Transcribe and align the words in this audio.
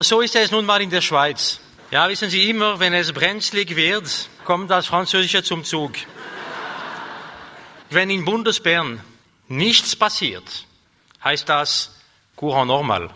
So 0.00 0.20
ist 0.20 0.36
es 0.36 0.52
nun 0.52 0.64
mal 0.64 0.80
in 0.80 0.90
der 0.90 1.00
Schweiz. 1.00 1.58
Ja, 1.90 2.08
wissen 2.08 2.30
Sie 2.30 2.48
immer, 2.48 2.78
wenn 2.78 2.94
es 2.94 3.12
brenzlig 3.12 3.74
wird, 3.74 4.28
kommt 4.44 4.70
das 4.70 4.86
Französische 4.86 5.42
zum 5.42 5.64
Zug. 5.64 5.94
Wenn 7.90 8.08
in 8.08 8.24
Bundesbern 8.24 9.00
nichts 9.48 9.96
passiert, 9.96 10.66
heißt 11.24 11.48
das 11.48 11.98
Courant 12.36 12.68
normal. 12.68 13.10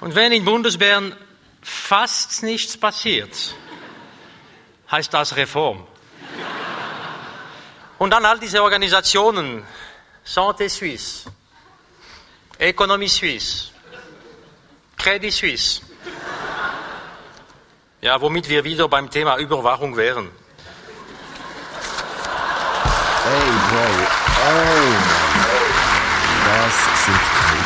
Und 0.00 0.16
wenn 0.16 0.32
in 0.32 0.44
Bundesbern 0.44 1.14
fast 1.62 2.42
nichts 2.42 2.76
passiert, 2.76 3.54
heißt 4.90 5.14
das 5.14 5.36
Reform. 5.36 5.86
Und 7.98 8.10
dann 8.10 8.24
all 8.24 8.40
diese 8.40 8.60
Organisationen, 8.64 9.62
Santé 10.26 10.68
Suisse, 10.68 11.30
Economie 12.58 13.08
Suisse, 13.08 13.70
Credit 14.96 15.32
Suisse. 15.32 15.80
Ja, 18.00 18.20
womit 18.20 18.48
wir 18.48 18.64
wieder 18.64 18.88
beim 18.88 19.10
Thema 19.10 19.38
Überwachung 19.38 19.96
wären. 19.96 20.30
Hey, 23.24 23.50
Bro. 23.70 23.86
Oh, 24.44 24.90
Mann. 25.36 25.64
Das 26.44 27.04
sind. 27.06 27.63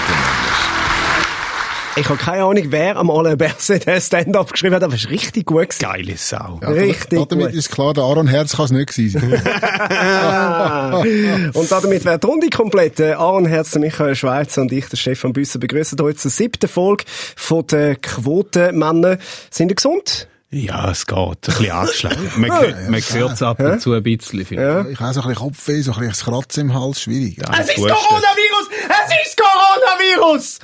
Ich 2.01 2.09
habe 2.09 2.19
keine 2.19 2.45
Ahnung, 2.45 2.65
wer 2.69 2.97
am 2.97 3.11
Alain 3.11 3.37
Berset 3.37 3.87
den 3.87 4.01
Stand-up 4.01 4.52
geschrieben 4.52 4.75
hat, 4.77 4.83
aber 4.84 4.95
es 4.95 5.01
ist 5.05 5.11
richtig 5.11 5.47
gut 5.47 5.69
gewesen. 5.69 5.79
Geile 5.80 6.16
Sau. 6.16 6.61
Ja, 6.62 6.69
Richtig 6.69 7.29
Damit 7.29 7.47
gut. 7.48 7.55
ist 7.55 7.70
klar, 7.70 7.93
der 7.95 8.05
Aaron 8.05 8.29
Herz 8.29 8.55
kann 8.56 8.66
es 8.66 8.70
nicht 8.70 8.95
gewesen 8.95 9.20
sein. 9.20 9.33
Und 11.55 11.73
damit 11.73 12.05
wäre 12.05 12.19
die 12.19 12.27
Runde 12.27 12.48
komplett. 12.51 13.01
Äh, 13.01 13.12
Aaron 13.15 13.47
Herz, 13.47 13.70
der 13.73 13.80
Michael 13.80 14.15
Schweizer 14.15 14.62
und 14.62 14.70
ich, 14.73 14.87
der 14.89 14.97
Stefan 14.97 15.33
Büsser, 15.33 15.59
begrüßen 15.59 15.98
heute 16.01 16.19
zur 16.19 16.30
siebten 16.30 16.69
Folge 16.69 17.05
von 17.37 17.66
den 17.66 18.01
Quotenmännern. 18.01 19.19
Sind 19.51 19.70
ihr 19.70 19.75
gesund? 19.77 20.28
Ja, 20.50 20.91
es 20.91 21.06
geht. 21.06 21.19
Ein 21.19 21.34
bisschen 21.42 21.70
angeschlagen. 21.72 22.33
Man, 22.39 22.50
hört- 22.50 22.89
man 22.89 23.00
hört 23.03 23.33
es 23.33 23.42
ab 23.42 23.61
und 23.61 23.83
zu 23.83 23.92
ein 23.92 24.03
bisschen. 24.03 24.47
finde 24.47 24.87
ich. 24.89 24.94
Ich 24.94 25.00
habe 25.00 25.12
so 25.12 25.20
ein 25.20 25.28
bisschen 25.28 25.42
Kopfweh, 25.44 25.83
so 25.83 25.92
ein 25.92 25.98
bisschen 25.98 26.09
das 26.11 26.25
Kratzen 26.25 26.61
im 26.70 26.75
Hals, 26.75 27.03
schwierig. 27.03 27.37
Ja, 27.37 27.50
Es 27.53 27.69
ist 27.69 27.77
Husten. 27.77 27.92
Coronavirus! 27.92 28.69
Es 28.89 29.28
ist 29.28 29.37
Coronavirus! 29.37 30.59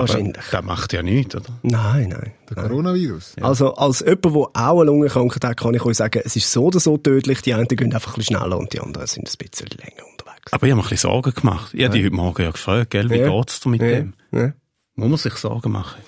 Wahrscheinlich. 0.00 0.44
Das 0.50 0.64
macht 0.64 0.92
ja 0.92 1.02
nichts, 1.02 1.34
oder? 1.36 1.46
Nein, 1.62 2.08
nein. 2.10 2.32
Der 2.50 2.62
Coronavirus. 2.64 3.36
Also, 3.40 3.74
als 3.74 4.00
jemand, 4.00 4.24
der 4.24 4.32
auch 4.32 4.52
eine 4.80 4.84
Lungenkrankheit 4.84 5.44
hat, 5.44 5.56
kann 5.58 5.74
ich 5.74 5.84
euch 5.84 5.96
sagen, 5.96 6.20
es 6.24 6.36
ist 6.36 6.50
so 6.50 6.64
oder 6.66 6.80
so 6.80 6.96
tödlich. 6.96 7.42
Die 7.42 7.54
einen 7.54 7.66
gehen 7.68 7.92
einfach 7.94 8.12
ein 8.14 8.18
bisschen 8.18 8.36
schneller 8.36 8.58
und 8.58 8.72
die 8.72 8.80
anderen 8.80 9.06
sind 9.06 9.28
ein 9.28 9.48
bisschen 9.48 9.68
länger 9.68 10.06
unterwegs. 10.10 10.52
Aber 10.52 10.66
ich 10.66 10.70
habe 10.72 10.80
mir 10.80 10.86
ein 10.86 10.90
bisschen 10.90 11.10
Sorgen 11.10 11.34
gemacht. 11.34 11.74
Ich 11.74 11.84
habe 11.84 11.94
dich 11.94 12.04
heute 12.04 12.14
Morgen 12.14 12.42
ja 12.42 12.50
gefragt, 12.50 12.90
gell? 12.90 13.10
Wie 13.10 13.16
Ja. 13.16 13.28
geht's 13.30 13.60
dir 13.60 13.68
mit 13.70 13.80
Ja. 13.82 13.88
dem? 13.88 14.14
Ja. 14.32 14.52
Muss 14.98 15.08
man 15.10 15.18
sich 15.18 15.34
Sorgen 15.34 15.72
machen? 15.72 16.00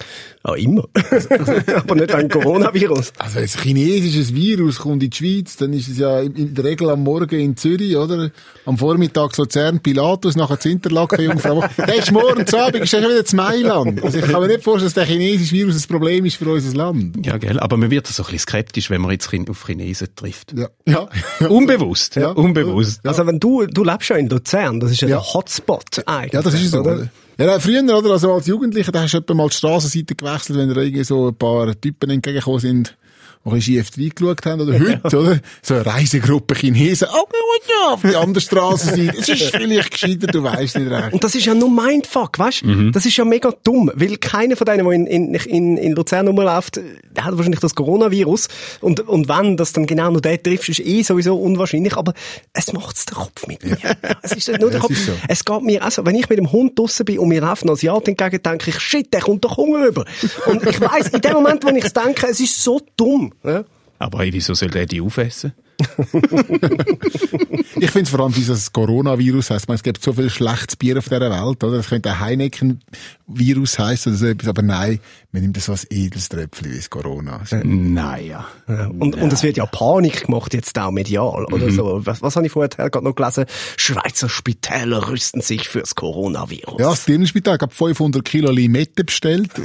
Ja, 0.48 0.54
immer. 0.54 0.84
Aber 1.76 1.94
nicht 1.94 2.16
wegen 2.16 2.28
Coronavirus. 2.28 3.12
Also, 3.18 3.38
ein 3.40 3.46
chinesisches 3.46 4.34
Virus 4.34 4.78
kommt 4.78 5.02
in 5.02 5.10
die 5.10 5.16
Schweiz, 5.16 5.56
dann 5.56 5.72
ist 5.72 5.88
es 5.88 5.98
ja 5.98 6.20
in- 6.20 6.54
der 6.54 6.64
Regel 6.64 6.88
am 6.90 7.02
Morgen 7.02 7.38
in 7.38 7.56
Zürich, 7.56 7.96
oder? 7.96 8.30
Am 8.64 8.78
Vormittag 8.78 9.36
Luzern, 9.36 9.80
Pilatus, 9.80 10.36
nachher 10.36 10.58
zu 10.58 10.68
Interlaken, 10.70 11.22
Jungfrau. 11.24 11.64
Der 11.76 11.94
ist 11.96 12.12
morgen 12.12 12.46
zu 12.46 12.58
Abend, 12.58 12.76
ist 12.84 12.90
schon 12.90 13.00
wieder 13.00 13.24
zu 13.24 13.36
Mailand. 13.36 14.02
Also, 14.02 14.18
ich 14.18 14.24
kann 14.24 14.40
mir 14.40 14.48
nicht 14.48 14.62
vorstellen, 14.64 14.86
dass 14.86 14.94
der 14.94 15.04
chinesische 15.04 15.52
Virus 15.52 15.84
ein 15.84 15.88
Problem 15.88 16.24
ist 16.24 16.36
für 16.36 16.48
unser 16.50 16.76
Land. 16.76 17.26
Ja, 17.26 17.36
gell? 17.36 17.58
Aber 17.58 17.76
man 17.76 17.90
wird 17.90 18.06
so 18.06 18.22
ein 18.22 18.24
bisschen 18.24 18.38
skeptisch, 18.40 18.90
wenn 18.90 19.00
man 19.00 19.10
jetzt 19.10 19.28
auf 19.48 19.66
Chinesen 19.66 20.08
trifft. 20.16 20.54
Ja. 20.56 20.68
Ja. 21.40 21.46
Unbewusst, 21.48 22.16
ja. 22.16 22.22
Ja. 22.22 22.28
Unbewusst. 22.30 23.00
Also, 23.06 23.26
wenn 23.26 23.38
du, 23.38 23.66
du 23.66 23.84
lebst 23.84 24.08
ja 24.08 24.16
in 24.16 24.28
Luzern, 24.28 24.80
das 24.80 24.92
ist 24.92 25.00
ja, 25.02 25.08
Ja. 25.08 25.16
der 25.16 25.34
Hotspot 25.34 26.02
eigentlich. 26.06 26.32
Ja, 26.32 26.42
das 26.42 26.54
ist 26.54 26.70
so, 26.70 26.80
oder? 26.80 27.08
Ja, 27.40 27.60
früher, 27.60 27.82
oder? 27.96 28.10
Also 28.10 28.32
als 28.32 28.48
Jugendlicher, 28.48 28.90
da 28.90 29.02
hast 29.02 29.14
du 29.14 29.18
etwa 29.18 29.32
mal 29.34 29.48
die 29.48 29.54
Strassenseite 29.54 30.16
gewechselt, 30.16 30.37
wenn 30.48 30.72
da 30.74 30.80
irgendwie 30.80 31.04
so 31.04 31.28
ein 31.28 31.34
paar 31.34 31.78
Typen 31.80 32.10
entgegengekommen 32.10 32.60
sind, 32.60 32.96
ein 33.44 33.52
bisschen 33.52 33.74
schief 33.84 33.90
reingeschaut 33.96 34.46
haben, 34.46 34.60
oder 34.60 34.72
heute, 34.78 35.18
oder? 35.18 35.40
So 35.62 35.74
eine 35.74 35.86
Reisegruppe 35.86 36.54
Chinesen, 36.54 37.08
oh, 37.12 37.26
ja, 37.68 37.94
auf 37.94 38.02
die 38.02 38.14
andere 38.16 38.40
Strassenseite. 38.40 39.18
Es 39.18 39.28
ist 39.28 39.42
vielleicht 39.54 39.90
gescheiter, 39.90 40.26
du 40.28 40.42
weißt 40.42 40.76
nicht 40.78 40.90
recht. 40.90 41.12
Und 41.12 41.24
das 41.24 41.34
ist 41.34 41.44
ja 41.46 41.54
nur 41.54 41.70
Mindfuck, 41.70 42.38
weißt 42.38 42.62
du? 42.62 42.90
Das 42.90 43.04
ist 43.06 43.16
ja 43.16 43.24
mega 43.24 43.52
dumm, 43.64 43.90
weil 43.94 44.16
keiner 44.16 44.56
von 44.56 44.64
denen, 44.64 44.84
der 44.84 44.92
in, 44.92 45.06
in, 45.06 45.34
in, 45.34 45.76
in 45.76 45.92
Luzern 45.92 46.26
rumläuft, 46.28 46.76
der 46.76 47.24
hat 47.24 47.36
wahrscheinlich 47.36 47.60
das 47.60 47.74
Coronavirus. 47.74 48.48
Und, 48.80 49.00
und 49.00 49.28
wenn 49.28 49.56
das 49.56 49.72
dann 49.72 49.86
genau 49.86 50.10
noch 50.10 50.20
der 50.20 50.42
trifft, 50.42 50.68
ist 50.68 50.80
eh 50.80 51.02
sowieso 51.02 51.36
unwahrscheinlich. 51.38 51.96
Aber 51.96 52.14
es 52.52 52.72
macht's 52.72 53.06
den 53.06 53.16
Kopf 53.16 53.46
mit 53.46 53.64
mir. 53.64 53.76
Ja, 53.82 53.94
es 54.22 54.32
ist 54.32 54.48
nicht 54.48 54.60
nur 54.60 54.70
der 54.70 54.78
Ja, 54.80 54.86
Kopf. 54.86 54.92
ist 54.92 55.06
so. 55.06 55.12
Es 55.28 55.44
geht 55.44 55.62
mir, 55.62 55.82
also, 55.84 56.06
wenn 56.06 56.14
ich 56.14 56.28
mit 56.28 56.38
dem 56.38 56.50
Hund 56.52 56.78
draussen 56.78 57.04
bin 57.04 57.18
und 57.18 57.28
mir 57.28 57.40
läuft 57.40 57.64
ein 57.64 57.70
Asiat 57.70 58.08
entgegen, 58.08 58.42
denke 58.42 58.70
ich, 58.70 58.78
shit, 58.80 59.12
der 59.12 59.20
kommt 59.20 59.44
doch 59.44 59.56
Hunger 59.56 59.86
über. 59.86 60.04
Und 60.46 60.64
ich 60.66 60.80
weiss, 60.80 61.08
in 61.08 61.20
dem 61.20 61.32
Moment, 61.34 61.64
wo 61.64 61.68
ich 61.70 61.84
es 61.84 61.92
denke, 61.92 62.26
es 62.28 62.40
ist 62.40 62.62
so 62.62 62.80
dumm. 62.96 63.32
Ja? 63.42 63.64
Aber 63.98 64.20
wieso 64.20 64.54
soll 64.54 64.70
der 64.70 64.86
die 64.86 65.00
aufessen? 65.00 65.52
Ich 67.80 67.90
finde 67.90 68.10
vor 68.10 68.20
allem 68.20 68.32
dieses 68.32 68.72
Coronavirus 68.72 69.50
heisst, 69.50 69.68
man, 69.68 69.76
es 69.76 69.82
gibt 69.82 70.02
so 70.02 70.12
viel 70.12 70.30
schlechtes 70.30 70.76
Bier 70.76 70.98
auf 70.98 71.08
dieser 71.08 71.30
Welt, 71.30 71.62
oder? 71.62 71.78
Es 71.78 71.88
könnte 71.88 72.10
ein 72.10 72.20
Heineken-Virus 72.20 73.78
heißen 73.78 74.12
oder 74.12 74.18
so 74.18 74.26
etwas, 74.26 74.48
aber 74.48 74.62
nein, 74.62 75.00
man 75.32 75.42
nimmt 75.42 75.56
das 75.56 75.66
so 75.66 75.72
als 75.72 75.86
edles 75.90 76.28
Tröpfchen 76.28 76.72
wie 76.72 76.76
das 76.76 76.90
Corona. 76.90 77.40
Naja. 77.62 78.46
Und, 78.66 79.16
und 79.16 79.32
es 79.32 79.42
wird 79.42 79.58
ja 79.58 79.66
Panik 79.66 80.26
gemacht, 80.26 80.54
jetzt 80.54 80.78
auch 80.78 80.90
medial, 80.90 81.44
oder 81.52 81.70
so. 81.70 82.00
Was, 82.04 82.22
was 82.22 82.36
habe 82.36 82.46
ich 82.46 82.52
vorher 82.52 82.70
gerade 82.70 83.04
noch 83.04 83.14
gelesen? 83.14 83.44
Schweizer 83.76 84.28
Spitäler 84.28 85.08
rüsten 85.08 85.40
sich 85.40 85.68
fürs 85.68 85.94
Coronavirus. 85.94 86.80
Ja, 86.80 86.90
das 86.90 87.04
Dirnenspital 87.04 87.58
hat 87.60 87.72
500 87.72 88.24
Kilo 88.24 88.50
Limette 88.50 89.04
bestellt. 89.04 89.50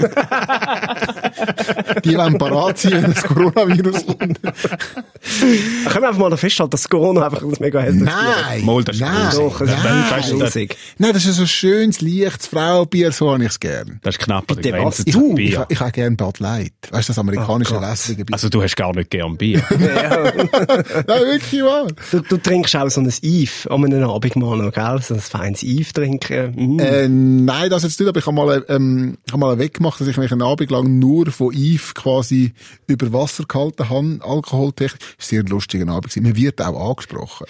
Die 2.06 2.18
wollen 2.18 2.38
parat 2.38 2.78
sein, 2.78 3.04
wenn 3.04 3.14
das 3.14 3.24
Coronavirus 3.24 4.06
kommt. 4.06 4.40
Können 6.04 6.16
wir 6.16 6.18
einfach 6.18 6.30
mal 6.30 6.30
noch 6.32 6.40
festhalten, 6.40 6.72
dass 6.72 6.90
Corona 6.90 7.26
einfach 7.28 7.44
ein 7.44 7.54
mega 7.62 7.80
hässliches 7.80 8.14
Bier 8.14 8.30
ist? 8.30 8.46
Nein! 8.46 8.66
Mal, 8.66 8.84
das 8.84 8.96
ist 8.98 9.02
nein. 9.02 9.30
Doch, 9.36 9.62
es 9.62 9.70
ist 9.70 9.84
nein. 9.84 10.40
grusig. 10.40 10.78
Nein, 10.98 11.14
das 11.14 11.26
ist 11.26 11.36
so 11.38 11.46
schönes, 11.46 12.02
leichtes 12.02 12.48
Frauenbier, 12.48 13.14
so 13.14 13.32
habe 13.32 13.42
ich 13.44 13.52
es 13.52 13.60
gern. 13.62 14.02
Das 14.04 14.16
ist 14.16 14.20
knapp 14.20 14.52
an 14.52 14.62
der 14.62 14.72
Grenze 14.74 14.86
was? 14.86 14.98
zu 14.98 15.20
Du, 15.20 15.30
ich, 15.30 15.36
Bier. 15.36 15.66
ich 15.70 15.80
habe 15.80 15.92
gern 15.94 16.18
Bud 16.18 16.40
Light. 16.40 16.74
Weißt 16.92 17.08
du, 17.08 17.12
das 17.12 17.20
amerikanische 17.20 17.76
Oh 17.76 17.80
Gott. 17.80 17.90
wässrige 17.90 18.26
Bier. 18.26 18.34
Also 18.34 18.50
du 18.50 18.62
hast 18.62 18.76
gar 18.76 18.94
nicht 18.94 19.12
gern 19.12 19.38
Bier. 19.38 19.64
Nein, 19.70 21.06
wirklich 21.08 21.64
wahr. 21.64 21.88
Du, 22.12 22.20
du 22.20 22.36
trinkst 22.36 22.76
auch 22.76 22.90
so 22.90 23.00
ein 23.00 23.14
Eve 23.22 23.72
an 23.72 23.86
einem 23.86 24.10
Abend 24.10 24.36
mal 24.36 24.58
noch, 24.58 24.74
gell? 24.74 25.00
So 25.02 25.14
ein 25.14 25.22
feines 25.22 25.64
Eve 25.64 25.94
trinken. 25.94 26.76
Mm. 26.76 26.80
Äh, 26.80 27.08
nein, 27.08 27.70
das 27.70 27.84
jetzt 27.84 27.98
nicht, 27.98 28.10
aber 28.10 28.20
ich 28.20 28.26
habe 28.26 28.36
mal, 28.36 28.66
ähm, 28.68 29.18
ich 29.26 29.32
habe 29.32 29.40
mal 29.40 29.58
weggemacht, 29.58 30.02
dass 30.02 30.08
ich 30.10 30.18
mich 30.18 30.34
einen 30.34 30.42
Abend 30.42 30.70
lang 30.70 31.00
nur 31.00 31.32
von 31.32 31.54
Eve 31.54 31.94
quasi 31.94 32.52
über 32.88 33.14
Wasser 33.14 33.46
gehalten 33.46 33.90
habe, 33.90 34.20
alkoholtechnisch. 34.22 35.00
Das 35.18 35.28
ein 35.28 35.30
sehr 35.30 35.44
lustiger 35.44 35.86
Abend. 35.94 36.10
gewesen. 36.10 36.24
Man 36.24 36.36
wird 36.36 36.62
auch 36.62 36.90
angesprochen. 36.90 37.46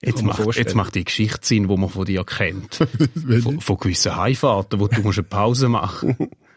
Jetzt 0.00 0.22
macht, 0.22 0.56
jetzt 0.56 0.74
macht 0.76 0.94
die 0.94 1.04
Geschichte 1.04 1.44
Sinn, 1.44 1.66
die 1.66 1.76
man 1.76 1.88
von 1.88 2.04
dir 2.04 2.24
kennt. 2.24 2.76
von, 3.42 3.60
von 3.60 3.76
gewissen 3.78 4.14
Heimfahrten, 4.14 4.78
wo 4.78 4.86
du 4.86 5.00
musst 5.02 5.18
eine 5.18 5.26
Pause 5.26 5.68
machen 5.68 6.16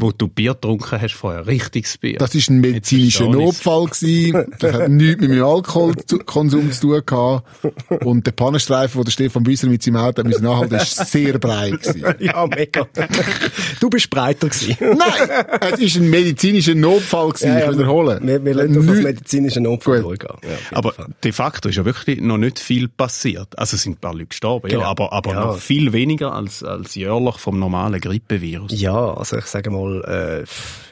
Wo 0.00 0.10
du 0.10 0.26
Bier 0.26 0.54
getrunken 0.54 1.00
hast 1.02 1.12
vorher. 1.14 1.46
Richtiges 1.46 1.98
Bier. 1.98 2.16
Das 2.18 2.34
ist 2.34 2.48
ein 2.48 2.60
medizinischer 2.62 3.28
Notfall 3.28 3.84
gewesen. 3.84 4.46
Das 4.58 4.72
hat 4.72 4.88
nichts 4.88 5.20
mit 5.20 5.28
meinem 5.30 5.44
Alkoholkonsum 5.44 6.72
zu 6.72 6.80
tun 6.80 7.02
gehabt. 7.04 7.46
Und 8.02 8.26
der 8.26 8.32
Pannenstreifen, 8.32 8.98
den 9.00 9.04
der 9.04 9.10
Stefan 9.12 9.42
Büsser 9.42 9.66
mit 9.68 9.82
seinem 9.82 9.96
Auto 9.96 10.20
hat 10.22 10.26
müssen 10.26 10.46
anhalten, 10.46 10.76
ist 10.76 10.96
sehr 11.10 11.38
breit 11.38 11.82
gewesen. 11.82 12.02
Ja, 12.20 12.46
mega. 12.46 12.86
du 13.78 13.90
bist 13.90 14.08
breiter 14.08 14.48
gewesen. 14.48 14.76
Nein! 14.80 15.44
Es 15.72 15.78
ist 15.78 15.96
ein 15.96 16.08
medizinischer 16.08 16.74
Notfall 16.74 17.32
gewesen. 17.32 17.58
ich 17.58 17.70
wiederhole. 17.78 18.18
Wir, 18.22 18.42
wir 18.44 18.54
lassen 18.54 18.68
das 18.74 18.78
als 18.78 18.86
Nichts- 18.86 19.02
medizinischen 19.04 19.62
Notfall 19.64 20.00
durchgehen. 20.00 20.36
Ja, 20.42 20.54
auf 20.54 20.72
aber 20.72 20.92
Fall. 20.94 21.06
de 21.22 21.32
facto 21.32 21.68
ist 21.68 21.76
ja 21.76 21.84
wirklich 21.84 22.20
noch 22.22 22.38
nicht 22.38 22.58
viel 22.58 22.88
passiert. 22.88 23.56
Also 23.58 23.76
es 23.76 23.82
sind 23.82 23.98
ein 23.98 24.00
paar 24.00 24.14
Leute 24.14 24.26
gestorben, 24.28 24.70
ja, 24.70 24.78
Genau. 24.78 24.88
aber, 24.88 25.12
aber 25.12 25.32
Ja. 25.32 25.44
noch 25.46 25.58
viel 25.58 25.92
weniger 25.92 26.32
als, 26.32 26.62
als 26.62 26.94
jährlich 26.94 27.36
vom 27.36 27.58
normalen 27.58 28.00
Grippevirus. 28.00 28.72
Ja, 28.80 29.12
also 29.12 29.36
ich 29.36 29.44
sage 29.44 29.65
mal, 29.72 30.44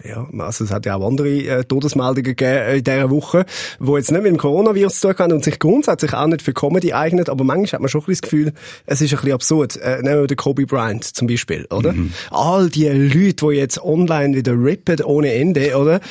äh, 0.05 0.09
ja, 0.09 0.27
also 0.39 0.65
es 0.65 0.71
hat 0.71 0.87
ja 0.87 0.97
auch 0.97 1.07
andere 1.07 1.29
äh, 1.29 1.65
Todesmeldungen 1.65 2.23
gegeben 2.23 2.53
äh, 2.53 2.77
in 2.79 2.85
dieser 2.85 3.11
Woche, 3.11 3.47
die 3.81 3.93
jetzt 3.93 4.11
nicht 4.11 4.23
mit 4.23 4.33
dem 4.33 4.39
Coronavirus 4.39 5.01
zu 5.01 5.09
tun 5.09 5.19
haben 5.19 5.33
und 5.33 5.45
sich 5.45 5.59
grundsätzlich 5.59 6.15
auch 6.15 6.27
nicht 6.27 6.43
für 6.43 6.53
Comedy 6.53 6.93
eignen, 6.93 7.29
aber 7.29 7.45
manchmal 7.45 7.73
hat 7.73 7.81
man 7.81 7.89
schon 7.89 8.03
ein 8.03 8.07
bisschen 8.07 8.21
das 8.21 8.31
Gefühl, 8.31 8.53
es 8.87 9.01
ist 9.01 9.13
ein 9.13 9.17
bisschen 9.17 9.33
absurd. 9.33 9.77
Äh, 9.77 10.03
nehmen 10.03 10.21
wir 10.21 10.27
den 10.27 10.37
Kobe 10.37 10.67
Bryant 10.67 11.05
zum 11.05 11.27
Beispiel, 11.27 11.67
oder? 11.71 11.95
All 12.31 12.69
die 12.69 12.89
Leute, 12.89 13.47
die 13.47 13.57
jetzt 13.57 13.83
online 13.83 14.37
wieder 14.37 14.53
rippen 14.53 15.01
ohne 15.03 15.33
Ende, 15.33 15.77
oder? 15.77 16.01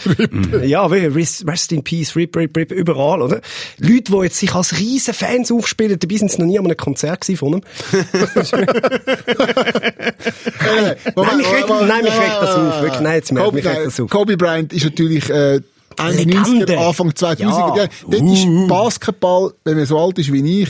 Ja, 0.63 0.92
wie 0.92 1.06
Rest, 1.06 1.48
Rest 1.48 1.71
in 1.71 1.83
Peace, 1.83 2.15
Rip, 2.15 2.36
Rip, 2.36 2.56
Rip, 2.56 2.71
überall, 2.71 3.21
oder? 3.21 3.42
Leute, 3.77 4.12
die 4.12 4.24
jetzt 4.24 4.38
sich 4.38 4.54
als 4.54 4.80
riesen 4.80 5.13
Fans 5.13 5.51
aufspielen, 5.51 6.00
dabei 6.00 6.15
sind 6.15 6.31
sie 6.31 6.39
noch 6.39 6.48
nie 6.48 6.60
an 6.60 6.65
einem 6.65 6.77
Konzert 6.77 7.21
gewesen 7.21 7.38
von 7.38 7.54
ihm. 7.54 7.62
Nein, 11.15 11.86
Nein, 11.88 12.04
mich 12.04 12.13
regt 12.13 12.42
das 12.42 12.52
auf, 12.55 12.81
wirklich. 12.81 13.01
Nein, 13.01 13.15
jetzt 13.15 13.31
merkt 13.31 13.45
Kobe, 13.50 13.55
mich 13.57 13.65
das 13.85 14.00
auf. 14.00 14.09
Kobe 14.09 14.38
Bryant 14.38 14.73
ist 14.73 14.83
natürlich 14.85 15.29
äh, 15.29 15.61
Ende 15.95 16.23
Legende. 16.23 16.65
90er, 16.73 16.88
Anfang 16.88 17.09
2000er 17.11 17.39
Ja. 17.77 17.88
Dort 18.09 18.23
ist 18.33 18.47
Basketball, 18.67 19.53
wenn 19.63 19.77
man 19.77 19.85
so 19.85 20.00
alt 20.00 20.17
ist 20.17 20.31
wie 20.33 20.61
ich, 20.63 20.69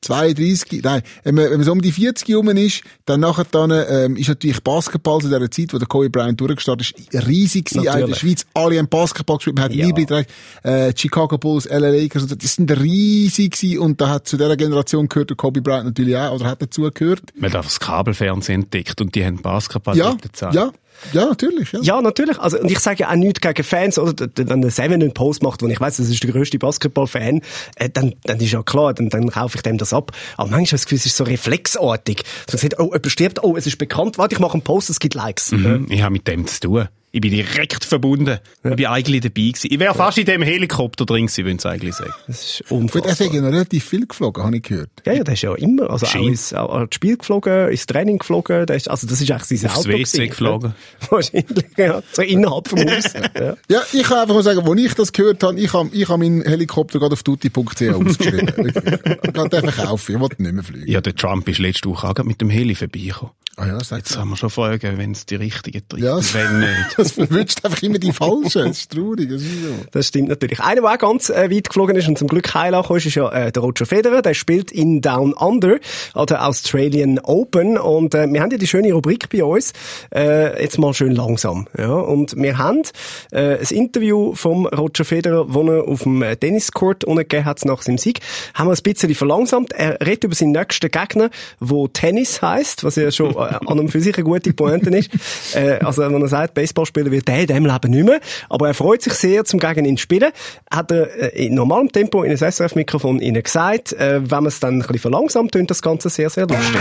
32, 0.00 0.82
nein, 0.82 1.00
wenn 1.22 1.34
man, 1.34 1.44
wenn 1.44 1.56
man 1.56 1.62
so 1.64 1.72
um 1.72 1.80
die 1.80 1.92
40 1.92 2.28
herum 2.28 2.48
ist, 2.50 2.82
dann 3.06 3.20
nachher 3.20 3.44
dann, 3.50 3.70
ähm, 3.70 4.16
ist 4.16 4.28
natürlich 4.28 4.60
Basketball 4.62 5.20
zu 5.20 5.28
dieser 5.28 5.50
Zeit, 5.50 5.72
wo 5.72 5.78
der 5.78 5.86
Kobe 5.88 6.10
Bryant 6.10 6.38
durchgestartet 6.40 6.92
ist, 6.98 7.26
riesig 7.26 7.66
gewesen, 7.66 7.86
in 8.00 8.06
der. 8.08 8.14
Schweiz. 8.16 8.44
Alle 8.52 8.78
haben 8.78 8.88
Basketball 8.88 9.36
gespielt, 9.38 9.56
man 9.56 9.64
hat 9.66 9.72
Ja. 9.72 9.86
Liebling 9.86 10.06
getragen, 10.06 10.26
äh, 10.62 10.92
Chicago 10.94 11.38
Bulls, 11.38 11.66
LA 11.66 11.88
Lakers, 11.90 12.24
und 12.24 12.28
so, 12.30 12.34
das 12.34 12.54
sind 12.54 12.70
riesig 12.78 13.52
gewesen, 13.52 13.78
und 13.78 14.00
da 14.00 14.08
hat 14.10 14.28
zu 14.28 14.36
dieser 14.36 14.56
Generation 14.56 15.08
gehört 15.08 15.30
der 15.30 15.36
Kobe 15.36 15.62
Bryant 15.62 15.86
natürlich 15.86 16.16
auch, 16.16 16.34
oder 16.34 16.46
hat 16.46 16.60
dazu 16.60 16.90
gehört. 16.92 17.22
Man 17.36 17.52
hat 17.52 17.64
das 17.64 17.80
Kabelfernsehen 17.80 18.62
entdeckt 18.64 19.00
und 19.00 19.14
die 19.14 19.24
haben 19.24 19.40
Basketball 19.40 19.96
Ja, 19.96 20.14
gezeigt. 20.20 20.54
ja, 20.54 20.70
ja, 21.12 21.26
natürlich, 21.26 21.72
ja. 21.72 21.80
Ja, 21.82 22.02
natürlich. 22.02 22.38
Also, 22.38 22.58
und 22.58 22.70
ich 22.70 22.78
sage 22.78 23.00
ja 23.00 23.10
auch 23.10 23.16
nichts 23.16 23.40
gegen 23.40 23.62
Fans, 23.64 23.98
oder? 23.98 24.28
Wenn 24.36 24.62
der 24.62 24.70
Seven 24.70 25.02
einen 25.02 25.12
Post 25.12 25.42
macht, 25.42 25.62
wo 25.62 25.66
ich 25.66 25.80
weiss, 25.80 25.96
das 25.96 26.08
ist 26.08 26.22
der 26.22 26.30
grösste 26.30 26.58
Basketball-Fan, 26.58 27.42
äh, 27.76 27.90
dann, 27.90 28.14
dann 28.24 28.40
ist 28.40 28.52
ja 28.52 28.62
klar, 28.62 28.94
dann, 28.94 29.08
dann 29.08 29.30
kaufe 29.30 29.56
ich 29.56 29.62
dem 29.62 29.78
das 29.78 29.92
ab. 29.92 30.12
Aber 30.36 30.50
manchmal 30.50 30.56
habe 30.58 30.64
ich 30.64 30.70
das 30.70 30.84
Gefühl, 30.84 30.98
es 30.98 31.06
ist 31.06 31.16
so 31.16 31.24
reflexartig. 31.24 32.22
So 32.48 32.58
sagt, 32.58 32.78
oh, 32.78 32.84
jemand 32.84 33.06
stirbt, 33.10 33.44
oh, 33.44 33.56
es 33.56 33.66
ist 33.66 33.78
bekannt, 33.78 34.18
warte, 34.18 34.34
ich 34.34 34.40
mache 34.40 34.54
einen 34.54 34.62
Post, 34.62 34.90
es 34.90 34.98
gibt 35.00 35.14
Likes. 35.14 35.52
Mhm, 35.52 35.86
ich 35.90 36.02
habe 36.02 36.12
mit 36.12 36.26
dem 36.26 36.46
zu 36.46 36.60
tun. 36.60 36.88
Ich 37.14 37.20
bin 37.20 37.30
direkt 37.30 37.84
verbunden. 37.84 38.40
Ich 38.64 38.74
bin 38.74 38.86
eigentlich 38.86 39.20
dabei 39.20 39.42
gewesen. 39.42 39.68
Ich 39.70 39.78
wäre 39.78 39.94
fast 39.94 40.18
in 40.18 40.24
dem 40.24 40.42
Helikopter 40.42 41.06
drin 41.06 41.26
gewesen, 41.26 41.44
wenn 41.46 41.56
ich 41.58 41.64
eigentlich 41.64 41.94
sagen. 41.94 42.12
Das 42.26 42.42
ist 42.42 42.64
er 42.68 42.72
unfassbar. 42.72 43.32
ja 43.32 43.40
noch 43.40 43.52
relativ 43.52 43.84
viel 43.84 44.04
geflogen, 44.04 44.42
habe 44.42 44.56
ich 44.56 44.64
gehört. 44.64 44.90
Ja, 45.06 45.12
ja, 45.12 45.22
der 45.22 45.34
ist 45.34 45.42
ja 45.42 45.54
immer, 45.54 45.90
also 45.90 46.06
auch 46.06 46.10
Scheint. 46.10 46.26
ins, 46.26 46.52
auch 46.54 46.74
ans 46.74 46.92
Spiel 46.92 47.16
geflogen, 47.16 47.68
ins 47.68 47.86
Training 47.86 48.18
geflogen, 48.18 48.66
der 48.66 48.74
ist, 48.74 48.90
also 48.90 49.06
das 49.06 49.20
ist 49.20 49.30
eigentlich 49.30 49.60
sein 49.60 49.70
Aufs 49.70 49.78
Auto. 49.78 49.90
WC 49.90 50.02
gewesen, 50.02 50.28
geflogen. 50.28 50.74
Wahrscheinlich, 51.08 51.66
ja. 51.76 52.02
So 52.10 52.22
innerhalb 52.22 52.66
vom 52.66 52.80
Haus. 52.80 53.12
ja. 53.38 53.56
Ja, 53.68 53.82
ich 53.92 54.02
kann 54.02 54.18
einfach 54.18 54.34
mal 54.34 54.42
sagen, 54.42 54.68
als 54.68 54.80
ich 54.80 54.94
das 54.94 55.12
gehört 55.12 55.40
habe, 55.44 55.60
ich 55.60 55.72
habe, 55.72 55.90
ich 55.92 56.08
habe 56.08 56.18
meinen 56.18 56.42
Helikopter 56.42 56.98
gerade 56.98 57.12
auf 57.12 57.22
tutti.ch 57.22 57.54
ausgeschrieben. 57.54 58.52
ich 59.22 59.32
kann 59.32 59.48
den 59.50 59.70
verkaufen, 59.70 60.16
ich 60.16 60.20
wollte 60.20 60.42
nicht 60.42 60.52
mehr 60.52 60.64
fliegen. 60.64 60.90
Ja, 60.90 61.00
der 61.00 61.14
Trump 61.14 61.48
ist 61.48 61.60
letzte 61.60 61.88
Woche 61.88 62.08
auch 62.08 62.24
mit 62.24 62.40
dem 62.40 62.50
Heli 62.50 62.74
vorbeigekommen. 62.74 63.34
Ah 63.56 63.66
ja, 63.66 63.78
Jetzt 63.78 64.16
haben 64.16 64.30
wir 64.30 64.36
schon 64.36 64.50
Fragen, 64.50 64.98
wenn 64.98 65.12
es 65.12 65.26
die 65.26 65.36
richtigen 65.36 65.86
trifft. 65.88 66.02
Ja, 66.02 66.18
wenn 66.32 66.60
nicht. 66.60 66.74
Das 66.96 67.12
verwünscht 67.12 67.64
einfach 67.64 67.82
immer 67.82 67.98
die 67.98 68.12
Falschen. 68.12 68.66
Das 68.66 68.78
ist 68.78 68.92
traurig, 68.92 69.28
das 69.28 69.42
ist 69.42 69.62
so. 69.62 69.74
Das 69.92 70.08
stimmt 70.08 70.28
natürlich. 70.28 70.60
Einer, 70.60 70.80
der 70.80 70.90
auch 70.90 70.98
ganz 70.98 71.30
äh, 71.30 71.50
weit 71.50 71.68
geflogen 71.68 71.94
ist 71.94 72.08
und 72.08 72.18
zum 72.18 72.26
Glück 72.26 72.52
heil 72.52 72.74
angekommen 72.74 72.98
ist, 72.98 73.06
ist 73.06 73.14
ja 73.14 73.30
äh, 73.30 73.52
der 73.52 73.62
Roger 73.62 73.86
Federer. 73.86 74.22
Der 74.22 74.34
spielt 74.34 74.72
in 74.72 75.00
Down 75.00 75.34
Under 75.34 75.78
an 76.14 76.26
der 76.26 76.48
Australian 76.48 77.20
Open. 77.20 77.78
Und 77.78 78.14
äh, 78.14 78.26
wir 78.28 78.42
haben 78.42 78.50
ja 78.50 78.58
die 78.58 78.66
schöne 78.66 78.92
Rubrik 78.92 79.28
bei 79.28 79.44
uns. 79.44 79.72
Äh, 80.12 80.60
jetzt 80.60 80.78
mal 80.78 80.92
schön 80.92 81.14
langsam. 81.14 81.68
Ja, 81.78 81.92
und 81.92 82.34
wir 82.36 82.58
haben 82.58 82.82
äh, 83.30 83.58
ein 83.58 83.76
Interview 83.76 84.34
vom 84.34 84.66
Roger 84.66 85.04
Federer, 85.04 85.46
wo 85.54 85.62
er 85.68 85.86
auf 85.86 86.02
dem 86.02 86.22
äh, 86.22 86.36
Tenniscourt 86.36 87.04
gegeben 87.06 87.44
hat 87.44 87.64
nach 87.64 87.82
seinem 87.82 87.98
Sieg. 87.98 88.18
Haben 88.54 88.68
wir 88.68 88.72
ein 88.74 88.82
bisschen 88.82 89.14
verlangsamt. 89.14 89.72
Er 89.72 90.00
redet 90.00 90.24
über 90.24 90.34
seinen 90.34 90.52
nächsten 90.52 90.90
Gegner, 90.90 91.30
wo 91.60 91.86
Tennis 91.86 92.42
heißt, 92.42 92.82
was 92.82 92.96
ja 92.96 93.12
schon 93.12 93.34
an 93.44 93.78
und 93.78 93.90
für 93.90 94.00
sich 94.00 94.14
eine 94.16 94.24
gute 94.24 94.52
Pointe 94.52 94.90
ist. 94.90 95.10
Äh, 95.54 95.78
also 95.82 96.02
wenn 96.02 96.20
er 96.20 96.28
sagt, 96.28 96.54
Baseballspieler 96.54 97.10
wird 97.10 97.28
der 97.28 97.40
in 97.40 97.46
diesem 97.46 97.66
Leben 97.66 97.90
nicht 97.90 98.04
mehr. 98.04 98.20
Aber 98.48 98.68
er 98.68 98.74
freut 98.74 99.02
sich 99.02 99.14
sehr 99.14 99.44
zum 99.44 99.60
gegen 99.60 99.84
ihn 99.84 99.96
zu 99.96 100.02
spielen. 100.02 100.32
Hat 100.70 100.90
er 100.90 101.34
äh, 101.34 101.46
in 101.46 101.54
normalem 101.54 101.90
Tempo 101.90 102.22
in 102.22 102.30
ein 102.30 102.36
SRF-Mikrofon 102.36 103.20
ihnen 103.20 103.42
gesagt. 103.42 103.92
Äh, 103.92 104.20
wenn 104.22 104.28
man 104.28 104.46
es 104.46 104.60
dann 104.60 104.74
ein 104.74 104.78
bisschen 104.80 104.98
verlangsamt, 104.98 105.52
tönt 105.52 105.70
das 105.70 105.82
Ganze 105.82 106.10
sehr, 106.10 106.30
sehr 106.30 106.46
lustig. 106.46 106.80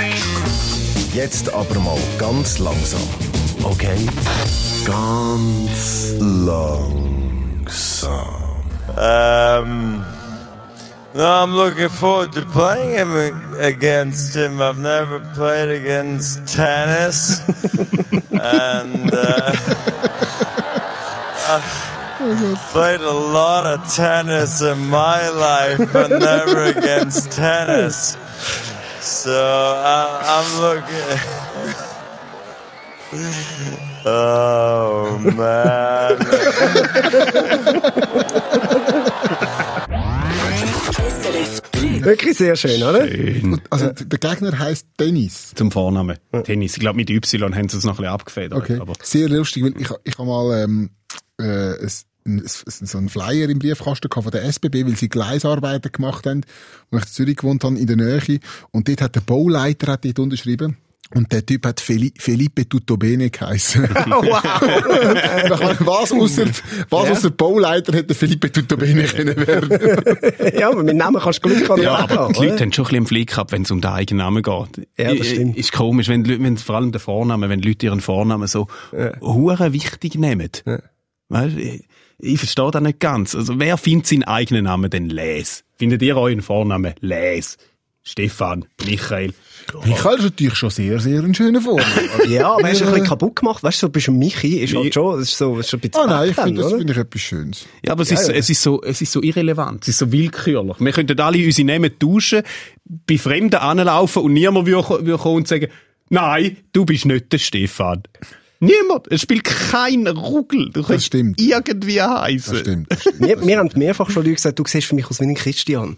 Jetzt 1.13 1.53
aber 1.53 1.79
mal 1.79 1.97
ganz 2.17 2.59
langsam. 2.59 3.01
Okay? 3.63 3.95
Ganz 4.85 6.15
langsam. 6.19 7.03
Um, 8.95 10.03
no, 11.15 11.25
I'm 11.31 11.53
looking 11.55 11.89
forward 11.89 12.31
to 12.33 12.41
playing 12.41 12.91
him 12.91 13.15
against 13.59 14.35
him. 14.35 14.61
I've 14.61 14.79
never 14.79 15.19
played 15.33 15.69
against 15.69 16.47
tennis, 16.47 17.39
and 18.31 19.11
uh, 19.13 19.53
I've 21.49 22.69
played 22.71 23.01
a 23.01 23.11
lot 23.11 23.65
of 23.65 23.93
tennis 23.93 24.61
in 24.61 24.87
my 24.89 25.29
life, 25.29 25.91
but 25.93 26.09
never 26.09 26.63
against 26.63 27.31
tennis. 27.31 28.17
So 29.01 29.75
I, 29.85 30.21
I'm 30.25 30.61
looking. 30.61 31.19
Oh 34.05 35.17
man. 35.37 36.19
Wirklich 41.83 42.37
sehr 42.37 42.55
schön, 42.55 42.81
oder? 42.83 43.07
Schön. 43.07 43.61
Also, 43.69 43.91
der 43.91 44.19
Gegner 44.19 44.57
heisst 44.57 44.87
Dennis. 44.99 45.51
Zum 45.55 45.71
Vornamen. 45.71 46.17
Tennis. 46.43 46.73
Ich 46.73 46.79
glaube, 46.79 46.97
mit 46.97 47.09
Y 47.09 47.55
haben 47.55 47.69
sie 47.69 47.77
es 47.77 47.83
noch 47.83 47.93
ein 47.93 47.97
bisschen 47.97 48.13
abgefedert. 48.13 48.59
Okay. 48.59 48.79
Aber 48.79 48.93
Sehr 49.01 49.29
lustig, 49.29 49.63
weil 49.63 49.81
ich, 49.81 49.89
ich 50.03 50.17
habe 50.17 50.27
mal, 50.27 50.63
ähm, 50.63 50.89
äh, 51.37 51.87
so 52.65 52.97
einen 52.97 53.09
Flyer 53.09 53.49
im 53.49 53.59
Briefkasten 53.59 54.09
gehabt 54.09 54.23
von 54.23 54.31
der 54.31 54.45
SBB, 54.45 54.85
weil 54.85 54.95
sie 54.95 55.09
Gleisarbeiten 55.09 55.91
gemacht 55.91 56.25
haben, 56.25 56.41
wo 56.89 56.97
ich 56.97 57.03
in 57.03 57.09
Zürich 57.09 57.35
gewohnt 57.35 57.63
habe, 57.63 57.77
in 57.77 57.87
der 57.87 57.97
Nähe. 57.97 58.39
Und 58.71 58.87
dort 58.87 59.01
hat 59.01 59.15
der 59.15 59.21
Bauleiter 59.21 59.91
hat 59.91 60.05
dort 60.05 60.19
unterschrieben. 60.19 60.77
Und 61.15 61.31
der 61.31 61.45
Typ 61.45 61.65
hat 61.67 61.79
Feli 61.79 62.11
Felipe 62.17 62.67
Tutobene 62.67 63.29
geheißen. 63.29 63.83
wow! 63.93 64.41
Ich 65.43 65.49
meine, 65.59 65.77
was 65.81 66.11
ausser, 66.11 66.45
was 66.89 67.09
ausser 67.11 67.29
Bauleiter 67.29 67.93
hätte 67.93 68.15
Felipe 68.15 68.51
Tutobene 68.51 69.03
können 69.07 69.35
werden? 69.47 70.57
ja, 70.57 70.71
aber 70.71 70.81
mit 70.83 70.95
Namen 70.95 71.21
kannst 71.21 71.43
du 71.45 71.49
Glück 71.49 71.69
haben. 71.69 71.81
Ja, 71.83 71.97
aber 71.97 72.29
die 72.33 72.39
oder? 72.39 72.49
Leute 72.49 72.63
haben 72.63 72.73
schon 72.73 72.85
ein 72.85 72.87
bisschen 72.87 72.97
einen 72.97 73.05
Flick 73.07 73.29
gehabt, 73.29 73.51
wenn 73.51 73.61
es 73.61 73.69
um 73.71 73.81
den 73.81 73.91
eigenen 73.91 74.19
Namen 74.19 74.41
geht. 74.41 74.87
Ja, 74.97 75.13
das 75.13 75.27
stimmt. 75.27 75.55
Ist 75.57 75.71
komisch, 75.71 76.07
wenn, 76.07 76.23
die 76.23 76.31
Leute- 76.31 76.43
wenn 76.43 76.57
vor 76.57 76.75
allem 76.77 76.91
der 76.91 77.01
Vorname, 77.01 77.49
wenn 77.49 77.61
die 77.61 77.67
Leute 77.67 77.85
ihren 77.85 78.01
Vornamen 78.01 78.47
so 78.47 78.67
hure 79.21 79.71
wichtig 79.73 80.15
nehmen. 80.15 80.49
Weißt, 81.29 81.57
ich, 81.57 81.83
ich 82.19 82.37
verstehe 82.39 82.71
das 82.71 82.81
nicht 82.81 82.99
ganz. 82.99 83.35
Also, 83.35 83.59
wer 83.59 83.77
findet 83.77 84.07
seinen 84.07 84.23
eigenen 84.23 84.63
Namen 84.65 84.89
denn 84.89 85.09
Les? 85.09 85.63
Findet 85.77 86.01
ihr 86.01 86.17
euren 86.17 86.41
Vornamen 86.41 86.93
Les? 87.01 87.57
Stefan, 88.01 88.65
Michael. 88.85 89.33
Michael 89.85 90.17
ist 90.17 90.23
natürlich 90.23 90.55
schon 90.55 90.69
sehr, 90.69 90.99
sehr 90.99 91.21
ein 91.23 91.33
schöner 91.33 91.61
Vorname. 91.61 91.89
Ja, 92.27 92.53
aber 92.53 92.67
hast 92.67 92.81
du 92.81 92.85
ein 92.85 92.91
bisschen 92.91 93.07
kaputt 93.07 93.35
gemacht? 93.37 93.63
Weißt 93.63 93.81
du, 93.81 93.87
so 93.87 93.89
bist 93.91 94.07
du 94.07 94.11
ein 94.11 94.19
Michi, 94.19 94.59
ist 94.59 94.75
halt 94.75 94.93
schon, 94.93 95.19
das 95.19 95.29
ist 95.29 95.37
so, 95.37 95.57
ist 95.59 95.69
schon 95.69 95.79
ein 95.79 95.89
bisschen 95.89 96.03
Ah 96.03 96.07
nein, 96.07 96.29
ich 96.29 96.35
finde, 96.35 96.61
das 96.61 96.71
finde 96.73 96.93
ich 96.93 96.99
etwas 96.99 97.21
Schönes. 97.21 97.65
Ja, 97.85 97.91
aber 97.93 98.03
es, 98.03 98.11
ist, 98.11 98.25
so- 98.25 98.31
es, 98.31 98.49
ist 98.49 98.61
so, 98.61 98.81
es 98.83 99.01
ist 99.01 99.11
so 99.11 99.21
irrelevant, 99.21 99.83
es 99.83 99.89
ist 99.89 99.97
so 99.99 100.11
willkürlich. 100.11 100.75
Wir 100.79 100.91
könnten 100.91 101.19
alle 101.19 101.43
unsere 101.45 101.67
Namen 101.67 101.91
tauschen, 101.99 102.43
bei 102.85 103.17
Fremden 103.17 103.55
anlaufen 103.57 104.23
und 104.23 104.33
niemand 104.33 104.67
würde 104.67 105.05
würde 105.05 105.17
kommen 105.21 105.37
und 105.37 105.47
sagen, 105.47 105.67
nein, 106.09 106.57
du 106.71 106.85
bist 106.85 107.05
nicht 107.05 107.31
der 107.31 107.37
Stefan. 107.39 108.03
Niemand. 108.63 109.07
Es 109.09 109.21
spielt 109.21 109.43
kein 109.43 110.07
Ruggel. 110.07 110.69
Du 110.71 110.83
kannst 110.83 111.05
stimmt. 111.05 111.39
irgendwie 111.41 112.01
heißen. 112.01 112.53
Das 112.53 112.61
stimmt. 112.61 112.87
Wir, 113.19 113.45
wir 113.45 113.57
haben 113.57 113.69
mehrfach 113.75 114.09
schon 114.09 114.23
Leute 114.23 114.35
gesagt, 114.35 114.59
du 114.59 114.63
siehst 114.65 114.87
für 114.87 114.95
mich 114.95 115.07
aus 115.07 115.19
wie 115.19 115.25
ein 115.25 115.35
Christian. 115.35 115.97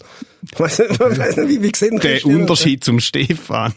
Ich 0.52 0.60
weiss 0.60 0.80
nicht, 0.80 0.92
ich 0.92 1.00
weiss 1.00 1.38
nicht 1.38 1.50
wie, 1.50 1.62
wie 1.62 1.72
sieht 1.76 1.92
ein 1.92 2.00
Der 2.00 2.12
Christian 2.14 2.36
aus? 2.36 2.42
Unterschied 2.42 2.84
zum 2.84 3.00
Stefan. 3.00 3.74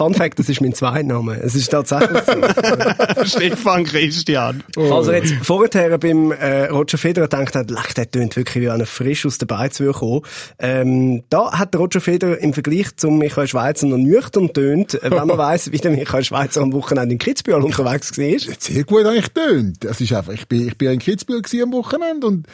Fun 0.00 0.14
Fact, 0.14 0.38
das 0.38 0.48
ist 0.48 0.62
mein 0.62 0.72
Zweiname. 0.72 1.38
Es 1.42 1.54
ist 1.54 1.68
tatsächlich 1.68 2.22
so. 2.24 2.32
Stefan 3.26 3.84
Christian. 3.84 4.64
Also 4.74 5.12
jetzt 5.12 5.34
vorher 5.42 5.98
beim 5.98 6.32
äh, 6.32 6.68
Roger 6.68 6.96
Federer 6.96 7.28
gedacht 7.28 7.54
hat, 7.54 7.70
leck, 7.70 7.94
der 7.96 8.10
tönt 8.10 8.34
wirklich 8.34 8.64
wie 8.64 8.70
einer 8.70 8.86
frisch 8.86 9.26
aus 9.26 9.36
der 9.36 9.44
Beiz 9.44 9.76
kommen. 9.76 10.22
Ähm, 10.58 11.24
da 11.28 11.52
hat 11.52 11.74
der 11.74 11.82
Roger 11.82 12.00
Federer 12.00 12.38
im 12.38 12.54
Vergleich 12.54 12.96
zum 12.96 13.18
Michael 13.18 13.46
Schweizer 13.46 13.88
noch 13.88 13.98
nüchtern 13.98 14.50
tönt, 14.54 14.94
äh, 14.94 15.10
wenn 15.10 15.26
man 15.26 15.36
weiss, 15.36 15.70
wie 15.70 15.76
der 15.76 15.90
Michael 15.90 16.24
Schweizer 16.24 16.62
am 16.62 16.72
Wochenende 16.72 17.12
in 17.12 17.18
Kitzbühel 17.18 17.60
unterwegs 17.60 18.16
war. 18.16 18.56
sehr 18.58 18.84
gut 18.84 19.04
eigentlich 19.04 19.28
tönt. 19.32 19.84
Es 19.84 20.00
ist 20.00 20.14
einfach, 20.14 20.32
ich 20.32 20.48
bin, 20.48 20.66
ich 20.66 20.78
bin 20.78 20.92
in 20.92 20.98
Kitzbühel 20.98 21.42
am 21.62 21.72
Wochenende 21.72 22.26
und 22.26 22.46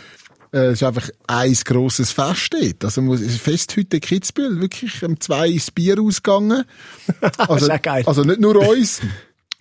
äh, 0.56 0.68
es 0.68 0.80
ist 0.80 0.82
einfach 0.82 1.10
ein 1.26 1.52
grosses 1.64 2.10
Fest 2.10 2.52
dort. 2.52 2.84
Also 2.84 3.02
muss, 3.02 3.20
es 3.20 3.34
ist 3.34 3.40
Fest 3.40 3.76
heute 3.76 3.96
in 3.96 4.00
Kitzbühel, 4.00 4.60
wirklich 4.60 5.02
um 5.02 5.20
zwei 5.20 5.48
ins 5.48 5.70
Bier 5.70 6.00
ausgegangen. 6.00 6.64
Also, 7.36 7.70
also 7.70 8.22
nicht 8.22 8.40
nur 8.40 8.56
uns. 8.56 9.00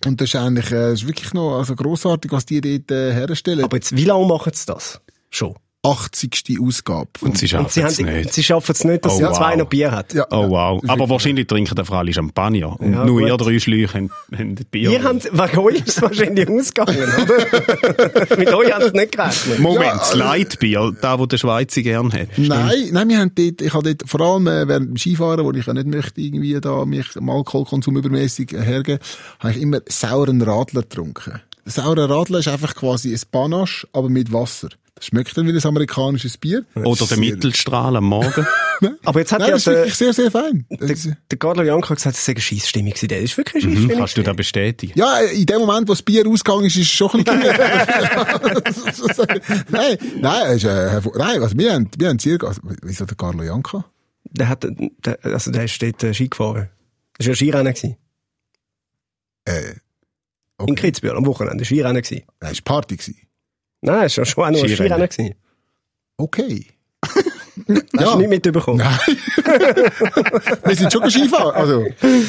Und 0.04 0.20
das 0.20 0.30
ist 0.30 0.36
eigentlich, 0.36 0.70
äh, 0.72 0.92
ist 0.92 1.06
wirklich 1.06 1.32
noch, 1.34 1.58
also 1.58 1.74
grossartig, 1.74 2.32
was 2.32 2.46
die 2.46 2.60
dort 2.60 2.90
äh, 2.90 3.12
herstellen. 3.12 3.64
Aber 3.64 3.76
jetzt, 3.76 3.94
wie 3.96 4.04
lange 4.04 4.26
machen 4.26 4.52
sie 4.54 4.66
das? 4.66 5.00
Schon. 5.30 5.54
80. 5.90 6.58
Ausgabe. 6.60 7.08
Und 7.20 7.38
sie 7.38 7.48
schaffen 7.48 7.84
es 7.84 7.98
nicht. 7.98 8.32
sie 8.32 8.42
schaffen 8.42 8.72
es 8.72 8.84
nicht, 8.84 9.04
dass 9.04 9.12
Oh, 9.14 9.16
sie 9.18 9.24
wow. 9.24 9.36
zwei 9.36 9.56
noch 9.56 9.66
Bier 9.66 9.90
hat. 9.92 10.12
Ja. 10.14 10.26
Oh 10.30 10.50
wow. 10.50 10.82
Aber 10.88 11.08
wahrscheinlich 11.08 11.46
trinken 11.46 11.78
einfach 11.78 11.98
alle 11.98 12.12
Champagner. 12.12 12.78
Und 12.80 12.92
Ja, 12.92 13.04
nur 13.04 13.20
gut. 13.20 13.28
ihr 13.28 13.36
drei 13.36 13.58
Schläuche 13.58 13.94
haben, 13.94 14.10
haben 14.36 14.54
Bier. 14.70 14.90
Ihr 14.90 15.02
habt, 15.04 15.24
wegen 15.24 15.58
euch 15.58 15.74
ist 15.76 15.88
es 15.88 16.02
wahrscheinlich 16.02 16.48
ausgegangen, 16.48 16.98
oder? 16.98 18.36
Mit 18.38 18.52
euch 18.54 18.72
haben 18.72 18.84
sie 18.84 18.90
nicht 18.98 19.12
gerechnet. 19.12 19.58
Moment, 19.58 19.84
Ja, 19.84 19.92
das 19.94 20.08
also- 20.12 20.18
Leitbier, 20.18 20.92
da 21.00 21.18
wo 21.18 21.26
der 21.26 21.38
Schweizer 21.38 21.82
gern 21.82 22.12
hat. 22.12 22.28
Nein, 22.36 22.88
nein, 22.92 23.08
wir 23.08 23.18
haben 23.18 23.32
dort, 23.34 23.60
ich 23.62 23.72
habe 23.74 23.94
dort, 23.94 24.08
vor 24.08 24.20
allem 24.20 24.46
äh, 24.46 24.66
während 24.68 24.88
dem 24.90 24.96
Skifahren, 24.96 25.44
wo 25.44 25.52
ich 25.52 25.66
ja 25.66 25.72
nicht 25.74 25.86
möchte, 25.86 26.20
irgendwie 26.20 26.60
da 26.60 26.84
mich 26.84 27.06
am 27.16 27.30
Alkoholkonsum 27.30 27.96
übermäßig 27.96 28.52
hergeben, 28.52 29.00
habe 29.40 29.52
ich 29.52 29.60
immer 29.60 29.80
sauren 29.88 30.42
Radler 30.42 30.82
getrunken. 30.82 31.40
Der 31.64 31.72
saure 31.72 32.08
Radler 32.08 32.38
ist 32.38 32.48
einfach 32.48 32.74
quasi 32.74 33.12
ein 33.12 33.20
Panache, 33.30 33.86
aber 33.92 34.08
mit 34.08 34.32
Wasser. 34.32 34.68
Das 34.96 35.06
schmeckt 35.08 35.36
dann 35.36 35.46
wie 35.46 35.52
ein 35.52 35.62
amerikanisches 35.64 36.38
Bier. 36.38 36.64
Oder 36.74 36.96
der 36.96 37.06
Sehr- 37.08 37.18
Mittelstrahl 37.18 37.96
am 37.96 38.04
Morgen. 38.06 38.46
Aber 39.04 39.20
jetzt 39.20 39.30
hat 39.30 39.40
Nein, 39.40 39.48
ja 39.50 39.54
das 39.54 39.60
ist 39.60 39.66
der, 39.66 39.74
wirklich 39.76 39.94
sehr, 39.94 40.12
sehr 40.14 40.30
fein. 40.30 40.64
der, 40.70 40.88
Das- 40.88 41.08
der 41.30 41.38
Carlo 41.38 41.62
Janka 41.62 41.94
gesagt, 41.94 42.16
es 42.16 42.24
sei 42.24 42.32
eine 42.32 42.40
Scheissstimmung 42.40 42.90
gewesen. 42.92 43.08
Das 43.08 43.18
ist 43.20 43.36
wirklich 43.36 43.64
eine 43.64 43.72
Mhm, 43.72 43.76
Scheissstimmung. 43.76 43.98
kannst 43.98 44.16
du 44.16 44.22
das 44.22 44.36
bestätigen? 44.36 44.98
Ja, 44.98 45.18
in 45.20 45.44
dem 45.44 45.58
Moment, 45.60 45.86
wo 45.88 45.92
das 45.92 46.00
Bier 46.02 46.26
ausgegangen 46.26 46.64
ist, 46.64 46.76
ist 46.76 46.82
es 46.84 46.90
schon 46.92 47.10
ein 47.12 47.24
bisschen 47.24 47.42
Nein, 49.68 49.98
nein, 50.20 50.46
es 50.48 50.56
ist, 50.56 50.64
äh, 50.64 51.00
nein, 51.16 51.42
also 51.42 51.58
wir 51.58 51.72
haben, 51.74 51.90
wir 51.98 52.08
haben 52.08 52.18
circa, 52.18 52.46
also, 52.48 52.60
wieso 52.82 53.04
der 53.04 53.16
Carlo 53.16 53.42
Janka? 53.42 53.84
Der 54.24 54.48
hat, 54.48 54.64
der, 54.64 55.18
also 55.24 55.50
der 55.50 55.64
ist 55.64 55.80
dort 55.82 56.02
äh, 56.04 56.14
Ski 56.14 56.28
gefahren. 56.28 56.68
Das 57.18 57.26
war 57.26 57.28
ja 57.28 57.32
ein 57.32 57.36
Skirennen. 57.36 57.74
Gewesen. 57.74 57.96
Äh, 59.44 59.74
In 60.66 60.74
Kitzbühel 60.74 61.16
am 61.16 61.26
Wochenende. 61.26 61.62
Ein 61.62 61.66
Skirennen. 61.66 62.02
Gewesen. 62.02 62.22
Nein, 62.40 62.52
es 62.52 62.58
war 62.58 62.64
Party 62.64 62.96
gewesen. 62.96 63.16
Nein, 63.86 64.06
es 64.06 64.18
war 64.18 64.24
schon 64.24 64.44
auch 64.44 64.48
ein 64.48 64.56
Skirennen. 64.56 65.08
Skirennen. 65.08 65.34
Okay. 66.16 66.66
Hast 67.98 68.14
du 68.14 68.18
nicht 68.18 68.28
mitbekommen? 68.28 68.80
Wir 70.64 70.76
sind 70.76 70.92
schon 70.92 71.10
Skifahren. 71.10 71.54
Also, 71.54 71.86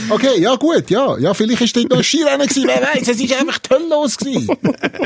okay, 0.10 0.40
ja, 0.40 0.56
gut, 0.56 0.90
ja. 0.90 1.18
Ja, 1.18 1.34
vielleicht 1.34 1.62
ist 1.62 1.76
dort 1.76 1.90
noch 1.90 1.98
ein 1.98 2.04
Skirennen 2.04 2.48
gewesen, 2.48 2.68
wer 2.68 2.82
weiß, 2.82 3.08
es 3.08 3.22
ist 3.22 3.40
einfach 3.40 3.60
töllos 3.60 4.18
gewesen. 4.18 4.48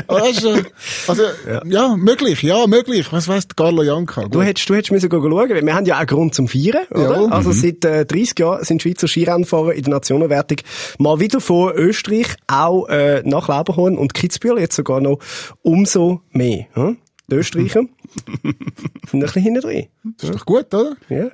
Weißt 0.08 0.44
du, 0.44 0.64
also, 1.08 1.24
ja. 1.66 1.96
möglich, 1.96 2.44
ja, 2.44 2.68
möglich. 2.68 3.12
Was 3.12 3.28
weiss 3.28 3.48
Carlo 3.56 3.84
Janka? 3.84 4.28
Du 4.28 4.42
hättest, 4.42 4.70
du 4.70 4.76
hättest 4.76 4.92
müssen 4.92 5.10
schauen, 5.10 5.50
weil 5.50 5.66
wir 5.66 5.74
haben 5.74 5.86
ja 5.86 6.00
auch 6.00 6.06
Grund 6.06 6.36
zum 6.36 6.48
Feiern, 6.48 6.86
oder? 6.92 7.22
Ja. 7.22 7.28
Also 7.30 7.52
seit 7.52 7.84
äh, 7.86 8.06
30 8.06 8.40
Jahren 8.40 8.64
sind 8.64 8.82
Schweizer 8.82 9.08
Skirennfahrer 9.08 9.74
in 9.74 9.84
der 9.84 9.94
Nationenwertung 9.94 10.58
mal 11.00 11.20
wieder 11.20 11.42
von 11.42 11.74
Österreich 11.74 12.28
auch 12.48 12.88
äh, 12.90 13.24
nach 13.26 13.48
Lauberhorn 13.48 13.98
und 13.98 14.14
Kitzbühel 14.14 14.60
jetzt 14.60 14.76
sogar 14.76 15.02
noch 15.02 15.20
umso 15.64 16.22
mehr. 16.32 16.68
Hm? 16.74 16.98
Die 17.32 17.36
Österreicher 17.36 17.86
sind 18.44 19.14
ein 19.14 19.20
bisschen 19.22 19.42
hinten 19.42 19.62
drin. 19.62 19.88
Das 20.18 20.30
ist 20.30 20.36
doch 20.36 20.46
gut, 20.46 20.74
oder? 20.74 20.98
Ja. 21.08 21.32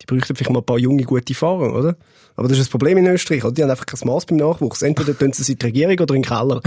Die 0.00 0.06
bräuchten 0.06 0.36
vielleicht 0.36 0.52
mal 0.52 0.60
ein 0.60 0.64
paar 0.66 0.78
junge, 0.78 1.02
gute 1.02 1.34
Fahrer, 1.34 1.74
oder? 1.74 1.96
Aber 2.36 2.46
das 2.46 2.58
ist 2.58 2.66
das 2.66 2.70
Problem 2.70 2.98
in 2.98 3.06
Österreich, 3.08 3.42
oder? 3.42 3.52
Die 3.52 3.64
haben 3.64 3.70
einfach 3.70 3.84
kein 3.84 3.98
Maß 4.06 4.26
beim 4.26 4.36
Nachwuchs. 4.36 4.82
Entweder 4.82 5.18
tun 5.18 5.32
sie 5.32 5.42
es 5.42 5.48
in 5.48 5.58
die 5.58 5.66
Regierung 5.66 5.98
oder 5.98 6.14
in 6.14 6.22
den 6.22 6.28
Keller. 6.28 6.60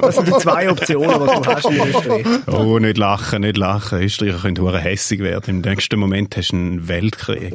Das 0.00 0.14
sind 0.14 0.28
die 0.28 0.32
zwei 0.32 0.70
Optionen, 0.70 1.10
die 1.10 1.26
du 1.26 1.44
hast 1.44 1.64
in 1.64 1.88
Österreich. 1.88 2.26
Oh, 2.46 2.78
nicht 2.78 2.98
lachen, 2.98 3.40
nicht 3.40 3.56
lachen. 3.56 4.00
Österreicher 4.00 4.38
können 4.38 4.60
hure 4.60 4.78
hässig 4.78 5.18
werden. 5.18 5.56
Im 5.56 5.60
nächsten 5.62 5.98
Moment 5.98 6.36
hast 6.36 6.52
du 6.52 6.56
einen 6.56 6.86
Weltkrieg. 6.86 7.54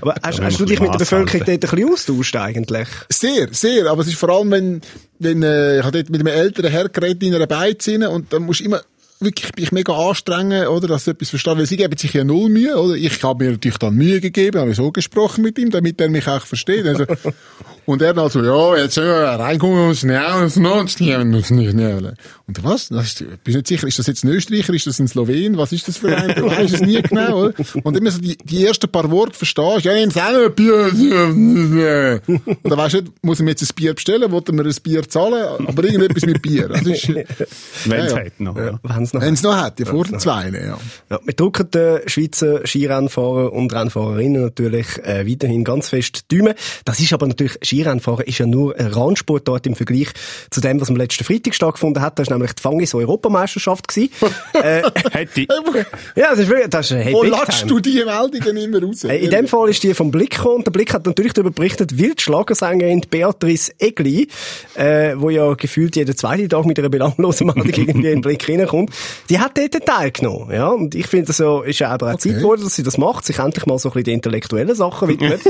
Aber 0.00 0.16
hast, 0.20 0.40
hast 0.40 0.58
du 0.58 0.64
dich 0.64 0.80
mit 0.80 0.92
der 0.92 0.98
Bevölkerung 0.98 1.46
halten. 1.46 1.60
dort 1.60 1.72
ein 1.72 1.76
bisschen 1.76 1.92
austauscht 1.92 2.36
eigentlich? 2.36 2.88
Sehr, 3.08 3.46
sehr. 3.52 3.86
Aber 3.86 4.02
es 4.02 4.08
ist 4.08 4.16
vor 4.16 4.30
allem, 4.30 4.50
wenn, 4.50 4.80
wenn, 5.20 5.44
äh, 5.44 5.78
ich 5.78 5.84
habe 5.84 5.92
dort 5.92 6.10
mit 6.10 6.20
einem 6.20 6.34
älteren 6.34 6.72
Herr 6.72 6.88
geredet 6.88 7.22
in 7.22 7.36
einer 7.36 7.46
Beizinne 7.46 8.10
und 8.10 8.32
dann 8.32 8.42
musst 8.42 8.60
du 8.60 8.64
immer 8.64 8.80
wirklich 9.24 9.50
mich 9.56 9.72
mega 9.72 9.92
anstrengen, 9.92 10.66
oder, 10.66 10.88
dass 10.88 11.04
du 11.04 11.12
etwas 11.12 11.30
verstehst, 11.30 11.56
weil 11.56 11.66
sie 11.66 11.76
geben 11.76 11.96
sich 11.96 12.12
ja 12.12 12.24
null 12.24 12.50
Mühe, 12.50 12.76
oder? 12.76 12.94
Ich 12.94 13.22
habe 13.22 13.44
mir 13.44 13.52
natürlich 13.52 13.78
dann 13.78 13.94
Mühe 13.94 14.20
gegeben, 14.20 14.60
habe 14.60 14.74
so 14.74 14.90
gesprochen 14.90 15.42
mit 15.42 15.58
ihm, 15.58 15.70
damit 15.70 16.00
er 16.00 16.08
mich 16.08 16.26
auch 16.28 16.44
versteht. 16.44 16.86
Also, 16.86 17.04
und 17.86 18.02
er 18.02 18.14
dann 18.14 18.30
so, 18.30 18.42
ja, 18.42 18.82
jetzt 18.82 18.96
äh, 18.96 19.02
reinkommen 19.02 19.88
und 19.88 19.96
schnell 19.96 20.42
und 20.42 20.50
sonst 20.50 21.00
nicht 21.00 21.70
schnell. 21.70 22.14
Und 22.46 22.64
was? 22.64 22.88
Das 22.88 23.06
ist, 23.06 23.24
bist 23.44 23.54
du 23.54 23.58
nicht 23.58 23.66
sicher, 23.66 23.86
ist 23.86 23.98
das 23.98 24.06
jetzt 24.06 24.24
ein 24.24 24.30
Österreicher, 24.30 24.74
ist 24.74 24.86
das 24.86 24.98
ein 24.98 25.08
Slowen, 25.08 25.56
was 25.56 25.72
ist 25.72 25.88
das 25.88 25.96
für 25.96 26.16
ein? 26.16 26.34
Du 26.34 26.46
weißt 26.46 26.74
es 26.74 26.80
nie 26.80 27.00
genau, 27.02 27.44
oder? 27.44 27.54
Und 27.82 27.96
immer 27.96 28.10
so 28.10 28.20
die, 28.20 28.36
die 28.36 28.64
ersten 28.64 28.90
paar 28.90 29.10
Worte 29.10 29.36
verstehst, 29.36 29.84
ja, 29.84 29.94
nimm 29.94 30.10
selber 30.10 30.46
ein 30.46 30.54
Bier. 30.54 32.20
Und 32.26 32.58
dann 32.64 32.78
weisst 32.78 32.94
du 32.94 33.00
nicht, 33.00 33.12
muss 33.22 33.38
ich 33.40 33.44
mir 33.44 33.50
jetzt 33.50 33.62
ein 33.62 33.74
Bier 33.74 33.94
bestellen, 33.94 34.30
wollte 34.30 34.52
mir 34.52 34.64
ein 34.64 34.74
Bier 34.82 35.08
zahlen, 35.08 35.66
aber 35.66 35.84
irgendetwas 35.84 36.26
mit 36.26 36.42
Bier. 36.42 36.68
Das 36.68 36.82
ist, 36.82 37.08
Wenn 37.84 38.00
es 38.00 38.12
ja. 38.12 38.18
hat 38.18 38.40
noch. 38.40 38.56
Ja. 38.56 38.78
Wenn 38.82 39.02
es 39.12 39.14
noch 39.14 39.22
wenn 39.22 39.34
es 39.34 39.42
noch 39.42 39.56
hat, 39.56 39.78
ja, 39.78 39.86
vor 39.86 40.04
den 40.04 40.18
zwei, 40.18 40.48
ja. 40.48 40.78
Ja, 41.10 41.20
wir 41.24 41.34
drücken 41.34 41.70
den 41.70 42.00
Schweizer 42.06 42.66
Skirennfahrer 42.66 43.52
und 43.52 43.72
Rennfahrerinnen 43.72 44.42
natürlich 44.42 44.98
äh, 45.04 45.28
weiterhin 45.28 45.64
ganz 45.64 45.88
fest 45.88 46.30
die 46.30 46.38
Daumen. 46.38 46.54
Das 46.84 47.00
ist 47.00 47.12
aber 47.12 47.26
natürlich, 47.26 47.58
Skirennfahren 47.62 48.24
ist 48.24 48.38
ja 48.38 48.46
nur 48.46 48.78
ein 48.78 48.86
Randsportart 48.86 49.66
im 49.66 49.74
Vergleich 49.74 50.08
zu 50.50 50.60
dem, 50.60 50.80
was 50.80 50.88
am 50.88 50.96
letzten 50.96 51.24
Freitag 51.24 51.54
stattgefunden 51.54 52.02
hat. 52.02 52.18
Das 52.18 52.28
war 52.28 52.36
nämlich 52.36 52.54
die 52.54 52.62
Fangis-Europameisterschaft. 52.62 53.96
äh, 53.96 54.82
Hätte 55.10 55.40
ja, 56.16 56.30
das 56.30 56.38
ist 56.40 56.48
wirklich, 56.48 56.68
das 56.68 56.90
ist 56.90 56.96
hey, 56.96 57.12
Wo 57.12 57.22
latschst 57.22 57.68
du 57.68 57.80
die 57.80 58.02
Meldungen 58.04 58.56
immer 58.56 58.82
raus? 58.82 59.04
Äh, 59.04 59.18
In 59.18 59.30
dem 59.30 59.46
Fall 59.46 59.68
ist 59.68 59.82
die 59.82 59.94
vom 59.94 60.10
Blick 60.10 60.36
gekommen. 60.36 60.56
Und 60.56 60.66
der 60.66 60.72
Blick 60.72 60.92
hat 60.92 61.06
natürlich 61.06 61.32
darüber 61.32 61.50
berichtet, 61.50 61.98
wie 61.98 62.14
die 62.14 62.22
Schlagersängerin 62.22 63.02
Beatrice 63.10 63.72
Egli, 63.78 64.28
äh, 64.74 65.14
wo 65.16 65.30
ja 65.30 65.54
gefühlt 65.54 65.96
jeden 65.96 66.16
zweiten 66.16 66.48
Tag 66.48 66.64
mit 66.66 66.78
einer 66.78 66.88
belanglosen 66.88 67.46
Meldung 67.46 67.66
irgendwie 67.66 68.08
in 68.08 68.14
den 68.14 68.20
Blick 68.20 68.48
reinkommt, 68.48 68.91
die 69.28 69.38
hat 69.38 69.56
dort 69.56 69.86
teilgenommen. 69.86 70.54
Ja, 70.54 70.68
und 70.68 70.94
ich 70.94 71.06
finde, 71.06 71.32
so 71.32 71.62
ist 71.62 71.78
ja 71.78 71.90
aber 71.90 72.14
auch 72.14 72.18
Zeit 72.18 72.36
geworden, 72.36 72.62
dass 72.62 72.74
sie 72.74 72.82
das 72.82 72.98
macht, 72.98 73.24
sich 73.24 73.38
endlich 73.38 73.66
mal 73.66 73.78
so 73.78 73.88
ein 73.88 73.92
bisschen 73.92 74.04
den 74.04 74.14
intellektuellen 74.14 74.74
Sachen 74.74 75.08
widmet. 75.08 75.40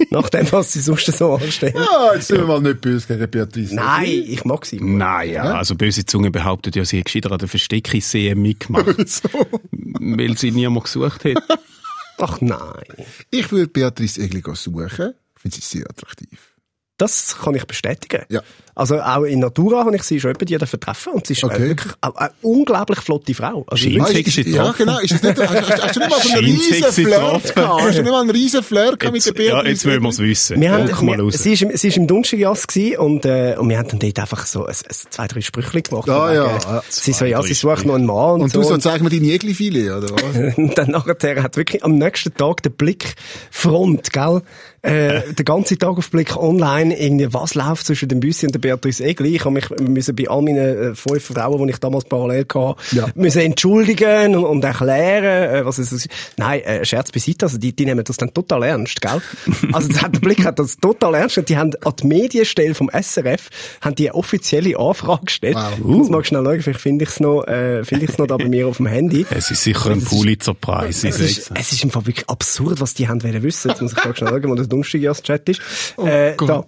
Nach 0.10 0.28
dem, 0.28 0.50
was 0.52 0.72
sie 0.72 0.80
sonst 0.80 1.06
so 1.06 1.34
anstellt. 1.34 1.74
Ja, 1.74 2.14
jetzt 2.14 2.28
sind 2.28 2.38
wir 2.38 2.46
mal 2.46 2.60
nicht 2.60 2.80
böse 2.80 3.06
gegen 3.06 3.30
Beatrice. 3.30 3.74
Nein, 3.74 4.24
ich 4.26 4.44
mag 4.44 4.66
sie. 4.66 4.80
Nein, 4.80 5.30
ja. 5.30 5.44
Also 5.54 5.74
böse 5.74 6.04
Zunge 6.04 6.30
behauptet 6.30 6.76
ja, 6.76 6.84
sie 6.84 6.98
hätte 6.98 7.04
gescheiter 7.04 7.32
an 7.32 7.38
der 7.38 7.48
Versteckissee 7.48 8.34
mitgemacht, 8.34 8.86
So. 9.08 9.28
weil 9.70 10.36
sie 10.36 10.50
niemand 10.50 10.84
gesucht 10.84 11.24
hat. 11.24 11.42
Ach 12.18 12.40
nein. 12.40 12.84
Ich 13.30 13.50
würde 13.50 13.68
Beatrice 13.68 14.20
Egli 14.20 14.42
suchen. 14.54 15.14
Ich 15.34 15.42
finde 15.42 15.56
sie 15.56 15.78
sehr 15.78 15.90
attraktiv. 15.90 16.52
Das 16.98 17.36
kann 17.42 17.54
ich 17.54 17.64
bestätigen. 17.64 18.24
Ja. 18.28 18.42
Also 18.74 19.00
auch 19.00 19.24
in 19.24 19.40
Natura 19.40 19.84
habe 19.84 19.94
ich 19.96 20.02
sie 20.02 20.18
schon 20.18 20.30
etwa 20.30 20.44
die 20.44 20.58
vertreffen 20.58 21.12
und 21.12 21.26
sie 21.26 21.34
ist 21.34 21.44
Okay. 21.44 21.56
äh, 21.62 21.68
wirklich 21.68 21.92
eine, 22.00 22.16
eine 22.18 22.30
unglaublich 22.40 23.00
flotte 23.00 23.34
Frau. 23.34 23.64
Also 23.68 23.86
Ah, 24.00 24.06
sie 24.06 24.42
ja, 24.50 24.72
genau. 24.72 24.98
Ist 25.00 25.12
das 25.12 25.22
nicht, 25.22 25.38
hast, 25.38 25.50
hast, 25.70 25.82
hast 25.82 25.96
du 25.96 26.00
nicht 26.00 26.10
mal 26.10 26.20
so 26.20 26.28
einen 26.38 26.44
riesen 26.44 27.04
getroffen? 27.04 27.54
gehabt? 27.54 27.82
Hast 27.82 27.98
du 27.98 28.02
nicht 28.02 28.10
mal 28.12 28.20
einen 28.22 28.30
riesen 28.30 28.62
Flirt 28.62 29.00
gehabt 29.00 29.12
mit 29.14 29.24
der 29.26 29.32
Jetzt, 29.32 29.34
Beatrice? 29.36 29.64
ja, 29.64 29.68
jetzt 29.70 29.84
wollen 29.86 30.02
wir 30.02 30.08
es 30.08 30.18
wissen. 30.18 30.60
Wir 30.60 30.72
haben, 30.72 30.88
Guck 30.90 31.02
mal 31.02 31.16
wir, 31.18 31.24
raus. 31.24 31.34
sie, 31.34 31.52
ist 31.52 31.62
im, 31.62 31.76
sie 31.76 31.88
ist 31.88 31.96
im 31.96 32.06
Dunstigas 32.06 32.66
gewesen 32.66 32.96
und, 32.98 33.24
äh, 33.26 33.56
und 33.58 33.68
wir 33.68 33.78
haben 33.78 33.88
dann 33.88 33.98
dort 33.98 34.18
einfach 34.18 34.46
so 34.46 34.64
ein, 34.64 34.70
ein, 34.74 34.96
zwei, 35.10 35.26
drei 35.26 35.40
Sprüche 35.42 35.82
gemacht. 35.82 36.08
Ah, 36.08 36.26
von 36.26 36.34
ja, 36.34 36.44
wegen, 36.54 36.62
ja. 36.62 36.82
Sie 36.88 37.12
so, 37.12 37.24
ja, 37.24 37.42
sie 37.42 37.54
sucht 37.54 37.84
noch 37.84 37.94
einen 37.94 38.06
Mann 38.06 38.34
und, 38.34 38.40
Und 38.42 38.52
so. 38.52 38.62
du 38.62 38.68
so, 38.68 38.76
zeig 38.78 39.02
mir 39.02 39.10
deine 39.10 39.26
Egli-Filet, 39.32 39.90
oder 39.90 40.08
was? 40.10 40.56
und 40.56 40.78
dann 40.78 40.90
nachher 40.90 41.42
hat 41.42 41.56
wirklich 41.56 41.84
am 41.84 41.96
nächsten 41.96 42.32
Tag 42.34 42.62
der 42.62 42.70
Blick 42.70 43.14
Front, 43.50 44.12
gell? 44.12 44.42
Äh, 44.82 45.32
den 45.34 45.44
ganzen 45.44 45.78
Tag 45.78 45.96
auf 45.98 46.10
Blick 46.10 46.36
online, 46.36 46.98
irgendwie, 46.98 47.32
was 47.32 47.54
läuft 47.54 47.86
zwischen 47.86 48.08
dem 48.08 48.20
Büssi 48.20 48.46
und 48.46 48.52
der 48.52 48.58
Beatrice 48.62 49.04
Egli? 49.04 49.36
Ich 49.36 49.44
habe 49.44 49.50
mich 49.52 49.68
müssen 49.80 50.16
bei 50.16 50.28
all 50.30 50.40
meinen 50.40 50.92
äh, 50.92 50.94
fünf 50.94 51.24
Frauen, 51.26 51.66
die 51.66 51.72
ich 51.74 51.78
damals 51.78 52.04
parallel 52.06 52.46
hatte, 52.54 52.76
Ja. 52.92 53.08
müssen 53.14 53.40
entschuldigen 53.42 54.34
und, 54.36 54.44
und 54.44 54.64
erklären, 54.64 55.54
äh, 55.54 55.66
was 55.66 55.76
es 55.76 55.92
ist. 55.92 56.08
Nein, 56.38 56.62
äh, 56.62 56.84
Scherz 56.86 57.12
beiseite, 57.12 57.44
also 57.44 57.58
die, 57.58 57.74
die 57.76 57.84
nehmen 57.84 58.02
das 58.04 58.16
dann 58.16 58.32
total 58.32 58.62
ernst, 58.62 59.00
gell? 59.02 59.20
Also 59.72 59.88
das 59.88 59.98
der 60.00 60.20
Blick 60.20 60.44
hat 60.44 60.58
das 60.58 60.76
total 60.78 61.14
ernst 61.14 61.36
und 61.38 61.48
die 61.50 61.56
haben 61.58 61.72
an 61.84 61.92
die 62.02 62.06
Medienstelle 62.06 62.74
vom 62.74 62.88
SRF 62.90 63.50
haben 63.82 63.94
die 63.96 64.08
eine 64.08 64.14
offizielle 64.16 64.78
Anfrage 64.78 65.26
gestellt. 65.26 65.56
Wow. 65.56 65.78
Uh. 65.84 65.88
Muss 65.98 66.08
mal 66.08 66.24
schnell 66.24 66.44
schauen, 66.44 66.62
vielleicht 66.62 66.80
finde 66.80 67.04
ich 67.04 67.10
es 67.10 67.20
noch, 67.20 67.42
äh, 67.44 67.84
finde 67.84 68.04
ich 68.04 68.10
es 68.12 68.18
noch 68.18 68.26
da 68.26 68.36
bei 68.36 68.48
mir 68.48 68.68
auf 68.68 68.78
dem 68.78 68.86
Handy. 68.86 69.26
Es 69.34 69.50
ist 69.50 69.64
sicher 69.64 69.90
ein 69.90 70.02
Pulitzer-Preis. 70.02 71.04
Es 71.04 71.18
ist, 71.18 71.50
es 71.54 71.72
ist 71.72 71.82
im 71.84 71.90
Fall 71.90 72.06
wirklich 72.06 72.28
absurd, 72.28 72.80
was 72.80 72.94
die 72.94 73.08
haben 73.08 73.22
wollen 73.22 73.42
wissen. 73.42 73.70
Jetzt 73.70 73.82
muss 73.82 73.92
ich 73.92 73.98
gerade 73.98 74.16
schnell 74.16 74.30
schauen, 74.30 74.50
wo 74.50 74.54
der 74.54 74.66
Dunstigas-Chat 74.66 75.48
ist. 75.48 75.60
äh, 76.04 76.34
Gott. 76.36 76.48
da. 76.48 76.64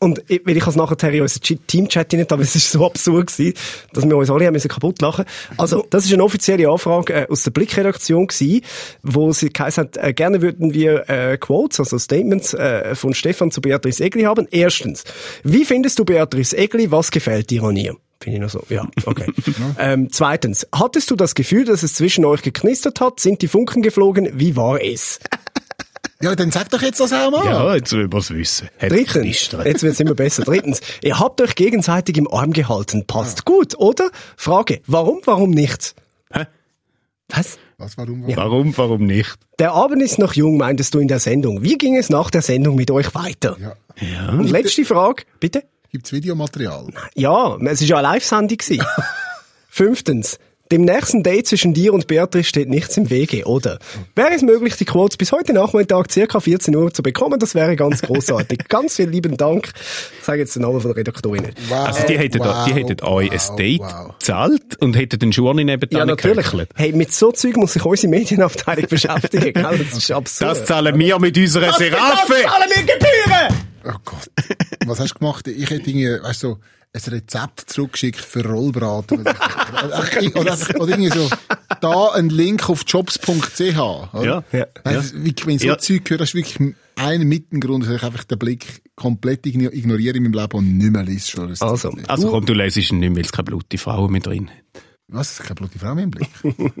Und 0.00 0.22
ich, 0.28 0.42
weil 0.44 0.56
ich 0.56 0.64
es 0.66 0.76
nachher 0.76 1.12
in 1.12 1.22
unseren 1.22 1.42
Ch- 1.42 1.58
Team-Chat 1.66 2.12
nicht 2.12 2.32
aber 2.32 2.42
es 2.42 2.54
ist 2.54 2.70
so 2.70 2.86
absurd 2.86 3.26
gewesen, 3.32 3.54
dass 3.92 4.08
wir 4.08 4.16
uns 4.16 4.30
alle 4.30 4.46
haben 4.46 4.52
müssen 4.52 4.68
kaputt 4.68 5.00
lachen. 5.02 5.24
Also, 5.56 5.84
das 5.90 6.04
ist 6.04 6.12
eine 6.12 6.22
offizielle 6.22 6.68
Anfrage 6.68 7.12
äh, 7.14 7.26
aus 7.28 7.42
der 7.42 7.50
Blick-Redaktion 7.50 8.28
gewesen, 8.28 8.62
wo 9.02 9.32
sie 9.32 9.48
geheißen 9.50 9.84
hat, 9.84 9.96
äh, 9.96 10.12
gerne 10.12 10.40
würden 10.40 10.72
wir 10.72 11.08
äh, 11.10 11.36
Quotes, 11.38 11.80
also 11.80 11.98
Statements 11.98 12.54
äh, 12.54 12.94
von 12.94 13.12
Stefan 13.12 13.50
zu 13.50 13.60
Beatrice 13.60 14.04
Egli 14.04 14.22
haben. 14.22 14.46
Erstens, 14.52 15.02
wie 15.42 15.64
findest 15.64 15.98
du 15.98 16.04
Beatrice 16.04 16.56
Egli? 16.56 16.90
Was 16.92 17.10
gefällt 17.10 17.50
dir 17.50 17.64
an 17.64 17.74
ihr? 17.76 17.96
Finde 18.20 18.36
ich 18.36 18.42
noch 18.42 18.50
so. 18.50 18.62
Ja, 18.68 18.86
okay. 19.06 19.26
ähm, 19.78 20.08
zweitens, 20.12 20.66
hattest 20.72 21.10
du 21.10 21.16
das 21.16 21.34
Gefühl, 21.34 21.64
dass 21.64 21.82
es 21.82 21.94
zwischen 21.94 22.24
euch 22.24 22.42
geknistert 22.42 23.00
hat? 23.00 23.20
Sind 23.20 23.42
die 23.42 23.48
Funken 23.48 23.82
geflogen? 23.82 24.30
Wie 24.34 24.56
war 24.56 24.80
es? 24.82 25.18
Ja, 26.20 26.34
dann 26.34 26.50
sag 26.50 26.68
doch 26.70 26.82
jetzt 26.82 26.98
das 26.98 27.12
auch 27.12 27.30
mal. 27.30 27.44
Ja, 27.44 27.74
jetzt 27.76 27.92
wollen 27.92 28.10
wir 28.10 28.18
es 28.18 28.30
wissen. 28.30 28.68
Hat 28.78 28.90
Drittens, 28.90 29.50
jetzt 29.64 29.82
wird's 29.84 30.00
immer 30.00 30.14
besser. 30.14 30.42
Drittens, 30.42 30.80
ihr 31.00 31.18
habt 31.20 31.40
euch 31.40 31.54
gegenseitig 31.54 32.16
im 32.16 32.26
Arm 32.26 32.52
gehalten. 32.52 33.06
Passt 33.06 33.44
gut, 33.44 33.78
oder? 33.78 34.10
Frage, 34.36 34.80
warum, 34.86 35.20
warum 35.26 35.50
nicht? 35.50 35.94
Hä? 36.32 36.46
Was? 37.28 37.58
Was, 37.76 37.96
warum? 37.96 38.24
Warum, 38.26 38.76
warum 38.76 39.06
nicht? 39.06 39.36
Der 39.60 39.72
Abend 39.72 40.02
ist 40.02 40.18
noch 40.18 40.32
jung, 40.32 40.56
meintest 40.56 40.92
du 40.94 40.98
in 40.98 41.06
der 41.06 41.20
Sendung. 41.20 41.62
Wie 41.62 41.78
ging 41.78 41.96
es 41.96 42.10
nach 42.10 42.30
der 42.30 42.42
Sendung 42.42 42.74
mit 42.74 42.90
euch 42.90 43.14
weiter? 43.14 43.56
Ja. 43.60 43.74
Ja. 44.00 44.30
Und 44.30 44.50
letzte 44.50 44.84
Frage, 44.84 45.22
bitte? 45.38 45.62
Gibt's 45.92 46.12
Videomaterial? 46.12 46.88
Ja, 47.14 47.56
es 47.58 47.80
ist 47.80 47.88
ja 47.88 47.98
eine 47.98 48.08
Live-Sendung 48.08 48.58
gewesen. 48.58 48.84
Fünftens, 49.68 50.38
Dem 50.70 50.82
nächsten 50.82 51.22
Date 51.22 51.46
zwischen 51.46 51.72
dir 51.72 51.94
und 51.94 52.06
Beatrice 52.06 52.46
steht 52.46 52.68
nichts 52.68 52.96
im 52.98 53.08
Wege, 53.08 53.44
oder? 53.46 53.78
Wäre 54.14 54.34
es 54.34 54.42
möglich, 54.42 54.76
die 54.76 54.84
Quotes 54.84 55.16
bis 55.16 55.32
heute 55.32 55.54
Nachmittag 55.54 56.12
circa 56.12 56.40
14 56.40 56.76
Uhr 56.76 56.92
zu 56.92 57.02
bekommen? 57.02 57.38
Das 57.38 57.54
wäre 57.54 57.74
ganz 57.74 58.02
großartig. 58.02 58.60
ganz 58.68 58.96
vielen 58.96 59.12
lieben 59.12 59.36
Dank. 59.38 59.70
Ich 60.18 60.26
sage 60.26 60.40
jetzt 60.40 60.54
den 60.56 60.62
Namen 60.62 60.80
von 60.80 60.90
der 60.90 60.96
Redaktorin 60.98 61.42
nicht. 61.44 61.58
Wow. 61.70 61.86
Also 61.86 62.06
die 62.06 62.18
hätten, 62.18 62.40
wow, 62.40 62.66
die 62.66 62.74
hätten 62.74 63.02
euch 63.02 63.32
ein 63.32 63.38
wow, 63.38 63.56
Date 63.56 63.80
wow. 63.80 64.18
gezahlt 64.18 64.76
und 64.80 64.94
hätten 64.94 65.18
den 65.18 65.32
Schurni 65.32 65.64
nebenan 65.64 66.00
Ja, 66.00 66.04
natürlich. 66.04 66.44
gehöckelt. 66.44 66.70
Hey, 66.74 66.92
mit 66.92 67.14
so 67.14 67.32
Zeug 67.32 67.56
muss 67.56 67.72
sich 67.72 67.84
unsere 67.84 68.10
Medienabteilung 68.10 68.86
beschäftigen, 68.90 69.54
gell? 69.54 69.78
Das 69.78 69.96
ist 69.96 70.10
absurd. 70.10 70.50
Das 70.50 70.64
zahlen 70.66 70.98
wir 70.98 71.18
mit 71.18 71.38
unserer 71.38 71.72
Seraffe! 71.72 72.34
zahlen 72.42 72.70
wir 72.74 72.82
Gebühren! 72.82 73.68
Oh 73.86 73.98
Gott. 74.04 74.28
Was 74.84 75.00
hast 75.00 75.14
du 75.14 75.18
gemacht? 75.18 75.48
Ich 75.48 75.70
hätte 75.70 75.88
irgendwie, 75.90 76.22
weißt 76.22 76.42
du, 76.42 76.48
so, 76.48 76.58
ein 76.92 77.12
Rezept 77.12 77.64
zurückgeschickt 77.70 78.20
für 78.20 78.44
Rollbraten. 78.44 79.20
Oder, 79.20 79.34
oder, 80.34 80.56
oder, 80.80 80.88
irgendwie 80.88 81.10
so, 81.10 81.28
da 81.80 82.12
ein 82.12 82.28
Link 82.30 82.68
auf 82.70 82.82
jobs.ch. 82.86 83.60
Ja, 83.60 84.04
ja, 84.14 84.42
du, 84.84 85.24
wie- 85.24 85.34
Wenn 85.44 85.58
so 85.58 85.66
Ja. 85.66 85.78
Zeug 85.78 86.02
hast 86.18 86.32
du 86.32 86.38
wirklich 86.38 86.58
einen 86.96 87.28
Mittengrund, 87.28 87.84
dass 87.86 87.94
ich 87.94 88.02
einfach 88.02 88.24
den 88.24 88.38
Blick 88.38 88.82
komplett 88.96 89.44
igno- 89.46 89.70
ignoriere 89.72 90.16
in 90.16 90.24
meinem 90.24 90.32
Leben 90.32 90.56
und 90.58 90.78
nicht 90.78 90.90
mehr. 90.90 91.06
Schon. 91.20 91.48
Das- 91.50 91.62
Also, 91.62 91.92
Also 92.08 92.30
komm, 92.30 92.46
du 92.46 92.54
lesest 92.54 92.90
ihn 92.90 92.98
nicht, 93.00 93.14
weil 93.14 93.22
es 93.24 93.32
keine 93.32 93.44
blutige 93.44 93.80
Frau 93.80 94.08
mehr 94.08 94.20
drin 94.20 94.48
hat. 94.50 94.82
Was? 95.10 95.38
Keine 95.38 95.54
blutige 95.54 95.78
Frau 95.78 95.94
mehr 95.94 96.04
im 96.04 96.10
Blick. 96.10 96.28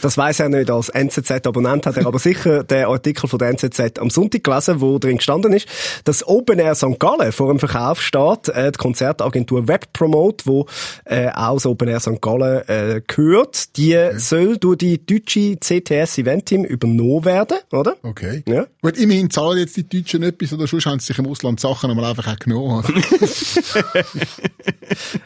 Das 0.00 0.16
weiß 0.16 0.40
er 0.40 0.48
nicht. 0.48 0.70
Als 0.70 0.88
NZZ-Abonnent 0.88 1.86
hat 1.86 1.96
er 1.96 2.06
aber 2.06 2.18
sicher 2.18 2.64
den 2.64 2.86
Artikel 2.86 3.28
von 3.28 3.38
der 3.38 3.48
NZZ 3.48 3.98
am 3.98 4.08
Sonntag 4.10 4.44
gelesen, 4.44 4.80
wo 4.80 4.98
drin 4.98 5.16
gestanden 5.18 5.52
ist, 5.52 5.68
dass 6.04 6.26
Open 6.26 6.58
Air 6.58 6.74
St. 6.74 6.98
Gallen 6.98 7.32
vor 7.32 7.48
dem 7.48 7.58
Verkauf 7.58 8.00
steht. 8.00 8.48
Äh, 8.48 8.72
die 8.72 8.78
Konzertagentur 8.78 9.68
Web 9.68 9.92
Promote, 9.92 10.46
wo 10.46 10.66
äh, 11.04 11.28
auch 11.30 11.54
das 11.54 11.66
Open 11.66 11.88
Air 11.88 12.00
St. 12.00 12.22
Gallen 12.22 12.66
äh, 12.68 13.02
gehört, 13.06 13.76
die 13.76 13.96
soll 14.16 14.56
durch 14.56 14.78
die 14.78 15.04
deutsche 15.04 15.56
CTS 15.56 16.18
Event 16.18 16.46
Team 16.46 16.64
übernommen 16.64 17.24
werden, 17.24 17.58
oder? 17.72 17.96
Okay. 18.02 18.42
Ja. 18.48 18.66
Gut, 18.80 18.96
immerhin 18.96 19.30
zahlen 19.30 19.58
jetzt 19.58 19.76
die 19.76 19.88
Deutschen 19.88 20.22
etwas, 20.22 20.52
oder 20.52 20.66
sonst 20.66 20.86
haben 20.86 21.00
sie 21.00 21.06
sich 21.06 21.18
im 21.18 21.26
Ausland 21.26 21.60
Sachen 21.60 21.90
einmal 21.90 22.06
einfach 22.06 22.26
auch 22.28 22.38
genommen. 22.38 22.84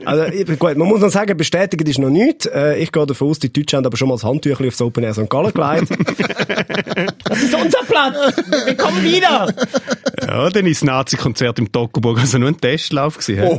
Also, 0.04 0.24
gut, 0.56 0.76
man 0.76 0.88
muss 0.88 1.00
noch 1.00 1.10
sagen, 1.10 1.36
bestätigt 1.36 1.88
ist 1.88 1.98
noch 1.98 2.10
nichts. 2.12 2.46
Äh, 2.46 2.78
ich 2.78 2.92
gehe 2.92 3.06
davon 3.06 3.28
aus, 3.28 3.38
die 3.38 3.52
Deutschen 3.52 3.78
haben 3.78 3.86
aber 3.86 3.96
schon 3.96 4.08
mal 4.08 4.14
das 4.14 4.24
Handtüchchen 4.24 4.66
aufs 4.68 4.80
Open 4.80 5.04
Air 5.04 5.14
St. 5.14 5.28
Gallen 5.28 5.52
gelegt. 5.52 5.90
das 7.24 7.42
ist 7.42 7.54
unser 7.54 7.78
Platz! 7.86 8.16
Wir 8.66 8.76
kommen 8.76 9.02
wieder! 9.02 9.54
Ja, 10.26 10.50
dann 10.50 10.66
ist 10.66 10.82
das 10.82 10.86
Nazi-Konzert 10.86 11.58
im 11.58 11.72
Toggenburg 11.72 12.20
also 12.20 12.38
nur 12.38 12.48
ein 12.48 12.60
Testlauf 12.60 13.18
gewesen. 13.18 13.58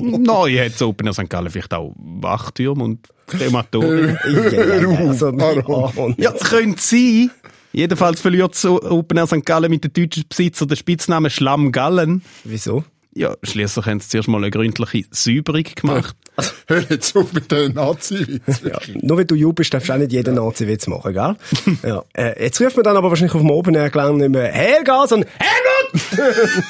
Neu 0.18 0.58
hat 0.58 0.74
das 0.74 0.82
Open 0.82 1.06
Air 1.06 1.14
St. 1.14 1.30
Gallen 1.30 1.50
vielleicht 1.50 1.72
auch 1.74 1.94
Wachtürme 1.96 2.84
und 2.84 3.08
Krematoren. 3.26 4.18
Ja, 4.34 4.76
ja, 4.76 4.88
also, 4.98 5.28
oh, 5.28 6.12
ja, 6.16 6.30
das 6.32 6.50
könnte 6.50 6.80
sein. 6.80 7.30
Jedenfalls 7.72 8.20
verliert 8.20 8.52
das 8.52 8.64
Open 8.64 9.18
Air 9.18 9.26
St. 9.26 9.44
Gallen 9.44 9.70
mit 9.70 9.84
den 9.84 9.92
deutschen 9.92 10.24
Besitzer 10.28 10.66
den 10.66 10.76
Spitznamen 10.76 11.30
Schlammgallen. 11.30 12.22
Wieso? 12.44 12.84
Ja, 13.16 13.36
schließlich 13.42 13.86
haben 13.86 14.00
sie 14.00 14.08
zuerst 14.08 14.28
mal 14.28 14.38
eine 14.38 14.50
gründliche 14.50 15.06
Säuberung 15.10 15.62
gemacht. 15.76 16.16
Hör 16.66 16.84
jetzt 16.90 17.16
auf 17.16 17.32
mit 17.32 17.50
den 17.50 17.74
Nazi-Witz. 17.74 18.62
Ja. 18.64 18.78
Nur 19.00 19.18
wenn 19.18 19.26
du 19.26 19.36
jubelst, 19.36 19.72
darfst 19.72 19.88
du 19.88 19.92
auch 19.92 19.98
nicht 19.98 20.12
jeden 20.12 20.34
Nazi-Witz 20.34 20.88
machen, 20.88 21.12
gell? 21.12 21.36
ja. 21.84 22.02
Äh, 22.12 22.42
jetzt 22.44 22.60
ruft 22.60 22.76
man 22.76 22.82
dann 22.82 22.96
aber 22.96 23.10
wahrscheinlich 23.10 23.34
auf 23.34 23.40
dem 23.40 23.50
Open 23.50 23.76
Air 23.76 23.90
Gelände 23.90 24.28
nicht 24.28 24.30
mehr 24.30 24.50
Helga, 24.50 25.06
sondern 25.06 25.30
Helmut! 25.38 26.64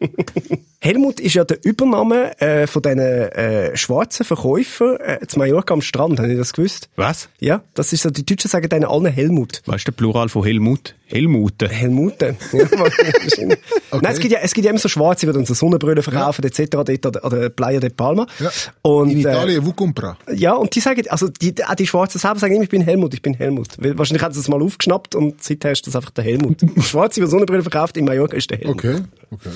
Helmut 0.86 1.18
ist 1.18 1.34
ja 1.34 1.42
der 1.42 1.64
Übername 1.64 2.40
äh, 2.40 2.68
von 2.68 2.80
diesen 2.80 3.00
äh, 3.00 3.76
schwarzen 3.76 4.24
Verkäufern 4.24 4.98
äh, 5.00 5.26
zu 5.26 5.36
Mallorca 5.36 5.74
am 5.74 5.80
Strand. 5.80 6.20
Habt 6.20 6.28
ihr 6.28 6.36
das 6.36 6.52
gewusst? 6.52 6.88
Was? 6.94 7.28
Ja, 7.40 7.62
das 7.74 7.92
ist 7.92 8.04
so, 8.04 8.10
die 8.10 8.24
Deutschen 8.24 8.48
sagen 8.48 8.68
denen 8.68 8.84
allen 8.84 9.06
Helmut. 9.06 9.62
Was 9.66 9.78
ist 9.78 9.88
der 9.88 9.92
Plural 9.92 10.28
von 10.28 10.44
Helmut? 10.44 10.94
Helmute. 11.08 12.36
Ja, 12.52 12.70
wahrscheinlich. 12.78 13.58
Nein, 13.92 14.12
es 14.12 14.18
gibt 14.18 14.32
ja, 14.32 14.38
es 14.42 14.54
gibt 14.54 14.64
ja 14.64 14.70
immer 14.70 14.80
so 14.80 14.88
Schwarze, 14.88 15.26
die 15.26 15.32
dann 15.32 15.44
so 15.44 15.54
Sonnenbrille 15.54 16.02
verkaufen, 16.02 16.44
etc., 16.44 16.64
dort, 16.70 17.06
oder, 17.06 17.24
oder 17.24 17.50
Playa 17.50 17.80
de 17.80 17.90
Palma. 17.90 18.26
Ja. 18.40 18.50
Und, 18.82 19.10
In 19.10 19.18
äh, 19.18 19.20
Italien, 19.20 19.66
wo 19.66 19.72
compra? 19.72 20.16
Ja, 20.32 20.54
und 20.54 20.74
die 20.74 20.80
sagen, 20.80 21.02
also 21.08 21.28
die, 21.28 21.54
auch 21.64 21.74
die 21.74 21.86
Schwarzen 21.86 22.18
selber 22.18 22.38
sagen 22.38 22.54
immer, 22.54 22.64
ich 22.64 22.70
bin 22.70 22.82
Helmut, 22.82 23.14
ich 23.14 23.22
bin 23.22 23.34
Helmut. 23.34 23.68
Weil 23.78 23.96
wahrscheinlich 23.98 24.22
haben 24.22 24.32
sie 24.34 24.40
das 24.40 24.48
mal 24.48 24.62
aufgeschnappt 24.62 25.14
und 25.14 25.42
seither 25.42 25.72
ist 25.72 25.86
das 25.86 25.96
einfach 25.96 26.10
der 26.10 26.24
Helmut. 26.24 26.62
Der 26.62 26.82
Schwarze, 26.82 27.20
der 27.20 27.28
Sonnenbrille 27.28 27.62
verkauft 27.62 27.96
in 27.96 28.04
Mallorca, 28.04 28.36
ist 28.36 28.50
der 28.50 28.58
Helmut. 28.58 28.76
Okay, 28.78 28.96
okay. 29.30 29.50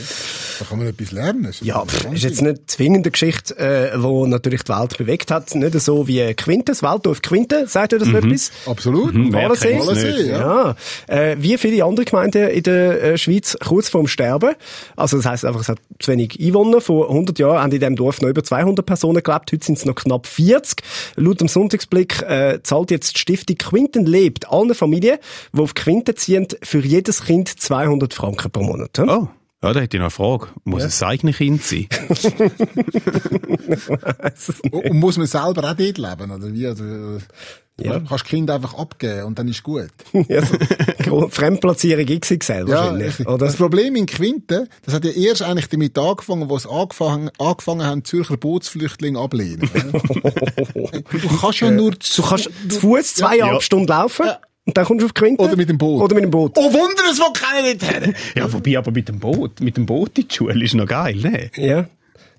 Da 0.59 0.65
kann 0.67 0.79
man 0.79 0.89
etwas 0.89 1.13
lernen. 1.13 1.20
Das 1.43 1.61
Ja, 1.61 1.85
pff, 1.85 2.13
ist 2.13 2.25
jetzt 2.25 2.43
nicht 2.43 2.71
zwingend 2.71 3.07
eine 3.07 3.11
Geschichte, 3.11 3.57
äh, 3.59 4.03
wo 4.03 4.27
natürlich 4.27 4.63
die 4.65 4.73
Welt 4.73 4.99
bewegt 4.99 5.31
hat. 5.31 5.55
Nicht 5.55 5.79
so 5.81 6.07
wie 6.09 6.35
Quinte, 6.35 6.73
das 6.73 6.83
Waldorf 6.83 7.23
Quinte. 7.23 7.67
Sagt 7.67 7.93
ihr 7.93 7.99
das 7.99 8.09
etwas? 8.09 8.51
Absolut. 8.67 9.15
wer 9.15 9.33
Walensee? 9.33 9.79
Walensee, 9.79 10.31
ja. 10.31 10.75
Ja, 11.09 11.15
äh, 11.15 11.37
wie 11.39 11.57
viele 11.59 11.85
andere 11.85 12.05
Gemeinden 12.05 12.49
in 12.49 12.63
der 12.63 13.03
äh, 13.03 13.19
Schweiz 13.19 13.57
kurz 13.65 13.89
vorm 13.89 14.07
Sterben. 14.07 14.55
Also 14.97 15.17
das 15.17 15.27
heisst 15.27 15.45
einfach, 15.45 15.61
es 15.61 15.69
hat 15.69 15.79
zu 15.99 16.11
wenig 16.13 16.39
Einwohner. 16.41 16.81
Vor 16.81 17.09
100 17.09 17.39
Jahren 17.39 17.59
haben 17.63 17.73
in 17.73 17.81
diesem 17.81 17.97
Dorf 17.97 18.21
noch 18.21 18.29
über 18.29 18.43
200 18.43 18.85
Personen 18.85 19.23
gelebt. 19.23 19.53
Heute 19.53 19.65
sind 19.65 19.79
es 19.79 19.85
noch 19.85 19.95
knapp 19.95 20.27
40. 20.27 20.83
Laut 21.17 21.41
dem 21.41 21.49
Sonntagsblick 21.49 22.23
äh, 22.23 22.59
zahlt 22.63 22.91
jetzt 22.91 23.15
die 23.15 23.21
Stiftung 23.21 23.57
Quinten 23.59 24.07
lebt 24.07 24.51
allen 24.51 24.75
Familien, 24.75 25.19
die 25.53 25.61
auf 25.61 25.75
Quinten 25.75 26.17
ziehen, 26.17 26.47
für 26.63 26.81
jedes 26.81 27.25
Kind 27.25 27.49
200 27.49 28.15
Franken 28.15 28.51
pro 28.51 28.63
Monat. 28.63 28.99
hm? 28.99 29.09
Oh, 29.09 29.29
ja, 29.63 29.73
da 29.73 29.81
hätte 29.81 29.97
ich 29.97 30.01
noch 30.01 30.07
eine 30.07 30.11
Frage. 30.11 30.49
Muss 30.65 30.85
es 30.85 31.03
ein 31.03 31.09
eigenes 31.11 31.37
Kind 31.37 31.63
sein? 31.63 31.87
Und 34.73 34.95
muss 34.95 35.17
man 35.17 35.27
selber 35.27 35.61
auch 35.71 35.75
dort 35.75 35.79
leben, 35.79 36.31
oder 36.31 36.53
wie? 36.53 36.67
Also, 36.67 36.85
Ja. 36.85 37.93
ja. 37.93 37.99
Kannst 37.99 38.13
das 38.13 38.25
Kind 38.25 38.51
einfach 38.51 38.75
abgeben 38.75 39.25
und 39.25 39.39
dann 39.39 39.49
ist 39.49 39.63
gut. 39.63 39.89
Ja, 40.29 40.43
so 41.05 41.29
Fremdplatzierung 41.31 42.05
XXL 42.07 42.69
wahrscheinlich, 42.69 43.09
richtig. 43.09 43.27
oder? 43.29 43.47
Das 43.47 43.57
Problem 43.57 43.97
in 43.97 44.07
Quinte, 44.07 44.69
das 44.85 44.95
hat 44.95 45.05
ja 45.05 45.11
erst 45.13 45.43
eigentlich 45.43 45.69
damit 45.69 45.97
angefangen, 45.99 46.49
wo 46.51 46.57
es 46.57 46.67
angefangen, 46.67 47.31
angefangen 47.39 47.85
haben, 47.85 48.05
Zürcher 48.05 48.37
Bootsflüchtlinge 48.37 49.19
ablehnen. 49.19 49.71
du 50.75 51.37
kannst 51.41 51.61
ja 51.61 51.71
nur 51.71 51.93
Du 51.93 52.23
kannst 52.23 52.51
zu 52.69 52.81
Fuß 52.81 53.15
zweieinhalb 53.15 53.55
Ja. 53.55 53.61
Stunden 53.61 53.87
laufen 53.89 54.27
und 54.67 54.77
dann 54.77 54.85
kommst 54.85 55.03
du 55.03 55.07
auf 55.07 55.15
Quinten. 55.15 55.43
Oder 55.43 55.57
mit 55.57 55.69
dem 55.69 55.79
Boot. 55.79 56.03
Oder 56.03 56.15
mit 56.15 56.25
dem 56.25 56.31
Boot. 56.31 56.53
Oh 56.57 56.73
Wunder, 56.73 57.03
es 57.11 57.19
will 57.19 57.33
keiner 57.33 57.67
nicht 57.67 57.83
her. 57.83 58.15
Ja, 58.37 58.53
wobei 58.53 58.79
aber 58.79 58.91
mit 58.91 59.09
dem 59.09 59.19
Boot, 59.19 59.61
mit 59.61 59.77
dem 59.77 59.87
Boot 59.87 60.19
in 60.19 60.29
die 60.29 60.35
Schule 60.35 60.65
ist 60.65 60.75
noch 60.75 60.87
geil, 60.87 61.17
ne? 61.17 61.51
Ja. 61.57 61.89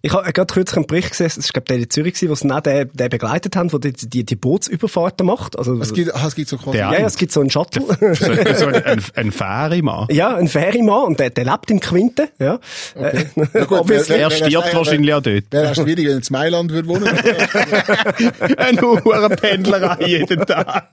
Ich 0.03 0.13
habe 0.13 0.31
gerade 0.33 0.51
kürzlich 0.51 0.77
einen 0.77 0.87
Bericht 0.87 1.11
gesehen, 1.11 1.27
das 1.35 1.37
war 1.37 1.51
glaube 1.53 1.65
der 1.67 1.77
in 1.77 1.89
Zürich, 1.89 2.13
gewesen, 2.15 2.29
wo 2.31 2.35
sie 2.35 2.47
dann 2.47 2.63
den, 2.63 2.89
den 2.91 3.09
begleitet 3.09 3.55
haben, 3.55 3.69
der 3.69 3.79
die, 3.91 4.09
die, 4.09 4.23
die 4.23 4.35
Bootsüberfahrten 4.35 5.25
macht. 5.27 5.57
Also, 5.59 5.79
Es 5.79 5.93
gibt, 5.93 6.15
ah, 6.15 6.25
es 6.27 6.33
gibt 6.35 6.49
so 6.49 6.57
quasi, 6.57 6.77
Der- 6.77 6.91
ja, 6.91 6.99
ja, 7.01 7.05
es 7.05 7.17
gibt 7.17 7.31
so 7.31 7.39
einen 7.39 7.49
Shuttle. 7.51 7.83
So, 8.15 8.25
so 8.55 8.65
ein, 8.67 8.83
ein, 8.83 9.03
ein 9.15 9.31
Fährimann. 9.31 10.07
ja, 10.09 10.35
ein 10.35 10.47
Ferrymann 10.47 11.03
und 11.05 11.19
der, 11.19 11.29
der 11.29 11.45
lebt 11.45 11.69
in 11.69 11.79
Quinte. 11.79 12.29
Ja. 12.39 12.59
Äh, 12.95 13.25
Ja, 13.53 13.65
gut, 13.65 13.79
obviously. 13.81 14.15
Er 14.17 14.31
stirbt 14.31 14.73
wahrscheinlich 14.73 15.13
auch 15.13 15.21
dort. 15.21 15.43
Wäre 15.51 15.71
auch 15.71 15.75
schwierig, 15.75 16.05
wenn 16.07 16.13
er 16.13 16.17
in 16.17 16.23
Mailand 16.31 16.71
würde 16.71 16.87
wohnen. 16.87 17.07
Eine 18.57 18.81
hohe 18.81 19.29
Pendlerei 19.29 20.05
jeden 20.05 20.45
Tag. 20.45 20.87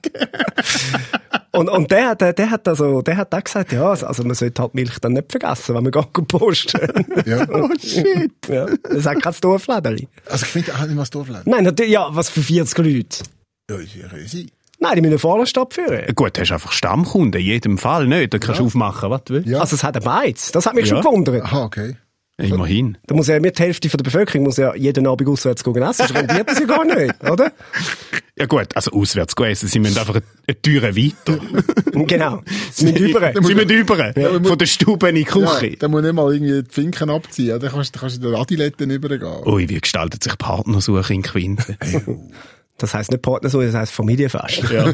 Und, 1.59 1.69
und 1.69 1.91
der, 1.91 2.15
der, 2.15 2.33
der 2.33 2.49
hat 2.51 2.67
also, 2.67 3.01
der 3.01 3.17
hat 3.17 3.33
auch 3.35 3.43
gesagt, 3.43 3.71
ja, 3.73 3.89
also 3.89 4.23
man 4.23 4.33
sollte 4.33 4.61
halt 4.61 4.73
Milch 4.75 4.97
dann 4.99 5.13
nicht 5.13 5.29
vergessen, 5.31 5.75
wenn 5.75 5.83
man 5.83 5.91
geht 5.91 6.27
posten. 6.27 7.05
ja. 7.25 7.45
Oh 7.49 7.69
shit. 7.79 8.31
ja. 8.47 8.65
Das 8.83 9.05
hat 9.05 9.21
kein 9.21 9.33
Dorfläderli. 9.41 10.07
Also 10.27 10.45
ich 10.45 10.51
finde 10.51 10.73
auch 10.75 10.85
nicht 10.85 10.97
was 10.97 11.09
Dorfland. 11.09 11.45
Nein, 11.47 11.63
natürlich, 11.65 11.91
ja, 11.91 12.07
was 12.11 12.29
für 12.29 12.41
40 12.41 12.77
Leute. 12.77 13.17
Ja, 13.69 13.77
ist 13.77 13.95
ja 13.95 14.07
riesig. 14.07 14.53
Nein, 14.79 14.95
die 14.95 15.01
müssen 15.01 15.11
eine 15.13 15.19
Vorderstadt 15.19 15.73
führen. 15.73 16.15
Gut, 16.15 16.37
du 16.37 16.41
hast 16.41 16.51
einfach 16.53 16.71
Stammkunden, 16.71 17.41
in 17.41 17.45
jedem 17.47 17.77
Fall, 17.77 18.07
nicht? 18.07 18.33
Da 18.33 18.37
kannst 18.39 18.61
du 18.61 18.65
aufmachen, 18.65 19.09
was 19.09 19.23
du 19.25 19.33
willst. 19.33 19.49
Ja. 19.49 19.59
Also 19.59 19.75
es 19.75 19.83
hat 19.83 19.97
ein 19.97 20.03
Beiz. 20.03 20.53
Das 20.53 20.65
hat 20.65 20.73
mich 20.75 20.85
Ja. 20.85 20.95
schon 20.95 21.03
gewundert. 21.03 21.43
Aha, 21.43 21.63
okay. 21.65 21.97
Immerhin. 22.39 22.97
Da 23.05 23.15
muss 23.15 23.27
ja 23.27 23.39
mehr 23.39 23.51
die 23.51 23.61
Hälfte 23.61 23.89
von 23.89 23.97
der 23.97 24.03
Bevölkerung 24.05 24.43
muss 24.45 24.57
ja 24.57 24.73
jeden 24.75 25.05
Abend 25.07 25.27
auswärts 25.27 25.63
gehen 25.63 25.75
essen. 25.81 26.05
Das 26.07 26.13
rendiert 26.15 26.49
das 26.49 26.59
ja 26.59 26.65
gar 26.65 26.85
nicht, 26.85 27.13
oder? 27.29 27.51
Ja 28.37 28.45
gut, 28.45 28.75
also 28.75 28.91
auswärts 28.91 29.35
gehen 29.35 29.47
essen, 29.47 29.67
sie 29.67 29.79
müssen 29.79 29.97
einfach 29.99 30.15
eine, 30.47 30.61
Türe 30.61 30.95
weiter. 30.95 31.37
Genau. 31.91 32.41
Sie 32.71 32.85
müssen 32.85 32.97
über. 33.09 33.33
Sie 33.33 33.41
müssen 33.41 33.69
über. 33.69 34.13
Von 34.43 34.57
der 34.57 34.65
Stube 34.65 35.09
in 35.09 35.15
die 35.15 35.21
Ja, 35.23 35.27
Küche. 35.27 35.75
dann 35.77 35.91
muss 35.91 36.01
nicht 36.01 36.13
mal 36.13 36.33
irgendwie 36.33 36.63
die 36.63 36.69
Finken 36.71 37.09
abziehen. 37.09 37.59
Dann 37.59 37.71
kannst, 37.71 37.95
dann 37.95 38.01
kannst 38.01 38.17
du 38.23 38.27
in 38.27 38.31
den 38.33 38.41
Adiletten 38.41 38.89
übergehen. 38.89 39.43
Ui, 39.45 39.67
wie 39.67 39.79
gestaltet 39.81 40.23
sich 40.23 40.37
Partnersuche 40.37 41.13
in 41.13 41.21
Quinte? 41.23 41.77
Das 42.79 42.93
heisst 42.93 43.11
nicht 43.11 43.21
Partnersuche, 43.21 43.65
das 43.67 43.75
heisst 43.75 43.91
Familienfest. 43.93 44.63
ja. 44.71 44.91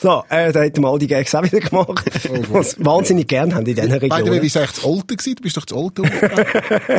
So, 0.00 0.22
äh, 0.28 0.52
da 0.52 0.60
hätten 0.60 0.82
wir 0.82 0.88
all 0.88 0.98
die 0.98 1.06
Gags 1.06 1.34
auch 1.34 1.42
wieder 1.42 1.60
gemacht, 1.60 2.04
was 2.50 2.72
sie 2.72 2.84
wahnsinnig 2.84 3.26
gern 3.28 3.54
haben 3.54 3.66
in 3.66 3.74
diesen 3.74 3.88
By 3.90 3.94
the 3.98 4.10
way, 4.10 4.18
Regionen. 4.20 4.42
wie 4.42 4.54
war 4.54 4.62
eigentlich 4.62 4.72
das 4.76 4.84
Alte 4.84 5.16
gewesen? 5.16 5.34
Du 5.36 5.42
bist 5.42 5.56
doch 5.56 5.64
das 5.64 5.76
Alte 5.78 6.02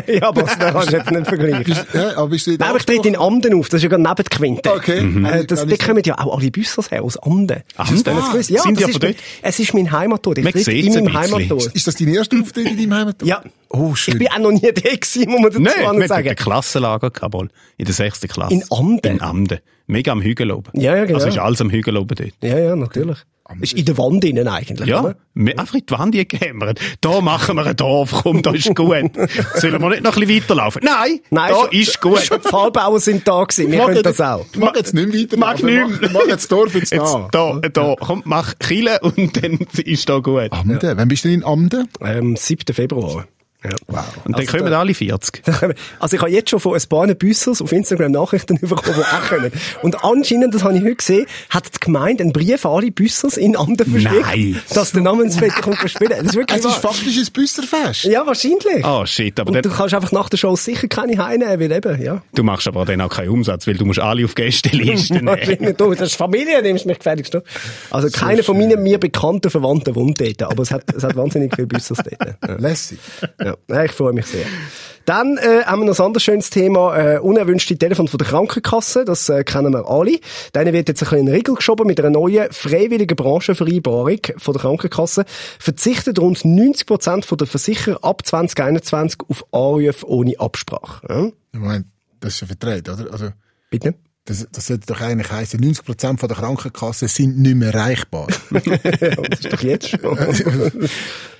ja, 0.14 0.28
aber 0.28 0.42
das 0.44 0.60
kannst 0.60 0.92
du 0.92 0.98
jetzt 0.98 1.12
nicht 1.12 1.28
vergleichen. 1.28 1.64
Bist- 1.64 1.86
ja, 1.94 2.18
aber 2.18 2.28
bist 2.28 2.48
du 2.48 2.52
Nein, 2.58 2.74
ich 2.78 2.86
trete 2.86 3.08
in 3.08 3.16
Amden 3.16 3.54
auf, 3.54 3.70
das 3.70 3.78
ist 3.78 3.84
ja 3.84 3.90
gerade 3.90 4.04
neben 4.04 4.24
Quinte. 4.30 4.74
Okay. 4.74 5.02
Mhm. 5.02 5.26
Äh, 5.26 5.46
das, 5.46 5.66
da 5.66 5.76
kommen 5.78 6.02
ja 6.06 6.18
auch 6.18 6.38
alle 6.38 6.52
Büssers 6.52 6.92
her, 6.92 7.04
aus 7.04 7.18
Amden. 7.18 7.62
Amden? 7.78 8.04
Gewusst? 8.04 8.50
Ja, 8.50 8.62
Sind 8.64 8.80
die 8.80 8.84
das 8.84 8.96
aber 8.96 9.10
ist, 9.10 9.18
dort? 9.20 9.26
Es 9.44 9.60
ist 9.60 9.74
mein 9.74 9.92
Heimatort. 9.92 10.38
Ich 10.40 10.46
trete 10.52 10.72
in 10.72 10.98
ein 10.98 11.04
meinem. 11.06 11.18
Heimatort. 11.18 11.68
Ist 11.68 11.88
das 11.88 11.96
dein 11.96 12.08
erster 12.10 12.38
Auftritt 12.42 12.68
in 12.68 12.78
deinem 12.78 12.94
Heimatort? 12.94 13.28
Ja. 13.30 13.44
Oh, 13.72 13.94
schön. 13.96 14.16
Ich 14.16 14.20
bin 14.20 14.28
auch 14.30 14.40
noch 14.40 14.52
nie 14.52 14.62
da 14.62 14.72
gewesen, 14.72 15.30
muss 15.30 15.42
man 15.42 15.52
dazu 15.52 15.60
Nein, 15.62 15.74
wir 15.80 15.88
hatten 15.88 16.08
sagen. 16.08 16.30
ein 16.30 16.36
Klassenlager 16.36 17.10
gehabt, 17.12 17.34
mal, 17.34 17.50
in 17.78 17.86
der 17.86 17.94
sechsten 17.94 18.28
Klasse. 18.28 18.54
In 18.54 18.64
Amden? 18.72 19.12
In 19.16 19.22
Amden. 19.22 19.60
Mega 19.88 20.12
am 20.12 20.22
Hügel 20.22 20.52
oben. 20.52 20.70
Ja, 20.80 20.96
ja, 20.96 21.06
genau. 21.06 21.18
Also 21.18 21.30
ist 21.30 21.38
alles 21.40 21.62
am 21.62 21.70
Hügel 21.70 21.98
oben 21.98 22.16
dort. 22.16 22.32
Ja, 22.42 22.58
ja, 22.58 22.76
natürlich. 22.76 23.18
Ist 23.62 23.74
in 23.74 23.84
der 23.86 23.98
Wand 23.98 24.24
innen 24.26 24.48
eigentlich, 24.48 24.88
Ja, 24.88 25.02
oder? 25.02 25.16
wir 25.34 25.58
einfach 25.60 25.74
in 25.74 25.84
die 25.88 25.92
Wand 25.98 26.30
gehämmert. 26.30 26.80
Da 27.02 27.20
machen 27.22 27.56
wir 27.56 27.66
ein 27.66 27.76
Dorf, 27.76 28.12
komm, 28.22 28.44
da 28.44 28.52
ist 28.52 28.76
gut. 28.76 28.96
Sollen 29.56 29.82
wir 29.82 29.90
nicht 29.90 30.04
noch 30.04 30.16
ein 30.16 30.20
bisschen 30.28 30.44
weiterlaufen? 30.44 30.82
Nein, 30.86 31.20
Nein, 31.32 31.52
da 31.52 31.56
schon- 31.62 31.72
ist 31.72 32.00
gut. 32.00 32.20
Schon 32.20 32.42
die 32.44 32.48
Fallbauer 32.48 33.00
sind 33.00 33.28
da 33.28 33.44
gewesen. 33.44 33.72
Wir 33.72 33.86
können 33.86 34.04
das 34.04 34.22
auch. 34.22 34.46
Ich 34.54 34.60
mag 34.60 34.76
jetzt 34.76 34.94
nicht 34.94 35.12
mehr 35.12 35.22
weiter. 35.24 35.38
Mag 35.38 35.58
aber 35.58 35.66
nicht 35.66 36.02
mach-. 36.02 36.12
Mach 36.12 36.22
jetzt 36.28 36.32
das 36.44 36.48
Dorf 36.48 36.76
jetzt 36.76 36.92
Jetzt, 36.92 37.12
da. 37.12 37.28
da, 37.32 37.70
da, 37.74 37.96
komm, 38.00 38.22
mach 38.26 38.54
Kille 38.60 39.00
und 39.02 39.44
dann 39.44 39.54
ist 39.84 40.08
da 40.08 40.20
gut. 40.20 40.52
Amden? 40.52 40.98
Wann 40.98 41.08
bist 41.08 41.24
du 41.24 41.30
denn 41.30 41.40
in 41.40 41.44
Amden? 41.46 41.88
Ähm, 42.02 42.36
7. 42.36 42.72
Februar. 42.76 43.26
Ja. 43.62 43.72
Wow. 43.88 44.06
Und 44.24 44.34
dann 44.38 44.42
Also 44.46 44.58
kommen 44.58 44.72
da- 44.72 44.80
alle 44.80 44.94
40. 44.94 45.42
Also 46.00 46.16
ich 46.16 46.22
habe 46.22 46.32
jetzt 46.32 46.50
schon 46.50 46.62
von 46.62 46.76
ein 46.76 46.82
paar 46.88 47.08
Büssers 47.08 47.62
auf 47.62 47.72
Instagram 47.74 48.14
Nachrichten 48.14 48.58
bekommen, 48.62 48.82
die 48.98 49.02
auch 49.04 49.28
kommen. 49.28 49.52
Und 49.82 50.02
anscheinend, 50.04 50.54
das 50.56 50.64
habe 50.64 50.78
ich 50.78 50.84
heute 50.84 50.96
gesehen, 50.96 51.26
hat 51.50 51.66
die 51.76 51.80
Gemeinde 51.82 52.24
einen 52.24 52.32
Brief 52.32 52.66
an 52.66 52.72
alle 52.72 52.92
Büssers 52.92 53.36
in 53.36 53.58
Amden 53.58 53.92
verschickt, 53.92 54.26
Nein. 54.26 54.62
dass 54.74 54.94
der 54.94 55.02
Namensvetter 55.02 55.62
kommt 55.62 55.78
spielen. 55.90 56.12
Das 56.12 56.22
ist 56.28 56.36
wirklich 56.36 56.60
Es 56.60 56.66
ist 56.66 56.76
faktisch 56.76 57.18
ein 57.18 57.28
Büsserfest. 57.34 58.04
Ja, 58.06 58.26
wahrscheinlich. 58.26 58.86
Oh 58.86 59.06
shit, 59.06 59.38
aber 59.40 59.50
Und 59.50 59.56
du 59.58 59.62
dann, 59.68 59.78
kannst 59.78 59.94
einfach 59.94 60.14
nach 60.14 60.30
der 60.30 60.38
Show 60.38 60.56
sicher 60.56 60.88
keine 60.88 61.18
heimnehmen, 61.18 61.60
weil 61.60 61.72
eben, 61.72 62.02
ja. 62.02 62.22
du 62.34 62.44
machst 62.44 62.66
aber 62.68 62.86
dann 62.86 63.02
auch 63.02 63.10
keinen 63.10 63.30
Umsatz, 63.30 63.68
weil 63.68 63.76
du 63.76 63.84
musst 63.86 64.00
alle 64.00 64.24
auf 64.24 64.36
Gästeliste 64.36 65.14
nehmen. 65.16 65.28
Wahrscheinlich 65.28 65.76
du. 65.76 65.94
Das 65.96 66.10
ist 66.12 66.16
Familie, 66.16 66.62
nimmst 66.62 66.86
mich 66.86 66.98
gefälligst. 67.00 67.34
du. 67.34 67.42
Also 67.92 68.08
keiner 68.10 68.42
von 68.44 68.58
meinen 68.58 68.82
mir 68.82 69.00
bekannten 69.00 69.50
Verwandten 69.50 69.96
wohnt 69.96 70.22
dort, 70.22 70.44
aber 70.44 70.64
es 70.64 70.72
hat, 70.72 70.84
es 70.96 71.04
hat 71.04 71.18
wahnsinnig 71.18 71.54
viele 71.54 71.68
Büssers 71.68 71.98
dort. 71.98 72.38
Ja. 72.48 72.56
Lässig. 72.56 73.00
Ja, 73.44 73.49
ja, 73.70 73.84
ich 73.84 73.92
freue 73.92 74.14
mich 74.14 74.26
sehr. 74.26 74.46
Dann 75.06 75.38
äh, 75.38 75.64
haben 75.66 75.82
wir 75.82 75.86
noch 75.88 76.00
ein 76.00 76.06
anderes 76.06 76.22
schönes 76.24 76.52
Thema, 76.52 76.96
äh, 76.96 77.18
unerwünschte 77.18 77.76
Telefon 77.76 78.08
von 78.08 78.20
der 78.20 78.28
Krankenkasse. 78.28 79.06
Das 79.06 79.28
äh, 79.30 79.44
kennen 79.44 79.74
wir 79.74 79.90
alle. 79.90 80.20
Denen 80.54 80.72
wird 80.72 80.88
jetzt 80.88 81.02
ein 81.02 81.06
bisschen 81.06 81.20
in 81.20 81.26
den 81.26 81.36
Riegel 81.36 81.56
geschoben 81.56 81.88
mit 81.88 82.00
einer 82.00 82.12
neuen 82.12 82.52
freiwilligen 82.52 83.16
Branchenvereinbarung 83.16 84.20
von 84.38 84.54
der 84.54 84.62
Krankenkasse. 84.62 85.26
Verzichtet 85.58 86.20
rund 86.20 86.46
90 86.46 86.86
Prozent 86.86 87.26
von 87.26 87.40
der 87.40 87.48
Versicherer 87.48 88.04
ab 88.04 88.24
2021 88.24 89.22
auf 89.28 89.46
Anrufe 89.52 90.08
ohne 90.08 90.40
Absprache. 90.40 91.08
Ja? 91.10 91.60
Moment, 91.60 91.88
das 92.20 92.36
ist 92.36 92.42
ja 92.42 92.48
verdreht, 92.48 92.88
oder? 92.88 93.12
Also, 93.12 93.30
Bitte? 93.72 93.96
Das, 94.30 94.48
das 94.52 94.68
sollte 94.68 94.86
doch 94.86 95.02
eigentlich 95.02 95.32
heißen, 95.32 95.60
90% 95.60 96.20
von 96.20 96.30
der 96.30 96.38
Krankenkassen 96.38 97.08
sind 97.08 97.40
nicht 97.40 97.56
mehr 97.56 97.74
erreichbar. 97.74 98.28
das 98.52 99.40
ist 99.40 99.54
doch 99.54 99.62
jetzt 99.62 99.90
schon. 99.90 100.00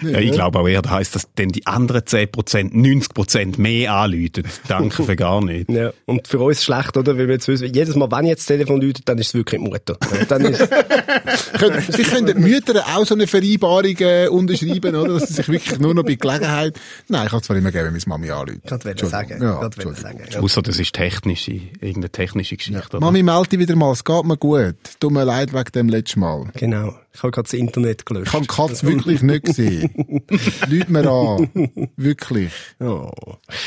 Ja, 0.02 0.18
ich 0.20 0.32
glaube 0.32 0.60
auch 0.60 0.68
eher, 0.68 0.82
da 0.82 0.92
heisst, 0.92 1.14
dass 1.16 1.28
dann 1.36 1.50
die 1.50 1.68
anderen 1.68 2.04
10%, 2.04 2.72
90% 2.72 3.60
mehr 3.60 3.94
anläuten. 3.94 4.46
Danke 4.66 5.04
für 5.04 5.18
gar 5.18 5.44
nicht. 5.44 5.70
Ja, 5.70 5.92
und 6.06 6.26
für 6.26 6.40
uns 6.40 6.64
schlecht, 6.64 6.96
oder? 6.96 7.18
Weil 7.18 7.28
wir 7.28 7.34
jetzt 7.34 7.50
wissen, 7.50 7.74
jedes 7.74 7.96
Mal, 7.96 8.10
wenn 8.10 8.26
jetzt 8.26 8.40
das 8.40 8.46
Telefon 8.46 8.80
läutet, 8.80 9.10
dann 9.10 9.18
ist 9.18 9.28
es 9.28 9.34
wirklich 9.34 9.62
die 9.62 9.68
Mutter. 9.68 9.98
Dann 10.30 10.46
ist, 10.46 10.60
Sie 11.90 12.04
können 12.04 12.28
den 12.28 12.40
Müttern 12.40 12.78
auch 12.78 13.06
so 13.06 13.14
eine 13.14 13.28
Vereinbarung 13.28 13.98
äh, 14.00 14.30
unterschreiben, 14.30 14.96
oder? 14.96 15.16
Dass 15.16 15.28
sie 15.28 15.34
sich 15.34 15.50
wirklich 15.50 15.80
nur 15.80 15.94
noch 15.94 16.04
bei 16.04 16.16
Gelegenheit... 16.16 16.80
Nein, 17.10 17.26
ich 17.26 17.32
kann 17.32 17.44
zwar 17.44 17.58
immer 17.58 17.72
geben, 17.72 17.88
wenn 17.88 17.94
meine 17.94 18.04
Mami 18.08 18.32
anruft. 18.32 18.68
Gerade 18.68 18.86
wollte 18.86 19.06
sagen. 19.08 19.42
Ja, 19.42 19.70
sagen. 19.96 20.24
Ja. 20.32 20.40
Außer 20.40 20.62
das 20.62 20.80
ist 20.80 20.94
technische, 20.94 21.52
irgendeine 21.82 22.10
technische 22.10 22.56
Geschichte. 22.56 22.79
Oder? 22.88 23.00
Mami, 23.00 23.24
melde 23.24 23.50
dich 23.50 23.60
wieder 23.60 23.76
mal, 23.76 23.92
es 23.92 24.04
geht 24.04 24.24
mir 24.26 24.38
gut. 24.38 24.76
Tut 25.00 25.12
mir 25.12 25.24
leid 25.24 25.54
wegen 25.54 25.72
dem 25.74 25.90
letzten 25.90 26.20
Mal. 26.22 26.46
Genau. 26.56 26.96
Ich 27.14 27.22
habe 27.24 27.32
gerade 27.32 27.44
das 27.46 27.54
Internet 27.54 28.02
Ich 28.02 28.06
gelöscht. 28.06 28.34
habe 28.34 28.44
die 28.44 28.48
Katze 28.48 28.88
wirklich 28.88 29.22
nicht 29.22 29.46
gesehen. 29.46 30.24
Leute 30.68 30.92
mir 30.92 31.10
an. 31.10 31.90
Wirklich. 31.98 32.52
Oh. 32.80 33.12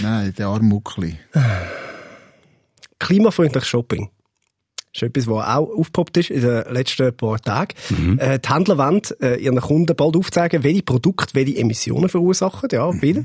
Nein, 0.01 0.35
der 0.39 0.47
arme 0.49 0.65
Muckli. 0.69 1.19
Klimafreundliches 2.99 3.69
Shopping. 3.69 4.11
Das 4.93 5.03
ist 5.03 5.09
etwas, 5.09 5.27
was 5.27 5.47
auch 5.47 5.71
aufgepoppt 5.71 6.19
ist 6.19 6.31
in 6.31 6.43
den 6.43 6.65
letzten 6.71 7.17
paar 7.17 7.41
Tagen. 7.41 7.75
Äh, 8.19 8.39
die 8.39 8.49
Händler 8.53 8.77
wollen 8.77 9.01
äh, 9.23 9.37
ihren 9.37 9.59
Kunden 9.59 9.97
bald 9.97 10.17
aufzeigen, 10.17 10.63
welche 10.65 10.83
Produkte 10.83 11.35
welche 11.35 11.57
Emissionen 11.57 12.11
verursachen. 12.11 12.69
Ja, 12.73 12.89
weil. 12.89 13.25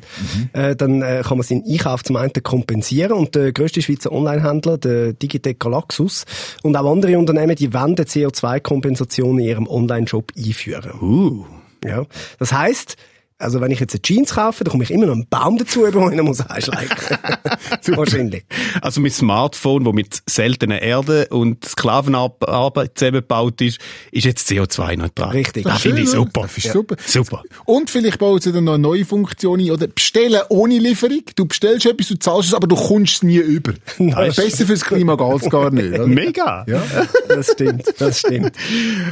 Äh, 0.53 0.77
dann 0.77 1.01
äh, 1.01 1.23
kann 1.25 1.37
man 1.37 1.45
seinen 1.45 1.65
Einkauf 1.69 2.03
zum 2.03 2.15
einen 2.15 2.31
kompensieren. 2.41 3.11
Und 3.11 3.35
der 3.35 3.51
grösste 3.51 3.81
Schweizer 3.81 4.13
Onlinehändler, 4.13 4.77
der 4.77 5.11
Digitec 5.11 5.59
Galaxus 5.59 6.23
und 6.63 6.75
auch 6.77 6.89
andere 6.89 7.17
Unternehmen, 7.17 7.55
die 7.55 7.73
wollen 7.73 7.95
CO2-Kompensation 7.95 9.39
in 9.39 9.45
ihrem 9.45 9.67
Online-Shop 9.67 10.31
einführen. 10.37 10.91
Uh. 11.01 11.45
Ja. 11.83 12.05
Das 12.39 12.53
heisst, 12.53 12.95
also 13.39 13.61
wenn 13.61 13.69
ich 13.71 13.79
jetzt 13.79 13.93
eine 13.93 14.01
Jeans 14.01 14.33
kaufe, 14.33 14.63
dann 14.63 14.71
komme 14.71 14.83
ich 14.83 14.91
immer 14.91 15.05
noch 15.05 15.13
einen 15.13 15.27
Baum 15.29 15.57
dazu, 15.57 15.85
über 15.85 16.09
den 16.09 16.17
ich 16.17 16.23
muss 16.23 16.41
einschleichen. 16.41 16.97
Wahrscheinlich. 17.95 18.45
Also 18.81 18.99
mit 18.99 19.13
Smartphone, 19.13 19.85
wo 19.85 19.93
mit 19.93 20.21
seltener 20.27 20.81
Erde 20.81 21.27
und 21.29 21.63
Sklavenarbeit 21.63 22.97
zusammengebaut 22.97 23.61
ist, 23.61 23.79
ist 24.11 24.25
jetzt 24.25 24.49
CO2-neutral. 24.49 25.29
Richtig. 25.29 25.63
Das 25.65 25.81
finde 25.81 26.01
ich 26.01 26.09
super. 26.09 26.41
Das 26.41 26.57
ist 26.57 26.71
super. 26.71 26.95
Super. 27.05 27.43
Und 27.65 27.89
vielleicht 27.89 28.17
bauen 28.19 28.41
sie 28.41 28.51
dann 28.51 28.63
noch 28.63 28.73
eine 28.73 28.81
neue 28.81 29.05
Funktion 29.05 29.59
ein, 29.59 29.69
oder 29.71 29.87
bestellen 29.87 30.41
ohne 30.49 30.79
Lieferung. 30.79 31.21
Du 31.35 31.45
bestellst 31.45 31.85
etwas, 31.85 32.07
du 32.07 32.17
zahlst 32.17 32.49
es, 32.49 32.53
aber 32.55 32.67
du 32.67 32.75
kommst 32.75 33.17
es 33.17 33.23
nie 33.23 33.37
über. 33.37 33.73
Besser 33.97 34.65
fürs 34.65 34.83
Klima 34.83 35.15
geht's 35.15 35.49
gar 35.49 35.69
nicht. 35.71 35.93
Oder? 35.93 36.07
Mega. 36.07 36.65
Ja. 36.67 36.81
Das 37.27 37.51
stimmt, 37.51 37.83
das 37.99 38.19
stimmt. 38.19 38.53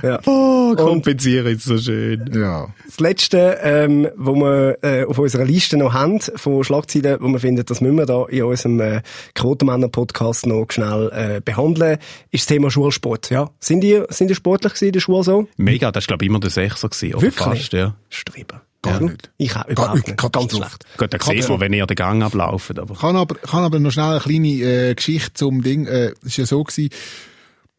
Ja. 0.02 0.20
Oh, 0.26 0.74
kompensieren 0.76 1.48
ist 1.48 1.66
so 1.66 1.78
schön. 1.78 2.32
ja. 2.34 2.68
Das 2.86 3.00
Letzte, 3.00 3.60
ähm, 3.62 4.08
wo 4.18 4.36
wir 4.36 4.78
äh, 4.82 5.06
auf 5.06 5.18
unserer 5.20 5.46
Liste 5.46 5.78
noch 5.78 5.94
haben, 5.94 6.20
von 6.20 6.64
Schlagzeilen, 6.64 7.18
wo 7.22 7.28
wir 7.30 7.40
finden, 7.40 7.66
das 7.66 7.82
müssen 7.82 7.98
wir 7.98 8.06
da 8.06 8.26
in 8.26 8.44
unserem 8.44 8.80
äh, 8.80 9.02
Quotenmänner-Podcast 9.34 10.46
noch 10.48 10.66
schnell 10.70 11.10
äh, 11.14 11.42
behandeln, 11.44 11.98
ist 12.32 12.42
das 12.44 12.46
Thema 12.48 12.70
Schulsport. 12.72 13.30
Ja. 13.30 13.50
Sind 13.60 13.84
ihr, 13.84 14.08
sind 14.10 14.30
ihr 14.30 14.36
sportlich 14.36 14.74
gewesen 14.74 14.86
in 14.88 14.92
der 14.94 15.00
Schule 15.00 15.24
so? 15.24 15.48
Mega, 15.58 15.92
das 15.92 16.04
war 16.06 16.08
glaube 16.08 16.26
ich 16.26 16.30
immer 16.30 16.40
der 16.40 16.50
Sechser 16.50 16.90
gewesen. 16.90 17.14
Oder 17.16 17.22
Wirklich? 17.22 17.60
fast, 17.60 17.74
ja. 17.74 17.96
Streben. 18.10 18.62
Gar 18.82 19.00
Du? 19.00 19.06
nicht. 19.10 19.32
Ich 19.38 19.52
auch 19.52 19.64
Gar 19.64 19.70
überhaupt 19.72 19.96
nicht. 19.96 20.08
nicht. 20.08 20.18
Ganz 20.18 20.32
Katastrophe. 20.34 20.56
schlecht. 20.68 20.86
Gut, 20.98 21.14
da 21.14 21.18
siehst 21.34 21.50
du, 21.50 21.60
wenn 21.60 21.74
ihr 21.74 21.88
den 21.88 21.96
Gang 21.96 22.24
ablauft. 22.24 22.78
Aber 22.78 22.94
Kann 22.94 23.16
aber, 23.16 23.34
kann 23.36 23.64
aber 23.64 23.80
noch 23.80 23.92
schnell 23.92 24.06
eine 24.12 24.20
kleine 24.20 24.48
äh, 24.48 24.94
Geschichte 24.94 25.34
zum 25.34 25.64
Ding. 25.64 25.88
Äh, 25.88 26.12
es 26.22 26.28
ist 26.28 26.38
ja 26.38 26.46
so 26.46 26.64
gewesen, 26.64 26.90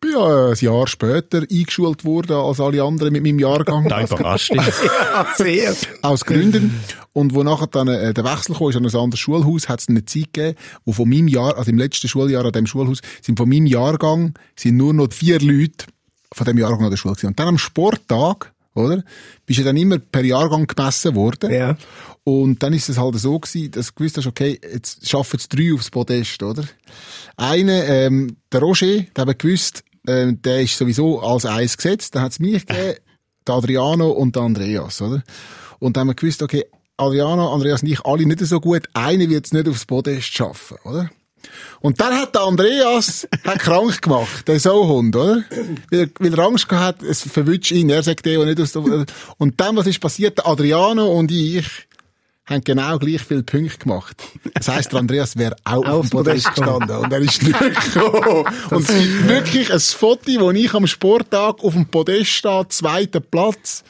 bin 0.06 0.20
ja 0.20 0.48
ein 0.48 0.54
Jahr 0.54 0.86
später 0.86 1.42
eingeschult 1.50 2.04
worden 2.04 2.36
als 2.36 2.60
alle 2.60 2.82
anderen 2.82 3.12
mit 3.12 3.22
meinem 3.22 3.38
Jahrgang. 3.38 3.88
da 3.88 4.02
überrascht 4.02 4.52
dich. 4.52 4.60
Ja, 4.84 5.26
sehr. 5.36 5.74
aus 6.02 6.24
Gründen. 6.24 6.80
Und 7.12 7.34
wo 7.34 7.42
nachher 7.42 7.66
dann 7.66 7.88
äh, 7.88 8.12
der 8.12 8.24
Wechsel 8.24 8.54
kam, 8.54 8.68
ist 8.68 8.76
an 8.76 8.86
ein 8.86 8.94
anderes 8.94 9.20
Schulhaus, 9.20 9.68
hat 9.68 9.80
es 9.80 9.88
eine 9.88 10.04
Zeit 10.04 10.32
gegeben, 10.32 10.56
wo 10.84 10.92
von 10.92 11.08
meinem 11.08 11.28
Jahr, 11.28 11.56
also 11.56 11.70
im 11.70 11.78
letzten 11.78 12.08
Schuljahr 12.08 12.44
an 12.44 12.52
dem 12.52 12.66
Schulhaus, 12.66 13.00
sind 13.22 13.38
von 13.38 13.48
meinem 13.48 13.66
Jahrgang, 13.66 14.34
sind 14.54 14.76
nur 14.76 14.92
noch 14.92 15.12
vier 15.12 15.40
Leute 15.40 15.86
von 16.32 16.44
dem 16.44 16.58
Jahrgang 16.58 16.84
an 16.84 16.90
der 16.90 16.96
Schule 16.96 17.14
gewesen. 17.14 17.28
Und 17.28 17.38
dann 17.40 17.48
am 17.48 17.58
Sporttag, 17.58 18.52
oder? 18.74 19.02
Bist 19.46 19.60
du 19.60 19.64
dann 19.64 19.76
immer 19.76 19.98
per 19.98 20.24
Jahrgang 20.24 20.66
gemessen 20.66 21.14
worden. 21.14 21.50
Ja. 21.50 21.76
Und 22.24 22.62
dann 22.62 22.72
ist 22.72 22.88
es 22.88 22.98
halt 22.98 23.18
so 23.18 23.38
gewesen, 23.38 23.70
dass 23.70 23.86
du 23.86 23.92
gewusst 23.94 24.18
hast, 24.18 24.26
okay, 24.26 24.60
jetzt 24.60 25.08
schaffen 25.08 25.36
es 25.38 25.48
drei 25.48 25.72
aufs 25.72 25.90
Podest, 25.90 26.42
oder? 26.42 26.64
Einer, 27.36 27.86
ähm, 27.86 28.36
der 28.52 28.60
Roger, 28.60 29.02
der 29.16 29.26
hat 29.26 29.38
gewusst, 29.38 29.84
ähm, 30.06 30.40
der 30.42 30.62
ist 30.62 30.76
sowieso 30.78 31.20
als 31.20 31.44
eins 31.46 31.76
gesetzt. 31.76 32.14
Dann 32.14 32.22
hat 32.22 32.32
es 32.32 32.38
mich 32.40 32.66
gegeben, 32.66 32.96
der 33.46 33.54
Adriano 33.54 34.10
und 34.10 34.34
der 34.36 34.42
Andreas, 34.42 35.00
oder? 35.02 35.22
Und 35.78 35.96
dann 35.96 36.02
haben 36.02 36.08
wir 36.08 36.14
gewusst, 36.14 36.42
okay, 36.42 36.64
Adriano, 36.96 37.52
Andreas 37.52 37.82
und 37.82 37.88
ich, 37.90 38.00
alle 38.04 38.24
nicht 38.26 38.40
so 38.40 38.58
gut. 38.60 38.84
Einer 38.94 39.28
wird 39.28 39.46
es 39.46 39.52
nicht 39.52 39.68
aufs 39.68 39.84
Podest 39.84 40.28
schaffen, 40.28 40.78
oder? 40.84 41.10
Und 41.80 42.00
dann 42.00 42.14
hat 42.14 42.34
der 42.34 42.42
Andreas 42.42 43.28
hat 43.44 43.58
krank 43.60 44.02
gemacht, 44.02 44.48
der 44.48 44.58
Sauhund, 44.58 45.14
oder? 45.14 45.44
Weil, 45.90 46.00
er- 46.00 46.08
weil 46.18 46.32
er 46.32 46.44
Angst 46.46 46.68
gehabt 46.68 47.02
hat, 47.02 47.08
es 47.08 47.22
verwünscht 47.22 47.70
ihn, 47.70 47.90
er 47.90 48.02
sagt 48.02 48.24
der 48.26 48.44
nicht 48.46 48.60
aus 48.60 48.72
der, 48.72 48.82
Und 49.38 49.60
dann, 49.60 49.76
was 49.76 49.86
ist 49.86 50.00
passiert? 50.00 50.38
Der 50.38 50.46
Adriano 50.48 51.06
und 51.06 51.30
ich 51.30 51.66
haben 52.46 52.62
genau 52.62 52.98
gleich 52.98 53.22
viele 53.22 53.42
Punkte 53.42 53.78
gemacht. 53.78 54.22
Das 54.54 54.68
heisst, 54.68 54.92
der 54.92 55.00
Andreas 55.00 55.36
wäre 55.36 55.56
auch 55.64 55.84
auf 55.84 56.08
dem 56.08 56.10
Podest 56.10 56.46
Podest 56.46 56.54
gestanden. 56.54 56.96
Und 56.96 57.12
er 57.12 57.18
ist 57.18 57.42
nicht 57.42 57.58
gekommen. 57.58 58.46
Und 58.70 58.88
es 58.88 58.96
gibt 58.96 59.28
wirklich 59.28 59.72
ein 59.72 59.80
Foto, 59.80 60.40
wo 60.40 60.50
ich 60.52 60.72
am 60.72 60.86
Sporttag 60.86 61.62
auf 61.62 61.72
dem 61.72 61.86
Podest 61.86 62.30
stehe, 62.30 62.68
zweiter 62.68 63.20
Platz. 63.20 63.82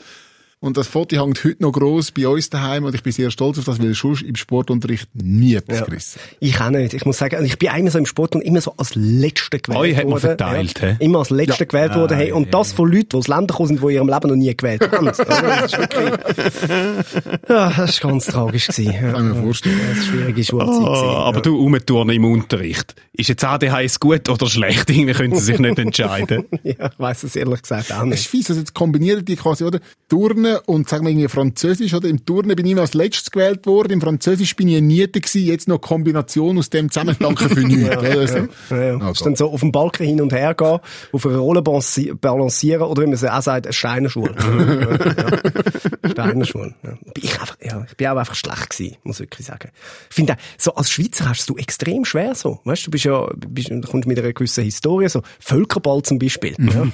Und 0.58 0.78
das 0.78 0.86
Foto 0.88 1.22
hängt 1.22 1.44
heute 1.44 1.62
noch 1.62 1.70
gross 1.72 2.10
bei 2.10 2.26
uns 2.26 2.48
daheim 2.48 2.84
und 2.84 2.94
ich 2.94 3.02
bin 3.02 3.12
sehr 3.12 3.30
stolz 3.30 3.58
auf 3.58 3.66
das, 3.66 3.78
weil 3.80 3.92
sonst 3.94 4.22
im 4.22 4.36
Sportunterricht 4.36 5.06
nie 5.14 5.54
etwas 5.54 5.80
Ja. 5.80 5.84
gerissen. 5.84 6.18
Ich 6.40 6.58
auch 6.60 6.70
nicht. 6.70 6.94
Ich 6.94 7.04
muss 7.04 7.18
sagen, 7.18 7.44
ich 7.44 7.58
bin 7.58 7.68
einmal 7.68 7.92
so 7.92 7.98
im 7.98 8.06
Sport 8.06 8.34
und 8.34 8.40
immer 8.40 8.62
so 8.62 8.72
als 8.78 8.94
Letzter 8.94 9.58
gewählt 9.58 9.78
Euch 9.80 9.96
hat 9.96 10.08
man 10.08 10.18
verteilt, 10.18 10.80
ja. 10.80 10.88
hä? 10.88 10.96
Immer 11.00 11.18
als 11.20 11.30
Letzter 11.30 11.60
Ja. 11.60 11.64
gewählt 11.66 11.94
worden. 11.94 12.16
Hey. 12.16 12.32
Und 12.32 12.54
das 12.54 12.72
von 12.72 12.90
Leuten, 12.90 13.10
die 13.10 13.16
aus 13.18 13.28
Ländern 13.28 13.46
gekommen 13.48 13.68
sind, 13.68 13.80
die 13.82 13.84
in 13.84 13.90
ihrem 13.90 14.08
Leben 14.08 14.28
noch 14.30 14.34
nie 14.36 14.56
gewählt 14.56 14.80
haben. 14.90 15.08
Oder? 15.08 15.12
Das 15.12 15.72
ist 15.72 15.78
wirklich, 15.78 16.10
ja, 17.48 17.72
das 17.76 18.02
war 18.02 18.10
ganz 18.10 18.26
tragisch. 18.26 18.66
Gewesen. 18.68 18.92
Ja. 18.92 19.12
Kann 19.12 19.28
ich 19.28 19.34
mir 19.36 19.42
vorstellen. 19.42 19.78
Das 19.88 19.96
eine 19.98 20.04
schwierige 20.06 20.44
Schulzeit. 20.44 20.68
Oh, 20.68 20.84
gewesen, 20.84 21.04
aber 21.04 21.36
ja. 21.36 21.42
du 21.42 21.58
umturnen 21.60 22.16
im 22.16 22.24
Unterricht. 22.24 22.94
Ist 23.12 23.28
jetzt 23.28 23.44
ADHS 23.44 24.00
gut 24.00 24.28
oder 24.30 24.46
schlecht? 24.46 24.88
Irgendwie 24.90 25.12
können 25.12 25.34
sie 25.34 25.44
sich 25.44 25.58
nicht 25.58 25.78
entscheiden. 25.78 26.44
Ja, 26.64 26.86
ich 26.90 26.98
weiss 26.98 27.22
es 27.22 27.36
ehrlich 27.36 27.62
gesagt 27.62 27.92
auch 27.92 27.98
Das 27.98 28.04
ist 28.06 28.10
nicht. 28.10 28.26
fies, 28.28 28.48
also 28.48 28.60
jetzt 28.60 28.74
kombinieren 28.74 29.24
die 29.24 29.36
quasi, 29.36 29.62
oder? 29.64 29.78
Turnen, 30.08 30.45
Turnen 30.46 30.58
und 30.66 30.88
sagen 30.88 31.04
wir 31.04 31.10
irgendwie 31.10 31.28
Französisch 31.28 31.94
oder 31.94 32.08
im 32.08 32.24
Turnen 32.24 32.54
bin 32.56 32.66
ich 32.66 32.72
immer 32.72 32.82
als 32.82 32.94
letztes 32.94 33.30
gewählt 33.30 33.66
worden, 33.66 33.92
im 33.92 34.00
Französisch 34.00 34.54
bin 34.56 34.68
ich 34.68 34.76
ein 34.76 34.86
Niete 34.86 35.20
gewesen, 35.20 35.44
jetzt 35.46 35.68
noch 35.68 35.80
Kombination 35.80 36.58
aus 36.58 36.70
dem 36.70 36.90
zusammen, 36.90 37.16
danke 37.18 37.48
für 37.48 37.60
nichts. 37.60 37.82
Ja, 37.88 38.26
so. 38.26 38.74
ja, 38.74 38.82
ja. 38.82 38.98
Oh 39.02 39.10
ist 39.10 39.24
dann 39.24 39.36
so 39.36 39.50
auf 39.50 39.60
dem 39.60 39.72
Balken 39.72 40.06
hin 40.06 40.20
und 40.20 40.32
her 40.32 40.54
gehen, 40.54 40.78
auf 41.12 41.26
einer 41.26 41.38
Rolle 41.38 41.60
balanci- 41.60 42.14
balancieren 42.14 42.82
oder 42.82 43.02
wie 43.02 43.06
man 43.06 43.14
es 43.14 43.24
auch 43.24 43.42
sagt, 43.42 43.66
eine 43.66 43.72
Steinerschule. 43.72 44.34
ja. 46.04 46.10
Steinerschule. 46.10 46.74
Ja. 46.82 46.90
Bin 46.90 47.24
Ich, 47.24 47.40
einfach, 47.40 47.56
ja, 47.62 47.84
ich 47.88 47.96
bin 47.96 48.06
auch 48.08 48.16
einfach 48.16 48.34
schlecht 48.34 48.70
gewesen, 48.70 48.96
muss 49.02 49.16
ich 49.16 49.26
wirklich 49.26 49.46
sagen. 49.46 49.70
Ich 50.08 50.14
finde, 50.14 50.36
so 50.58 50.74
als 50.74 50.90
Schweizer 50.90 51.28
hast 51.28 51.48
du 51.48 51.56
extrem 51.56 52.04
schwer 52.04 52.34
so. 52.34 52.60
Weißt 52.64 52.86
du, 52.86 52.90
bist 52.90 53.04
ja, 53.04 53.26
bist, 53.48 53.70
kommst 53.90 54.06
mit 54.06 54.18
einer 54.18 54.32
gewissen 54.32 54.64
Historie, 54.64 55.08
so 55.08 55.22
Völkerball 55.40 56.02
zum 56.02 56.18
Beispiel. 56.18 56.54
Ja. 56.58 56.86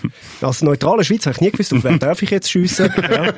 Als 0.47 0.63
neutraler 0.63 1.05
Schweizer 1.05 1.31
habe 1.31 1.37
ich 1.37 1.41
nie 1.41 1.51
gewusst, 1.51 1.73
auf 1.73 1.85
wen 1.85 1.99
darf 1.99 2.23
ich 2.23 2.31
jetzt 2.31 2.51
schiessen. 2.51 2.91
Ja. 3.13 3.33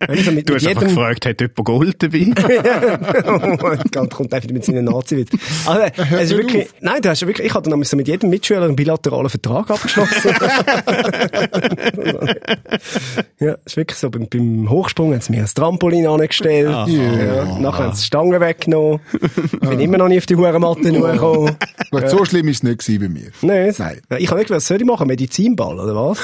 Also 0.00 0.30
mit, 0.32 0.48
Du 0.48 0.54
mit 0.54 0.62
hast 0.62 0.68
einfach 0.68 0.82
jedem, 0.82 0.94
gefragt, 0.96 1.26
hat 1.26 1.40
jemand 1.40 1.64
Gold 1.64 2.02
dabei? 2.02 2.26
oh 3.26 3.56
mein 3.62 3.82
Gott, 3.92 4.10
kommt 4.10 4.32
einfach 4.32 4.50
mit 4.50 4.64
seinen 4.64 4.84
Nazi-Witz. 4.84 5.30
Also, 5.66 5.82
es 6.16 6.30
ist 6.30 6.36
wirklich, 6.36 6.68
nein, 6.80 7.02
du 7.02 7.08
hast 7.08 7.20
ja 7.20 7.26
wirklich, 7.26 7.46
ich 7.48 7.54
hatte 7.54 7.68
nämlich 7.70 7.88
so 7.88 7.96
mit 7.96 8.08
jedem 8.08 8.30
Mitschüler 8.30 8.62
einen 8.62 8.76
bilateralen 8.76 9.28
Vertrag 9.28 9.70
abgeschlossen. 9.70 10.30
ja, 13.40 13.56
ist 13.64 13.76
wirklich 13.76 13.98
so, 13.98 14.10
beim, 14.10 14.28
beim 14.28 14.68
Hochsprung 14.70 15.12
haben 15.12 15.20
sie 15.20 15.32
mir 15.32 15.40
ein 15.42 15.46
Trampolin 15.46 16.06
angestellt. 16.06 16.68
Ja, 16.88 17.44
nachher 17.58 17.84
haben 17.84 17.94
sie 17.94 18.00
die 18.02 18.06
Stangen 18.06 18.40
weggenommen. 18.40 19.00
Ich 19.52 19.68
bin 19.68 19.80
immer 19.80 19.98
noch 19.98 20.08
nicht 20.08 20.18
auf 20.18 20.26
die 20.26 20.36
Hurenmatte 20.36 20.90
hochgekommen. 20.92 21.56
Gut, 21.90 22.08
So 22.10 22.24
schlimm 22.24 22.48
ist 22.48 22.58
es 22.58 22.62
nicht 22.62 22.78
gewesen 22.84 23.00
bei 23.00 23.08
mir. 23.08 23.30
Nein, 23.42 23.74
Nein. 23.78 24.00
Ich 24.18 24.28
habe 24.30 24.38
nicht 24.38 24.48
gewusst, 24.48 24.50
was 24.50 24.66
soll 24.66 24.78
ich 24.78 24.84
machen? 24.84 25.06
Medizinball, 25.06 25.78
oder 25.78 25.94
was? 25.94 26.18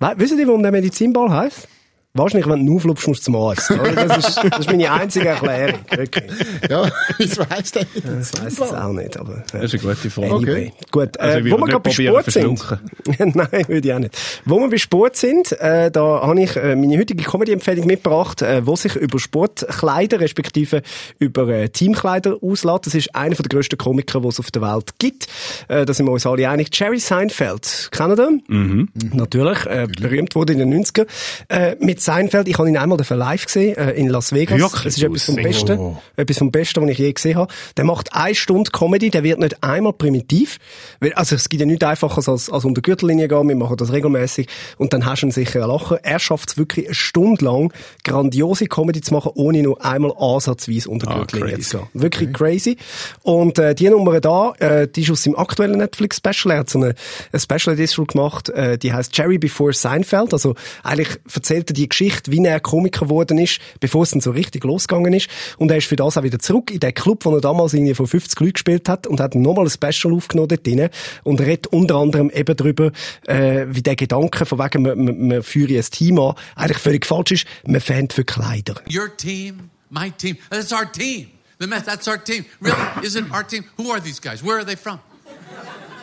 Nein, 0.00 0.18
wissen 0.18 0.36
Sie, 0.38 0.46
warum 0.46 0.62
der 0.62 0.72
Medizinball 0.72 1.30
heisst? 1.30 1.68
Wahrscheinlich, 2.12 2.48
wenn 2.50 2.66
du 2.66 2.76
auflupfst, 2.76 3.06
musst 3.06 3.20
du 3.20 3.24
zum 3.26 3.36
Arzt. 3.36 3.70
oder? 3.70 3.92
Das 3.92 4.18
ist, 4.28 4.40
das 4.50 4.58
ist 4.60 4.66
meine 4.70 4.90
einzige 4.90 5.28
Erklärung. 5.28 5.78
Wirklich. 5.94 6.24
Ja, 6.68 6.90
ich 7.18 7.38
weiss 7.38 7.70
das 7.70 7.86
nicht. 7.94 8.04
Das 8.04 8.32
weiss 8.42 8.54
ich 8.54 8.76
auch 8.76 8.92
nicht, 8.92 9.16
aber... 9.16 9.44
Das 9.52 9.72
ist 9.72 9.84
eine 9.84 9.94
gute 9.94 10.10
Frage. 10.10 10.34
Anyway. 10.34 10.72
Gut, 10.90 11.16
Also 11.20 11.38
äh, 11.38 11.46
ich 11.46 11.52
wo 11.52 11.58
wir 11.58 11.66
gerade 11.66 11.80
bei 11.80 11.90
Sport 11.90 12.30
sind. 12.32 12.78
Nein, 13.18 13.64
würde 13.68 13.88
ich 13.88 13.94
auch 13.94 13.98
nicht. 14.00 14.18
Wo 14.44 14.58
wir 14.58 14.68
bei 14.68 14.78
Sport 14.78 15.14
sind, 15.16 15.52
äh, 15.60 15.90
da 15.92 16.22
habe 16.22 16.42
ich 16.42 16.56
äh, 16.56 16.74
meine 16.74 16.98
heutige 16.98 17.22
Comedy-Empfehlung 17.22 17.86
mitgebracht, 17.86 18.42
äh, 18.42 18.66
wo 18.66 18.74
sich 18.74 18.96
über 18.96 19.20
Sportkleider, 19.20 20.18
respektive 20.18 20.82
über 21.20 21.46
äh, 21.48 21.68
Teamkleider 21.68 22.38
auslässt. 22.42 22.86
Das 22.86 22.94
ist 22.96 23.14
einer 23.14 23.36
der 23.36 23.44
grössten 23.48 23.78
Komiker, 23.78 24.20
die 24.20 24.28
es 24.28 24.40
auf 24.40 24.50
der 24.50 24.62
Welt 24.62 24.90
gibt. 24.98 25.28
Äh, 25.68 25.84
da 25.86 25.94
sind 25.94 26.06
wir 26.06 26.12
uns 26.12 26.26
alle 26.26 26.48
einig. 26.50 26.68
Jerry 26.72 26.98
Seinfeld, 26.98 27.88
kennen 27.92 28.16
den? 28.16 28.42
Mhm. 28.48 28.88
Natürlich, 29.14 29.64
äh, 29.66 29.86
berühmt 29.86 30.34
wurde 30.34 30.54
in 30.54 30.58
den 30.58 30.74
90er. 30.84 31.06
Äh, 31.48 31.76
mit 31.78 31.99
Seinfeld, 32.00 32.48
ich 32.48 32.58
habe 32.58 32.68
ihn 32.68 32.76
einmal 32.76 32.98
dafür 32.98 33.16
live 33.16 33.46
gesehen, 33.46 33.76
äh, 33.76 33.92
in 33.92 34.08
Las 34.08 34.32
Vegas. 34.32 34.58
Wirklich? 34.58 34.82
Das 34.84 34.96
ist 34.96 35.02
etwas 35.02 35.24
vom 35.24 35.34
Oh. 35.38 35.42
Besten. 35.42 35.96
Etwas 36.16 36.38
vom 36.38 36.50
Besten, 36.50 36.82
was 36.82 36.90
ich 36.90 36.98
je 36.98 37.12
gesehen 37.12 37.36
habe. 37.36 37.52
Der 37.76 37.84
macht 37.84 38.14
eine 38.14 38.34
Stunde 38.34 38.70
Comedy, 38.70 39.10
der 39.10 39.22
wird 39.22 39.38
nicht 39.38 39.62
einmal 39.62 39.92
primitiv. 39.92 40.58
Weil, 41.00 41.12
also 41.14 41.36
es 41.36 41.48
gibt 41.48 41.60
ja 41.60 41.66
nichts 41.66 41.84
einfacher 41.84 42.22
als, 42.30 42.50
als 42.50 42.64
die 42.64 42.74
Gürtellinie 42.82 43.28
gehen, 43.28 43.48
wir 43.48 43.56
machen 43.56 43.76
das 43.76 43.92
regelmäßig 43.92 44.48
und 44.78 44.92
dann 44.92 45.04
hast 45.06 45.22
du 45.22 45.26
einen 45.26 45.32
sicheren 45.32 45.68
Lachen. 45.70 45.98
Er 46.02 46.18
schafft 46.18 46.50
es 46.50 46.58
wirklich 46.58 46.86
eine 46.86 46.94
Stunde 46.94 47.44
lang, 47.44 47.72
grandiose 48.04 48.66
Comedy 48.66 49.00
zu 49.00 49.14
machen, 49.14 49.32
ohne 49.34 49.62
nur 49.62 49.84
einmal 49.84 50.12
ansatzweise 50.18 50.88
unter 50.88 51.08
Ah, 51.10 51.18
Gürtellinie 51.18 51.54
crazy. 51.56 51.68
zu 51.70 51.78
gehen. 51.78 51.88
Wirklich 51.94 52.32
crazy. 52.32 52.76
Und 53.22 53.58
äh, 53.58 53.74
die 53.74 53.88
Nummer 53.90 54.20
da, 54.20 54.52
äh, 54.58 54.88
die 54.88 55.02
ist 55.02 55.10
aus 55.10 55.22
seinem 55.22 55.36
aktuellen 55.36 55.78
Netflix-Special. 55.78 56.52
Er 56.54 56.58
hat 56.60 56.70
so 56.70 56.78
eine, 56.78 56.94
eine 57.32 57.40
Special 57.40 57.74
Edition 57.74 58.06
gemacht, 58.06 58.48
äh, 58.50 58.78
die 58.78 58.92
heißt 58.92 59.16
Jerry 59.16 59.38
Before 59.38 59.72
Seinfeld. 59.72 60.32
Also 60.32 60.54
eigentlich 60.82 61.08
erzählt 61.32 61.70
er 61.70 61.74
die 61.74 61.88
Geschichte, 61.90 62.32
wie 62.32 62.42
er 62.44 62.60
Komiker 62.60 63.06
geworden 63.06 63.38
ist, 63.38 63.60
bevor 63.80 64.04
es 64.04 64.10
dann 64.10 64.20
so 64.20 64.30
richtig 64.30 64.64
losgegangen 64.64 65.12
ist. 65.12 65.28
Und 65.58 65.70
er 65.70 65.76
ist 65.76 65.86
für 65.86 65.96
das 65.96 66.16
auch 66.16 66.22
wieder 66.22 66.38
zurück 66.38 66.70
in 66.70 66.80
den 66.80 66.94
Club, 66.94 67.24
wo 67.24 67.34
er 67.34 67.40
damals 67.40 67.74
irgendwie 67.74 67.94
von 67.94 68.06
50 68.06 68.40
Leuten 68.40 68.52
gespielt 68.54 68.88
hat 68.88 69.06
und 69.06 69.20
hat 69.20 69.34
nochmal 69.34 69.66
ein 69.66 69.70
Special 69.70 70.14
aufgenommen 70.14 70.48
dort 70.48 70.66
drin 70.66 70.88
und 71.24 71.40
redet 71.40 71.66
unter 71.68 71.96
anderem 71.96 72.30
eben 72.30 72.56
darüber, 72.56 72.92
äh, 73.26 73.66
wie 73.68 73.82
der 73.82 73.96
Gedanke 73.96 74.46
von 74.46 74.58
wegen, 74.58 74.82
man, 74.82 75.04
man, 75.04 75.28
man 75.28 75.42
führe 75.42 75.76
ein 75.76 75.84
Team 75.84 76.18
an, 76.18 76.34
eigentlich 76.56 76.78
völlig 76.78 77.04
falsch 77.04 77.32
ist. 77.32 77.46
Man 77.66 77.80
fährt 77.80 78.12
für 78.12 78.24
Kleider. 78.24 78.76
Your 78.90 79.14
team, 79.16 79.70
my 79.90 80.10
team. 80.10 80.38
That's 80.48 80.72
our 80.72 80.90
team. 80.90 81.28
The 81.58 81.66
Mets, 81.66 81.84
that's 81.84 82.08
our 82.08 82.16
team. 82.16 82.46
Really? 82.60 82.78
Is 83.02 83.16
it 83.16 83.30
our 83.32 83.44
team? 83.44 83.64
Who 83.76 83.90
are 83.90 84.00
these 84.00 84.18
guys? 84.18 84.42
Where 84.42 84.58
are 84.58 84.64
they 84.64 84.76
from? 84.76 84.98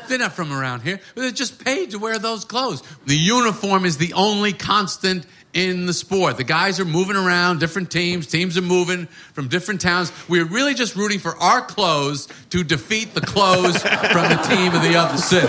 They're 0.07 0.19
not 0.19 0.33
from 0.33 0.53
around 0.53 0.81
here. 0.81 0.99
They're 1.15 1.31
just 1.31 1.63
paid 1.63 1.91
to 1.91 1.99
wear 1.99 2.17
those 2.19 2.45
clothes. 2.45 2.81
The 3.05 3.17
uniform 3.17 3.85
is 3.85 3.97
the 3.97 4.13
only 4.13 4.53
constant 4.53 5.25
in 5.57 5.87
the 5.87 5.93
sport. 5.93 6.37
The 6.37 6.43
guys 6.43 6.79
are 6.79 6.85
moving 6.85 7.15
around, 7.15 7.59
different 7.59 7.89
teams. 7.89 8.27
Teams 8.27 8.59
are 8.59 8.61
moving 8.61 9.07
from 9.33 9.47
different 9.47 9.81
towns. 9.81 10.11
We're 10.29 10.45
really 10.45 10.75
just 10.75 10.95
rooting 10.95 11.17
for 11.17 11.35
our 11.37 11.61
clothes 11.61 12.27
to 12.51 12.63
defeat 12.63 13.15
the 13.15 13.21
clothes 13.21 13.81
from 13.81 14.29
the 14.29 14.39
team 14.47 14.75
of 14.75 14.83
the 14.83 14.95
other 14.95 15.17
city. 15.17 15.47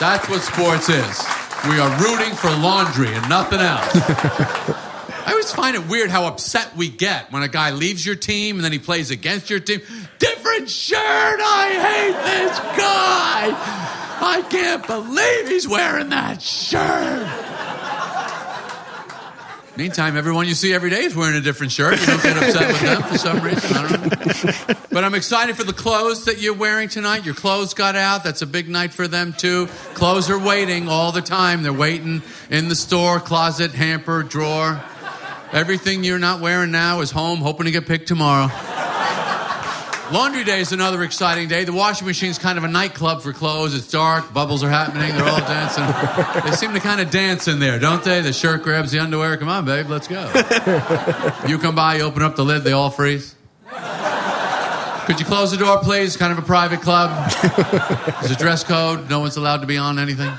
That's 0.00 0.26
what 0.26 0.40
sports 0.40 0.88
is. 0.88 1.22
We 1.68 1.78
are 1.78 1.90
rooting 2.00 2.34
for 2.34 2.48
laundry 2.48 3.12
and 3.14 3.28
nothing 3.28 3.60
else. 3.60 3.90
I 3.94 5.32
always 5.32 5.52
find 5.52 5.76
it 5.76 5.86
weird 5.86 6.08
how 6.08 6.24
upset 6.24 6.74
we 6.74 6.88
get 6.88 7.30
when 7.30 7.42
a 7.42 7.48
guy 7.48 7.72
leaves 7.72 8.06
your 8.06 8.16
team 8.16 8.56
and 8.56 8.64
then 8.64 8.72
he 8.72 8.78
plays 8.78 9.10
against 9.10 9.50
your 9.50 9.60
team. 9.60 9.82
Different 10.18 10.70
shirt! 10.70 10.98
I 10.98 11.68
hate 11.74 12.24
this 12.24 12.58
guy! 12.78 13.52
I 14.24 14.42
can't 14.48 14.86
believe 14.86 15.48
he's 15.48 15.68
wearing 15.68 16.08
that 16.08 16.40
shirt! 16.40 17.51
Meantime, 19.74 20.18
everyone 20.18 20.46
you 20.46 20.54
see 20.54 20.74
every 20.74 20.90
day 20.90 21.04
is 21.04 21.16
wearing 21.16 21.34
a 21.34 21.40
different 21.40 21.72
shirt. 21.72 21.98
You 21.98 22.06
don't 22.06 22.22
get 22.22 22.36
upset 22.36 22.68
with 22.68 22.80
them 22.82 23.02
for 23.04 23.16
some 23.16 23.40
reason. 23.40 23.74
I 23.74 23.88
don't 23.88 24.68
know. 24.68 24.74
But 24.90 25.02
I'm 25.02 25.14
excited 25.14 25.56
for 25.56 25.64
the 25.64 25.72
clothes 25.72 26.26
that 26.26 26.42
you're 26.42 26.52
wearing 26.52 26.90
tonight. 26.90 27.24
Your 27.24 27.34
clothes 27.34 27.72
got 27.72 27.96
out. 27.96 28.22
That's 28.22 28.42
a 28.42 28.46
big 28.46 28.68
night 28.68 28.92
for 28.92 29.08
them, 29.08 29.32
too. 29.32 29.68
Clothes 29.94 30.28
are 30.28 30.38
waiting 30.38 30.88
all 30.88 31.10
the 31.10 31.22
time. 31.22 31.62
They're 31.62 31.72
waiting 31.72 32.20
in 32.50 32.68
the 32.68 32.74
store, 32.74 33.18
closet, 33.18 33.70
hamper, 33.70 34.22
drawer. 34.22 34.84
Everything 35.52 36.04
you're 36.04 36.18
not 36.18 36.40
wearing 36.40 36.70
now 36.70 37.00
is 37.00 37.10
home, 37.10 37.38
hoping 37.38 37.64
to 37.64 37.72
get 37.72 37.86
picked 37.86 38.08
tomorrow. 38.08 38.48
Laundry 40.10 40.44
day 40.44 40.60
is 40.60 40.72
another 40.72 41.02
exciting 41.04 41.48
day. 41.48 41.64
The 41.64 41.72
washing 41.72 42.06
machine's 42.06 42.38
kind 42.38 42.58
of 42.58 42.64
a 42.64 42.68
nightclub 42.68 43.22
for 43.22 43.32
clothes. 43.32 43.74
It's 43.74 43.90
dark, 43.90 44.32
bubbles 44.34 44.62
are 44.62 44.68
happening, 44.68 45.12
they're 45.12 45.28
all 45.28 45.38
dancing. 45.38 45.84
They 46.50 46.56
seem 46.56 46.72
to 46.74 46.80
kind 46.80 47.00
of 47.00 47.10
dance 47.10 47.48
in 47.48 47.60
there, 47.60 47.78
don't 47.78 48.02
they? 48.02 48.20
The 48.20 48.32
shirt 48.32 48.62
grabs 48.62 48.90
the 48.90 48.98
underwear. 48.98 49.36
Come 49.36 49.48
on, 49.48 49.64
babe, 49.64 49.88
let's 49.88 50.08
go. 50.08 50.30
You 51.48 51.58
come 51.58 51.74
by, 51.74 51.96
you 51.96 52.02
open 52.02 52.22
up 52.22 52.36
the 52.36 52.44
lid, 52.44 52.62
they 52.64 52.72
all 52.72 52.90
freeze. 52.90 53.34
Could 55.06 55.18
you 55.18 55.26
close 55.26 55.50
the 55.50 55.56
door, 55.56 55.78
please? 55.80 56.16
Kind 56.16 56.32
of 56.32 56.38
a 56.38 56.42
private 56.42 56.80
club. 56.80 57.30
There's 58.20 58.30
a 58.30 58.36
dress 58.36 58.62
code. 58.64 59.10
No 59.10 59.20
one's 59.20 59.36
allowed 59.36 59.62
to 59.62 59.66
be 59.66 59.76
on 59.76 59.98
anything. 59.98 60.32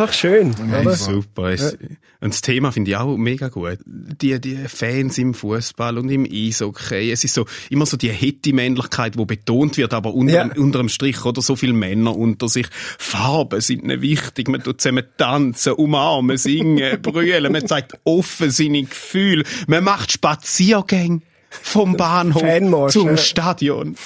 Einfach 0.00 0.12
schön, 0.12 0.54
oder? 0.54 0.94
Super. 0.94 1.50
Es, 1.52 1.72
Und 2.20 2.32
das 2.34 2.40
Thema 2.40 2.70
finde 2.72 2.90
ich 2.90 2.96
auch 2.96 3.16
mega 3.16 3.48
gut. 3.48 3.78
Die, 3.86 4.38
die 4.40 4.56
Fans 4.68 5.16
im 5.18 5.32
Fußball 5.34 5.96
und 5.98 6.10
im 6.10 6.26
Eishockey. 6.30 7.10
Es 7.10 7.24
ist 7.24 7.34
so, 7.34 7.46
immer 7.70 7.86
so 7.86 7.96
die 7.96 8.10
Hitti-Männlichkeit, 8.10 9.14
die 9.18 9.24
betont 9.24 9.76
wird, 9.76 9.94
aber 9.94 10.12
unter, 10.14 10.34
Ja. 10.34 10.50
unter 10.56 10.78
dem 10.80 10.88
Strich, 10.88 11.24
oder 11.24 11.40
so 11.40 11.56
viele 11.56 11.72
Männer 11.72 12.16
unter 12.16 12.48
sich. 12.48 12.66
Farben 12.98 13.60
sind 13.60 13.84
nicht 13.84 14.02
wichtig. 14.02 14.48
Man 14.48 14.62
tut 14.62 14.80
zusammen 14.80 15.04
tanzen, 15.16 15.72
umarmen, 15.74 16.36
singen, 16.36 17.00
brüllen. 17.02 17.52
Man 17.52 17.66
zeigt 17.66 17.98
offen 18.04 18.50
seine 18.50 18.82
Gefühle. 18.82 19.44
Man 19.66 19.84
macht 19.84 20.12
Spaziergänge 20.12 21.20
vom 21.50 21.96
Bahnhof 21.96 22.42
Fanmarsch, 22.42 22.92
zum 22.92 23.08
ja. 23.08 23.16
Stadion. 23.16 23.96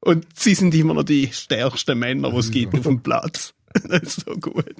Und 0.00 0.26
sie 0.34 0.54
sind 0.54 0.74
immer 0.74 0.94
noch 0.94 1.02
die 1.04 1.28
stärksten 1.32 1.98
Männer, 1.98 2.30
die 2.30 2.36
es 2.38 2.50
gibt 2.50 2.74
auf 2.74 2.82
dem 2.84 3.00
Platz. 3.00 3.52
Das 3.88 4.02
ist 4.02 4.24
so 4.26 4.34
gut. 4.34 4.74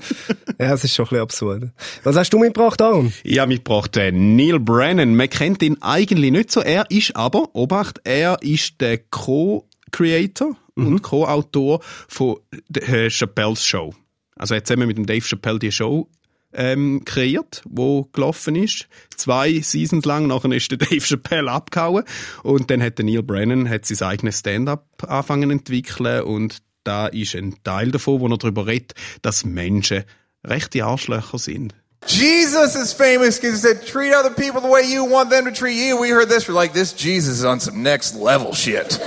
Ja, 0.59 0.75
es 0.75 0.85
ist 0.85 0.95
schon 0.95 1.07
ein 1.07 1.09
bisschen 1.11 1.23
absurd. 1.23 1.71
Was 2.03 2.17
hast 2.17 2.33
du 2.33 2.39
mitgebracht, 2.39 2.81
Aaron? 2.83 3.13
Ich 3.23 3.39
habe 3.39 3.49
mitgebracht 3.49 3.97
äh, 3.97 4.13
Neil 4.13 4.59
Brennan. 4.59 5.15
Man 5.15 5.31
kennt 5.31 5.63
ihn 5.63 5.79
eigentlich 5.81 6.33
nicht 6.33 6.51
so. 6.51 6.61
Er 6.61 6.91
ist 6.91 7.15
aber, 7.17 7.55
Obacht, 7.55 8.01
er 8.05 8.39
ist 8.43 8.81
der 8.81 8.99
Co-Creator 8.99 10.57
und 10.75 11.03
Co-Autor 11.03 11.81
von 12.09 12.37
der 12.69 12.89
äh, 12.89 13.11
Chappelle's 13.11 13.65
Show. 13.65 13.95
Also 14.37 14.55
er 14.55 14.59
hat 14.59 14.67
zusammen 14.67 14.89
mit 14.89 14.97
dem 14.97 15.07
Dave 15.07 15.25
Chappelle 15.25 15.59
die 15.59 15.73
Show 15.73 16.09
ähm, 16.53 17.03
kreiert, 17.05 17.63
wo 17.69 18.05
gelaufen 18.13 18.57
ist. 18.57 18.89
Zwei 19.15 19.61
Seasons 19.61 20.05
lang, 20.05 20.27
nachher 20.27 20.51
ist 20.53 20.71
der 20.71 20.79
Dave 20.79 21.01
Chappelle 21.01 21.51
abgehauen 21.51 22.05
und 22.43 22.71
dann 22.71 22.83
hat 22.83 22.99
der 22.99 23.05
Neil 23.05 23.23
Brennan 23.23 23.69
hat 23.69 23.87
sein 23.87 24.09
eigenes 24.09 24.41
Stand-up 24.41 24.87
angefangen 25.07 25.51
zu 25.51 25.53
entwickeln 25.53 26.23
und 26.23 26.63
da 26.91 27.07
ist 27.07 27.37
ein 27.37 27.55
Teil 27.63 27.93
davon, 27.93 28.21
wo 28.21 28.27
er 28.27 28.37
darüber 28.37 28.67
redet, 28.67 28.95
dass 29.23 29.45
Menschen 29.45 30.03
rechte 30.45 30.85
Arschlöcher 30.85 31.39
sind. 31.39 31.73
Jesus 32.09 32.75
is 32.75 32.93
famous 32.93 33.39
because 33.39 33.63
he 33.63 33.69
said, 33.69 33.87
treat 33.87 34.13
other 34.13 34.31
people 34.31 34.61
the 34.61 34.69
way 34.69 34.83
you 34.83 35.05
want 35.05 35.31
them 35.31 35.45
to 35.45 35.53
treat 35.53 35.77
you. 35.77 36.01
We 36.01 36.11
heard 36.11 36.29
this. 36.29 36.49
We're 36.49 36.55
like, 36.55 36.73
this 36.73 36.93
Jesus 36.95 37.39
is 37.39 37.45
on 37.45 37.61
some 37.61 37.83
next 37.85 38.17
level 38.17 38.55
shit. 38.55 38.99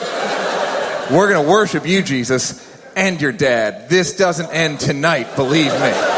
We're 1.11 1.27
going 1.29 1.43
to 1.43 1.51
worship 1.51 1.85
you, 1.85 2.01
Jesus, 2.03 2.63
and 2.95 3.19
your 3.19 3.33
dad. 3.33 3.89
This 3.89 4.15
doesn't 4.15 4.49
end 4.53 4.79
tonight, 4.79 5.35
believe 5.35 5.73
me. 5.73 6.12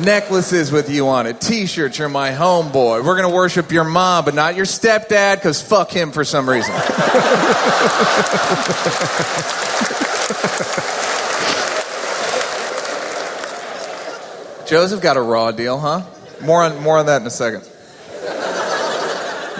Necklaces 0.00 0.72
with 0.72 0.90
you 0.90 1.08
on 1.08 1.26
it, 1.26 1.40
t-shirts, 1.40 1.98
you're 1.98 2.08
my 2.08 2.30
homeboy. 2.30 3.04
We're 3.04 3.16
gonna 3.16 3.34
worship 3.34 3.72
your 3.72 3.84
mom, 3.84 4.24
but 4.24 4.34
not 4.34 4.56
your 4.56 4.66
stepdad, 4.66 5.36
because 5.36 5.60
fuck 5.62 5.90
him 5.90 6.12
for 6.12 6.24
some 6.24 6.48
reason. 6.48 6.74
Joseph 14.66 15.00
got 15.00 15.16
a 15.16 15.22
raw 15.22 15.50
deal, 15.50 15.78
huh? 15.78 16.02
More 16.42 16.62
on 16.62 16.82
more 16.82 16.98
on 16.98 17.06
that 17.06 17.20
in 17.20 17.26
a 17.26 17.30
second. 17.30 17.68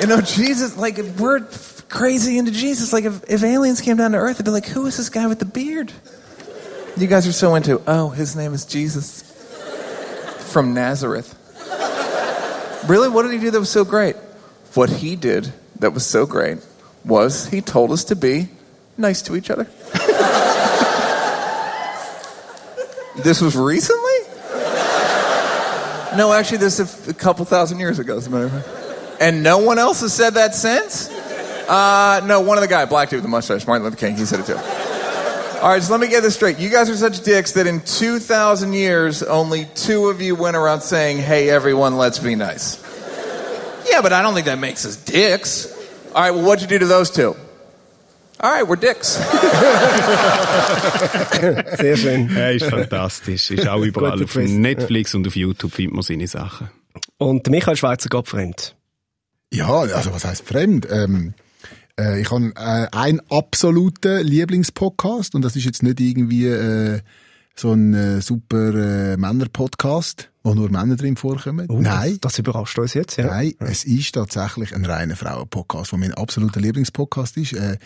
You 0.01 0.07
know, 0.07 0.21
Jesus, 0.21 0.77
like 0.77 0.99
we're 1.19 1.41
crazy 1.89 2.39
into 2.39 2.53
Jesus, 2.53 2.93
like 2.93 3.05
if, 3.05 3.25
if 3.29 3.43
aliens 3.43 3.81
came 3.81 3.97
down 3.97 4.13
to 4.13 4.19
earth, 4.19 4.39
they'd 4.39 4.45
be 4.45 4.51
like, 4.51 4.67
who 4.67 4.87
is 4.87 4.97
this 4.97 5.09
guy 5.09 5.27
with 5.27 5.39
the 5.39 5.45
beard? 5.45 5.93
You 6.97 7.07
guys 7.07 7.27
are 7.27 7.33
so 7.33 7.55
into, 7.55 7.83
oh, 7.87 8.11
his 8.11 8.37
name 8.37 8.53
is 8.55 8.65
Jesus 8.65 9.28
from 10.49 10.75
Nazareth. 10.75 11.35
Really? 12.89 13.09
What 13.09 13.25
did 13.25 13.33
he 13.33 13.39
do 13.39 13.51
that 13.51 13.61
was 13.61 13.71
so 13.71 13.85
great? 13.85 14.17
What 14.75 14.89
he 14.89 15.17
did 15.17 15.53
that 15.81 15.93
was 15.93 16.07
so 16.07 16.27
great 16.27 16.59
was 17.05 17.49
he 17.49 17.61
told 17.61 17.93
us 17.93 18.05
to 18.05 18.17
be 18.17 18.49
nice 18.97 19.23
to 19.23 19.37
each 19.37 19.51
other. 19.51 19.65
this 23.23 23.41
was 23.41 23.57
recently? 23.57 24.03
No, 26.17 26.33
actually, 26.33 26.59
this 26.59 26.81
is 26.81 27.09
a 27.09 27.15
couple 27.15 27.45
thousand 27.45 27.79
years 27.79 27.99
ago, 27.99 28.17
as 28.17 28.27
a 28.27 28.31
matter 28.31 28.47
of 28.47 28.53
fact. 28.53 28.69
And 29.21 29.43
no 29.43 29.59
one 29.59 29.79
else 29.79 30.01
has 30.01 30.15
said 30.15 30.35
that 30.35 30.55
since? 30.55 31.11
Uh, 31.69 32.23
no, 32.25 32.41
one 32.41 32.57
of 32.57 32.63
the 32.63 32.69
guy, 32.69 32.87
black 32.87 33.11
dude 33.11 33.19
with 33.19 33.25
the 33.25 33.29
mustache, 33.29 33.67
Martin 33.67 33.85
Luther 33.85 33.97
King, 33.97 34.17
he 34.17 34.25
said 34.25 34.41
it 34.41 34.47
too. 34.47 34.88
All 35.61 35.71
right, 35.71 35.83
so 35.83 35.91
let 35.91 36.01
me 36.01 36.07
get 36.07 36.23
this 36.23 36.37
straight. 36.37 36.59
You 36.59 36.69
guys 36.69 36.89
are 36.89 36.97
such 36.97 37.25
dicks 37.25 37.53
that 37.53 37.67
in 37.67 37.81
2,000 37.81 38.75
years, 38.75 39.25
only 39.25 39.65
two 39.75 40.07
of 40.07 40.23
you 40.23 40.37
went 40.37 40.57
around 40.57 40.83
saying, 40.83 41.19
hey, 41.19 41.51
everyone, 41.51 41.97
let's 41.97 42.21
be 42.21 42.37
nice. 42.37 42.81
Yeah, 43.91 44.01
but 44.01 44.13
I 44.13 44.23
don't 44.23 44.35
think 44.35 44.47
that 44.47 44.61
makes 44.61 44.87
us 44.87 44.95
dicks. 44.97 45.67
All 46.15 46.23
right, 46.23 46.31
well, 46.31 46.45
what'd 46.45 46.63
you 46.63 46.69
do 46.69 46.79
to 46.79 46.87
those 46.87 47.11
two? 47.11 47.35
All 48.41 48.53
right, 48.53 48.69
we're 48.69 48.77
dicks. 48.77 49.17
Sehr 51.79 51.97
schön. 51.97 52.37
Er 52.37 52.53
ist 52.53 52.67
fantastisch. 52.67 53.51
Ist 53.51 53.67
auch 53.67 53.83
überall 53.83 54.23
auf 54.23 54.37
Netflix 54.37 55.17
und 55.17 55.27
auf 55.27 55.35
YouTube 55.35 55.73
findet 55.73 55.95
man 55.95 56.05
seine 56.05 56.29
Sachen. 56.29 56.71
Und 57.17 57.49
Michael 57.49 57.77
Schweizer 57.77 58.09
geht 58.09 58.29
fremd. 58.29 58.77
Ja, 59.53 59.69
also 59.69 60.13
was 60.13 60.25
heißt 60.25 60.45
fremd? 60.45 60.87
Ähm, 60.89 61.35
äh, 61.99 62.21
ich 62.21 62.31
habe 62.31 62.53
äh, 62.57 62.87
einen 62.97 63.21
absoluten 63.29 64.25
Lieblingspodcast 64.25 65.35
und 65.35 65.43
das 65.43 65.57
ist 65.57 65.65
jetzt 65.65 65.83
nicht 65.83 66.01
irgendwie 66.01 66.47
äh, 66.47 67.01
so 67.55 67.73
ein 67.73 67.95
äh, 67.95 68.21
super 68.21 68.75
äh, 68.75 69.17
Männer-Podcast, 69.17 70.31
wo 70.49 70.55
nur 70.55 70.71
Männer 70.71 70.97
drin 70.97 71.17
vorkommen. 71.17 71.67
Oh, 71.69 71.79
Nein. 71.79 72.19
Das, 72.21 72.33
das 72.33 72.39
überrascht 72.39 72.79
uns 72.79 72.95
jetzt, 72.95 73.19
ja. 73.19 73.27
Nein, 73.27 73.55
es 73.59 73.85
ist 73.85 74.15
tatsächlich 74.15 74.75
ein 74.75 74.85
reiner 74.85 75.17
Frauen-Podcast, 75.17 75.93
der 75.93 75.99
mein 75.99 76.15
absoluter 76.15 76.61
Lieblingspodcast 76.61 77.37
ist. 77.37 77.53
Äh, 77.53 77.77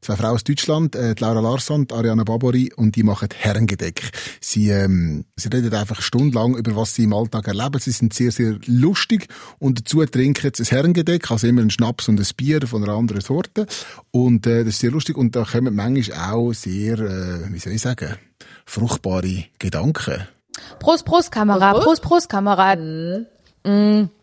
zwei 0.00 0.16
Frauen 0.16 0.34
aus 0.34 0.44
Deutschland, 0.44 0.94
äh, 0.94 1.16
die 1.16 1.22
Laura 1.22 1.40
Larsson, 1.40 1.86
die 1.86 1.94
Ariana 1.94 2.22
Babori, 2.22 2.72
und 2.76 2.94
die 2.94 3.02
machen 3.02 3.28
Herrengedeck. 3.36 4.10
Sie, 4.40 4.70
ähm, 4.70 5.24
sie 5.36 5.48
reden 5.48 5.74
einfach 5.74 6.00
stundenlang 6.00 6.56
über 6.56 6.76
was 6.76 6.94
sie 6.94 7.04
im 7.04 7.12
Alltag 7.12 7.48
erleben. 7.48 7.80
Sie 7.80 7.90
sind 7.90 8.14
sehr, 8.14 8.30
sehr 8.30 8.56
lustig 8.66 9.26
und 9.58 9.80
dazu 9.80 10.04
trinken 10.04 10.52
sie 10.54 10.62
ein 10.62 10.66
Herrengedeck, 10.66 11.28
also 11.30 11.48
immer 11.48 11.62
einen 11.62 11.70
Schnaps 11.70 12.08
und 12.08 12.20
ein 12.20 12.26
Bier 12.36 12.64
von 12.66 12.84
einer 12.84 12.94
anderen 12.94 13.20
Sorte. 13.22 13.66
Und 14.12 14.46
äh, 14.46 14.60
das 14.60 14.74
ist 14.74 14.80
sehr 14.80 14.92
lustig 14.92 15.16
und 15.16 15.34
da 15.34 15.44
kommen 15.44 15.74
manchmal 15.74 16.32
auch 16.32 16.52
sehr, 16.52 17.00
äh, 17.00 17.52
wie 17.52 17.58
soll 17.58 17.72
ich 17.72 17.82
sagen, 17.82 18.14
fruchtbare 18.64 19.44
Gedanken. 19.58 20.28
Prost, 20.78 21.04
Prost, 21.04 21.32
Kamerad. 21.32 21.80
Prost, 21.80 22.02
Prost, 22.02 22.28
Kamerad. 22.28 22.78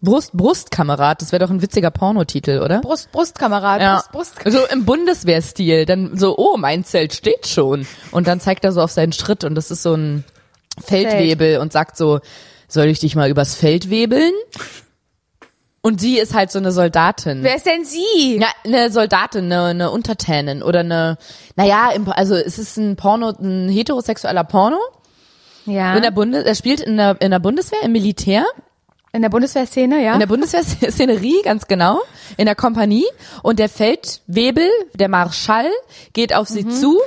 Brust, 0.01 0.33
Brustkamerad, 0.33 1.21
das 1.21 1.31
wäre 1.31 1.39
doch 1.45 1.49
ein 1.49 1.61
witziger 1.61 1.91
Pornotitel, 1.91 2.59
oder? 2.59 2.81
Brust, 2.81 3.09
Brust, 3.13 3.39
Kamerad. 3.39 3.81
Ja. 3.81 4.03
Brust, 4.11 4.35
Brust. 4.35 4.53
So 4.53 4.65
im 4.67 4.83
Bundeswehrstil, 4.83 5.85
dann 5.85 6.17
so, 6.17 6.37
oh, 6.37 6.57
mein 6.57 6.83
Zelt 6.83 7.13
steht 7.13 7.47
schon. 7.47 7.87
Und 8.11 8.27
dann 8.27 8.41
zeigt 8.41 8.65
er 8.65 8.73
so 8.73 8.81
auf 8.81 8.91
seinen 8.91 9.13
Schritt 9.13 9.45
und 9.45 9.55
das 9.55 9.71
ist 9.71 9.81
so 9.81 9.93
ein 9.93 10.25
Feldwebel 10.83 11.59
und 11.59 11.71
sagt 11.71 11.95
so, 11.95 12.19
soll 12.67 12.87
ich 12.87 12.99
dich 12.99 13.15
mal 13.15 13.29
übers 13.29 13.55
Feld 13.55 13.89
webeln? 13.89 14.33
Und 15.81 16.01
sie 16.01 16.19
ist 16.19 16.33
halt 16.33 16.51
so 16.51 16.59
eine 16.59 16.73
Soldatin. 16.73 17.41
Wer 17.41 17.55
ist 17.55 17.65
denn 17.65 17.85
sie? 17.85 18.39
Ja, 18.41 18.49
eine 18.65 18.91
Soldatin, 18.91 19.45
eine, 19.45 19.63
eine 19.63 19.91
Untertänin 19.91 20.61
oder 20.61 20.81
eine, 20.81 21.17
naja, 21.55 21.91
also 22.07 22.35
es 22.35 22.59
ist 22.59 22.75
ein 22.75 22.97
Porno, 22.97 23.29
ein 23.29 23.69
heterosexueller 23.69 24.43
Porno. 24.43 24.79
Ja. 25.69 25.95
In 25.95 26.01
der 26.01 26.11
Bundes, 26.11 26.43
er 26.45 26.55
spielt 26.55 26.79
in 26.81 26.97
der, 26.97 27.17
in 27.21 27.31
der 27.31 27.39
Bundeswehr, 27.39 27.79
im 27.83 27.91
Militär. 27.91 28.45
In 29.11 29.21
der 29.23 29.29
Bundeswehrszene, 29.29 30.03
ja. 30.03 30.13
In 30.13 30.19
der 30.19 30.27
Bundeswehr-Szenerie, 30.27 31.41
ganz 31.43 31.65
genau, 31.67 31.99
in 32.37 32.45
der 32.45 32.55
Kompanie. 32.55 33.05
Und 33.41 33.57
der 33.59 33.69
Feldwebel, 33.69 34.67
der 34.93 35.09
Marschall, 35.09 35.69
geht 36.13 36.33
auf 36.35 36.47
sie 36.47 36.67
zu 36.67 36.99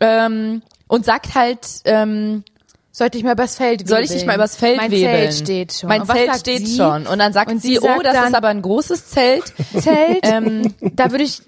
ähm, 0.00 0.62
und 0.88 1.04
sagt 1.04 1.34
halt, 1.34 1.60
ähm, 1.84 2.44
Sollte 2.90 3.16
ich 3.16 3.22
mal 3.22 3.32
übers 3.34 3.54
Feld 3.56 3.86
soll 3.86 4.00
ich 4.00 4.10
dich 4.10 4.26
mal 4.26 4.34
übers 4.34 4.56
Feld 4.56 4.76
mein 4.76 4.90
webeln? 4.90 5.30
Zelt 5.30 5.34
steht 5.34 5.72
schon. 5.72 5.88
Mein 5.88 6.04
Zelt 6.04 6.34
steht 6.34 6.66
sie? 6.66 6.76
schon. 6.76 7.06
Und 7.06 7.18
dann 7.20 7.32
sagt 7.32 7.48
Und 7.52 7.62
sie, 7.62 7.74
sie 7.74 7.78
oh, 7.78 7.82
sagt 7.86 8.04
das 8.06 8.12
dann- 8.14 8.28
ist 8.28 8.34
aber 8.34 8.48
ein 8.48 8.60
großes 8.60 9.06
Zelt. 9.08 9.44
Zelt, 9.78 10.18
ähm, 10.22 10.74
da 10.80 11.12
würde 11.12 11.22
ich, 11.22 11.40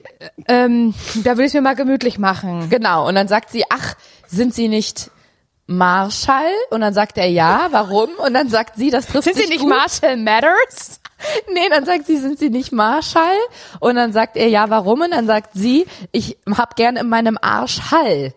ähm, 0.47 0.95
da 1.25 1.33
würde 1.33 1.47
ich 1.47 1.53
mir 1.55 1.61
mal 1.61 1.75
gemütlich 1.75 2.19
machen. 2.19 2.71
genau. 2.71 3.09
Und 3.09 3.17
dann 3.17 3.27
sagt 3.27 3.51
sie, 3.51 3.65
ach, 3.69 3.95
sind 4.29 4.55
Sie 4.55 4.69
nicht 4.69 5.11
Marschall? 5.71 6.51
Und 6.71 6.81
dann 6.81 6.93
sagt 6.95 7.17
er, 7.17 7.27
ja, 7.31 7.69
warum? 7.71 8.11
Und 8.19 8.35
dann 8.35 8.49
sagt 8.51 8.77
sie, 8.77 8.91
das 8.91 9.07
trifft 9.07 9.25
Sind 9.25 9.37
sich 9.37 9.47
sie 9.47 9.53
nicht 9.53 9.61
gut. 9.61 9.71
Marshall 9.71 10.17
Matters? 10.17 11.01
Nee, 11.53 11.69
dann 11.69 11.85
sagt 11.85 12.07
sie, 12.07 12.17
sind 12.17 12.39
Sie 12.39 12.49
nicht 12.49 12.73
Marschall? 12.73 13.37
Und 13.79 13.95
dann 13.97 14.13
sagt 14.13 14.37
er, 14.39 14.49
ja, 14.49 14.71
warum? 14.71 15.03
Und 15.03 15.11
dann 15.11 15.27
sagt 15.27 15.51
sie, 15.55 15.87
ich 16.13 16.39
hab 16.51 16.77
gern 16.77 16.97
in 16.97 17.09
meinem 17.11 17.37
Arsch 17.41 17.79
Hall. 17.91 18.33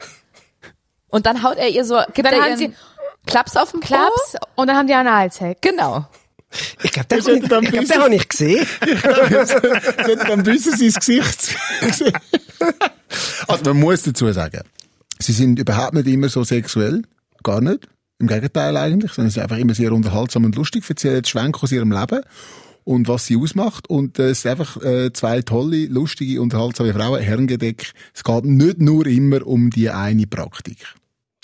Und 1.07 1.25
dann 1.25 1.43
haut 1.43 1.57
er 1.57 1.69
ihr 1.69 1.85
so, 1.85 2.01
gibt 2.13 2.27
Dann 2.27 2.33
er 2.35 2.43
haben 2.43 2.57
sie- 2.57 2.73
Klaps 3.25 3.55
auf 3.55 3.71
den 3.71 3.79
Klaps. 3.79 4.35
Und 4.55 4.67
dann 4.67 4.75
haben 4.75 4.87
die 4.87 4.93
Analsex. 4.93 5.61
Genau. 5.61 6.05
Ich 6.83 6.91
glaube, 6.91 7.07
den, 7.07 7.19
ich, 7.19 7.27
ich 7.27 7.49
glaub, 7.49 7.61
den 7.61 7.91
habe 8.01 8.15
ich 8.15 8.27
gesehen. 8.29 8.67
Sie 8.85 10.15
dann 10.27 10.43
büssen 10.43 10.77
sein 10.77 10.93
Gesicht. 10.93 11.55
also 13.47 13.63
man 13.65 13.79
muss 13.79 14.03
dazu 14.03 14.31
sagen, 14.31 14.61
sie 15.19 15.31
sind 15.31 15.57
überhaupt 15.57 15.93
nicht 15.93 16.07
immer 16.07 16.29
so 16.29 16.43
sexuell. 16.43 17.03
Gar 17.43 17.62
nicht. 17.62 17.88
Im 18.19 18.27
Gegenteil 18.27 18.75
eigentlich. 18.77 19.12
Sondern 19.12 19.29
sie 19.29 19.36
sind 19.36 19.43
einfach 19.43 19.58
immer 19.58 19.73
sehr 19.73 19.91
unterhaltsam 19.91 20.45
und 20.45 20.56
lustig, 20.56 20.84
erzählen 20.88 21.23
Schwenk 21.23 21.62
aus 21.62 21.71
ihrem 21.71 21.91
Leben 21.91 22.21
und 22.84 23.08
was 23.08 23.25
sie 23.25 23.38
ausmacht. 23.38 23.89
Und 23.89 24.19
äh, 24.19 24.29
es 24.29 24.41
sind 24.41 24.51
einfach 24.51 24.82
äh, 24.82 25.12
zwei 25.13 25.41
tolle, 25.41 25.86
lustige, 25.88 26.41
unterhaltsame 26.41 26.93
Frauen, 26.93 27.21
Herrengedeck. 27.21 27.93
Es 28.13 28.23
geht 28.23 28.45
nicht 28.45 28.79
nur 28.79 29.06
immer 29.08 29.45
um 29.45 29.69
die 29.69 29.89
eine 29.89 30.27
Praktik. 30.27 30.95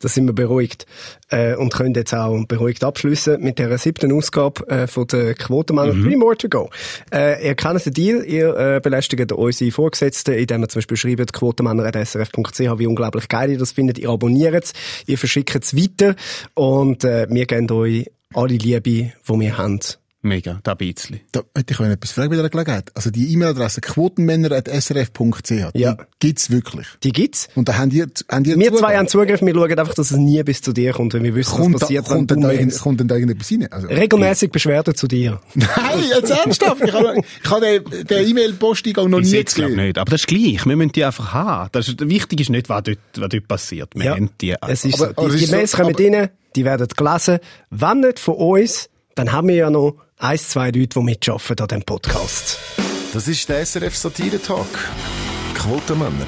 Da 0.01 0.07
sind 0.07 0.25
wir 0.27 0.33
beruhigt 0.33 0.85
äh, 1.29 1.55
und 1.55 1.73
können 1.73 1.93
jetzt 1.93 2.13
auch 2.13 2.37
beruhigt 2.45 2.83
abschließen 2.83 3.41
mit 3.41 3.59
der 3.59 3.77
siebten 3.77 4.11
Ausgabe 4.11 4.67
äh, 4.69 4.87
von 4.87 5.07
der 5.07 5.35
Quotenmänner. 5.35 5.91
Three 5.91 6.15
more 6.15 6.37
to 6.37 6.47
go. 6.47 6.69
Äh, 7.13 7.47
ihr 7.47 7.55
kennt 7.55 7.85
den 7.85 7.93
Deal, 7.93 8.23
ihr 8.23 8.55
äh, 8.55 8.79
belästigt 8.81 9.31
unsere 9.31 9.71
Vorgesetzten, 9.71 10.35
indem 10.35 10.63
ihr 10.63 10.69
zum 10.69 10.79
Beispiel 10.79 10.97
schreibt 10.97 11.33
quotenmänner.srf.ch, 11.33 12.59
wie 12.77 12.87
unglaublich 12.87 13.27
geil 13.27 13.51
ihr 13.51 13.57
das 13.57 13.73
findet. 13.73 13.99
Ihr 13.99 14.09
abonniert 14.09 14.63
es, 14.63 14.73
ihr 15.05 15.17
verschickt 15.17 15.63
es 15.63 15.75
weiter 15.75 16.15
und 16.53 17.03
äh, 17.03 17.27
wir 17.29 17.45
geben 17.45 17.69
euch 17.71 18.09
alle 18.33 18.55
Liebe, 18.55 18.81
die 18.81 19.11
wir 19.27 19.57
haben. 19.57 19.79
Mega, 20.21 20.59
da 20.63 20.73
bisschen. 20.73 21.21
Da 21.31 21.43
hätte 21.55 21.73
ich 21.73 21.79
etwas 21.79 22.11
fragen 22.11 22.29
bei 22.29 22.35
dieser 22.35 22.49
Gelegenheit. 22.49 22.91
Also 22.93 23.09
die 23.09 23.31
E-Mail-Adresse 23.31 23.79
quotenmänner.srf.ch, 23.79 25.51
Ja. 25.75 25.93
die 25.93 26.03
gibt's 26.19 26.49
wirklich. 26.49 26.87
Die 27.03 27.11
gibt's. 27.13 27.47
Und 27.55 27.69
da 27.69 27.77
haben 27.77 27.89
die, 27.89 28.03
haben 28.29 28.43
die 28.43 28.57
Wir 28.59 28.73
zwei 28.73 28.97
haben 28.97 29.07
Zugriff, 29.07 29.41
wir 29.41 29.53
schauen 29.53 29.79
einfach, 29.79 29.93
dass 29.93 30.11
es 30.11 30.17
nie 30.17 30.43
bis 30.43 30.61
zu 30.61 30.73
dir 30.73 30.91
kommt, 30.93 31.13
wenn 31.13 31.23
wir 31.23 31.35
wissen, 31.35 31.55
kommt, 31.55 31.73
was 31.75 31.79
da, 31.81 31.85
passiert, 31.85 32.09
wenn 32.09 32.15
kommt, 32.17 32.31
du 32.31 32.35
denn 32.35 32.43
da, 32.43 32.51
irgend- 32.51 32.79
kommt 32.79 32.99
denn 32.99 33.07
da 33.07 33.15
irgendetwas 33.15 33.51
rein? 33.51 33.67
Also, 33.71 33.87
Regelmäßig 33.87 34.51
Beschwerden 34.51 34.95
zu 34.95 35.07
dir. 35.07 35.39
Nein, 35.55 35.67
jetzt 36.13 36.29
ernsthaft. 36.31 36.81
Ich 36.83 36.93
habe, 36.93 37.21
ich 37.43 37.49
habe 37.49 37.61
den, 37.81 38.05
den 38.07 38.27
E-Mail-Posteingang 38.29 39.09
noch 39.09 39.19
Bis 39.19 39.31
nie 39.31 39.37
jetzt 39.37 39.57
ich 39.57 39.63
gesehen. 39.63 39.77
nicht. 39.77 39.97
Aber 39.97 40.11
das 40.11 40.21
ist 40.21 40.27
gleich. 40.27 40.65
Wir 40.65 40.75
müssen 40.75 40.91
die 40.91 41.05
einfach 41.05 41.33
haben. 41.33 41.69
Das 41.71 41.87
ist, 41.87 42.09
wichtig 42.09 42.41
ist 42.41 42.49
nicht, 42.49 42.67
was 42.69 42.83
dort, 42.83 42.97
was 43.17 43.29
dort 43.29 43.47
passiert. 43.47 43.89
Wir 43.95 44.05
Ja, 44.05 44.15
haben 44.15 44.29
die. 44.41 44.55
es 44.67 44.83
ist 44.85 44.95
Aber- 45.01 45.13
so. 45.17 45.27
Die, 45.29 45.37
die 45.37 45.43
ist 45.45 45.49
so- 45.51 45.55
Mails 45.55 45.71
kommen 45.73 45.95
aber- 45.95 46.03
rein, 46.17 46.29
die 46.55 46.65
werden 46.65 46.87
gelesen. 46.95 47.39
Wenn 47.69 47.99
nicht 48.01 48.19
von 48.19 48.35
uns, 48.35 48.89
dann 49.15 49.31
haben 49.31 49.47
wir 49.47 49.55
ja 49.55 49.69
noch 49.69 49.95
ein, 50.19 50.37
zwei 50.37 50.65
Leute, 50.65 50.87
die 50.87 50.99
mitarbeiten 50.99 51.61
an 51.61 51.67
diesem 51.67 51.83
Podcast. 51.83 52.59
Das 53.13 53.27
ist 53.27 53.47
der 53.49 53.65
SRF 53.65 53.95
Satire-Talk. 53.95 54.67
Quotenmänner. 55.55 56.27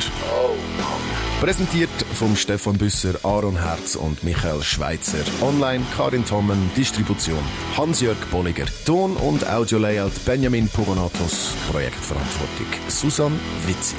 Präsentiert 1.42 1.90
vom 2.14 2.36
Stefan 2.36 2.78
Büsser, 2.78 3.16
Aaron 3.24 3.60
Herz 3.60 3.96
und 3.96 4.24
Michael 4.24 4.62
Schweitzer. 4.62 5.24
Online 5.42 5.84
Karin 5.96 6.24
Tommen, 6.24 6.72
Distribution 6.76 7.44
Hans-Jörg 7.76 8.18
Bolliger. 8.32 8.66
Ton- 8.86 9.18
und 9.18 9.48
Audio-Layout 9.48 10.24
Benjamin 10.26 10.70
Pogonatos. 10.70 11.54
Projektverantwortung 11.72 12.68
Susan 12.88 13.40
Witzig. 13.66 13.98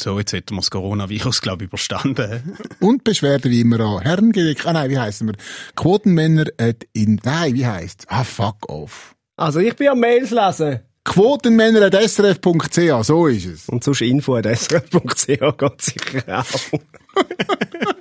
So, 0.00 0.18
jetzt 0.18 0.32
hätten 0.32 0.54
wir 0.54 0.60
das 0.60 0.70
Coronavirus, 0.70 1.42
glaube 1.42 1.64
ich, 1.64 1.68
überstanden. 1.68 2.56
Und 2.80 3.04
Beschwerden 3.04 3.50
wie 3.50 3.60
immer 3.60 3.80
an 3.80 4.00
Herrengedeck, 4.00 4.64
ah 4.66 4.72
nein, 4.72 4.90
wie 4.90 4.98
heissen 4.98 5.28
wir? 5.28 5.34
Quotenmänner 5.76 6.46
at 6.58 6.86
in, 6.94 7.20
nein, 7.22 7.54
wie 7.54 7.66
heisst? 7.66 8.06
Ah, 8.08 8.24
fuck 8.24 8.70
off. 8.70 9.14
Also 9.36 9.60
ich 9.60 9.76
bin 9.76 9.88
am 9.88 10.00
Mails 10.00 10.30
lesen. 10.30 10.80
Quotenmänner 11.04 11.82
at 11.82 11.94
srf.ch, 11.94 13.04
so 13.04 13.26
ist 13.26 13.44
es. 13.44 13.68
Und 13.68 13.84
sonst 13.84 14.00
info 14.00 14.36
at 14.36 14.46
srf.ch 14.46 15.26
geht 15.26 15.80
sicher 15.80 16.22
auch. 16.28 16.44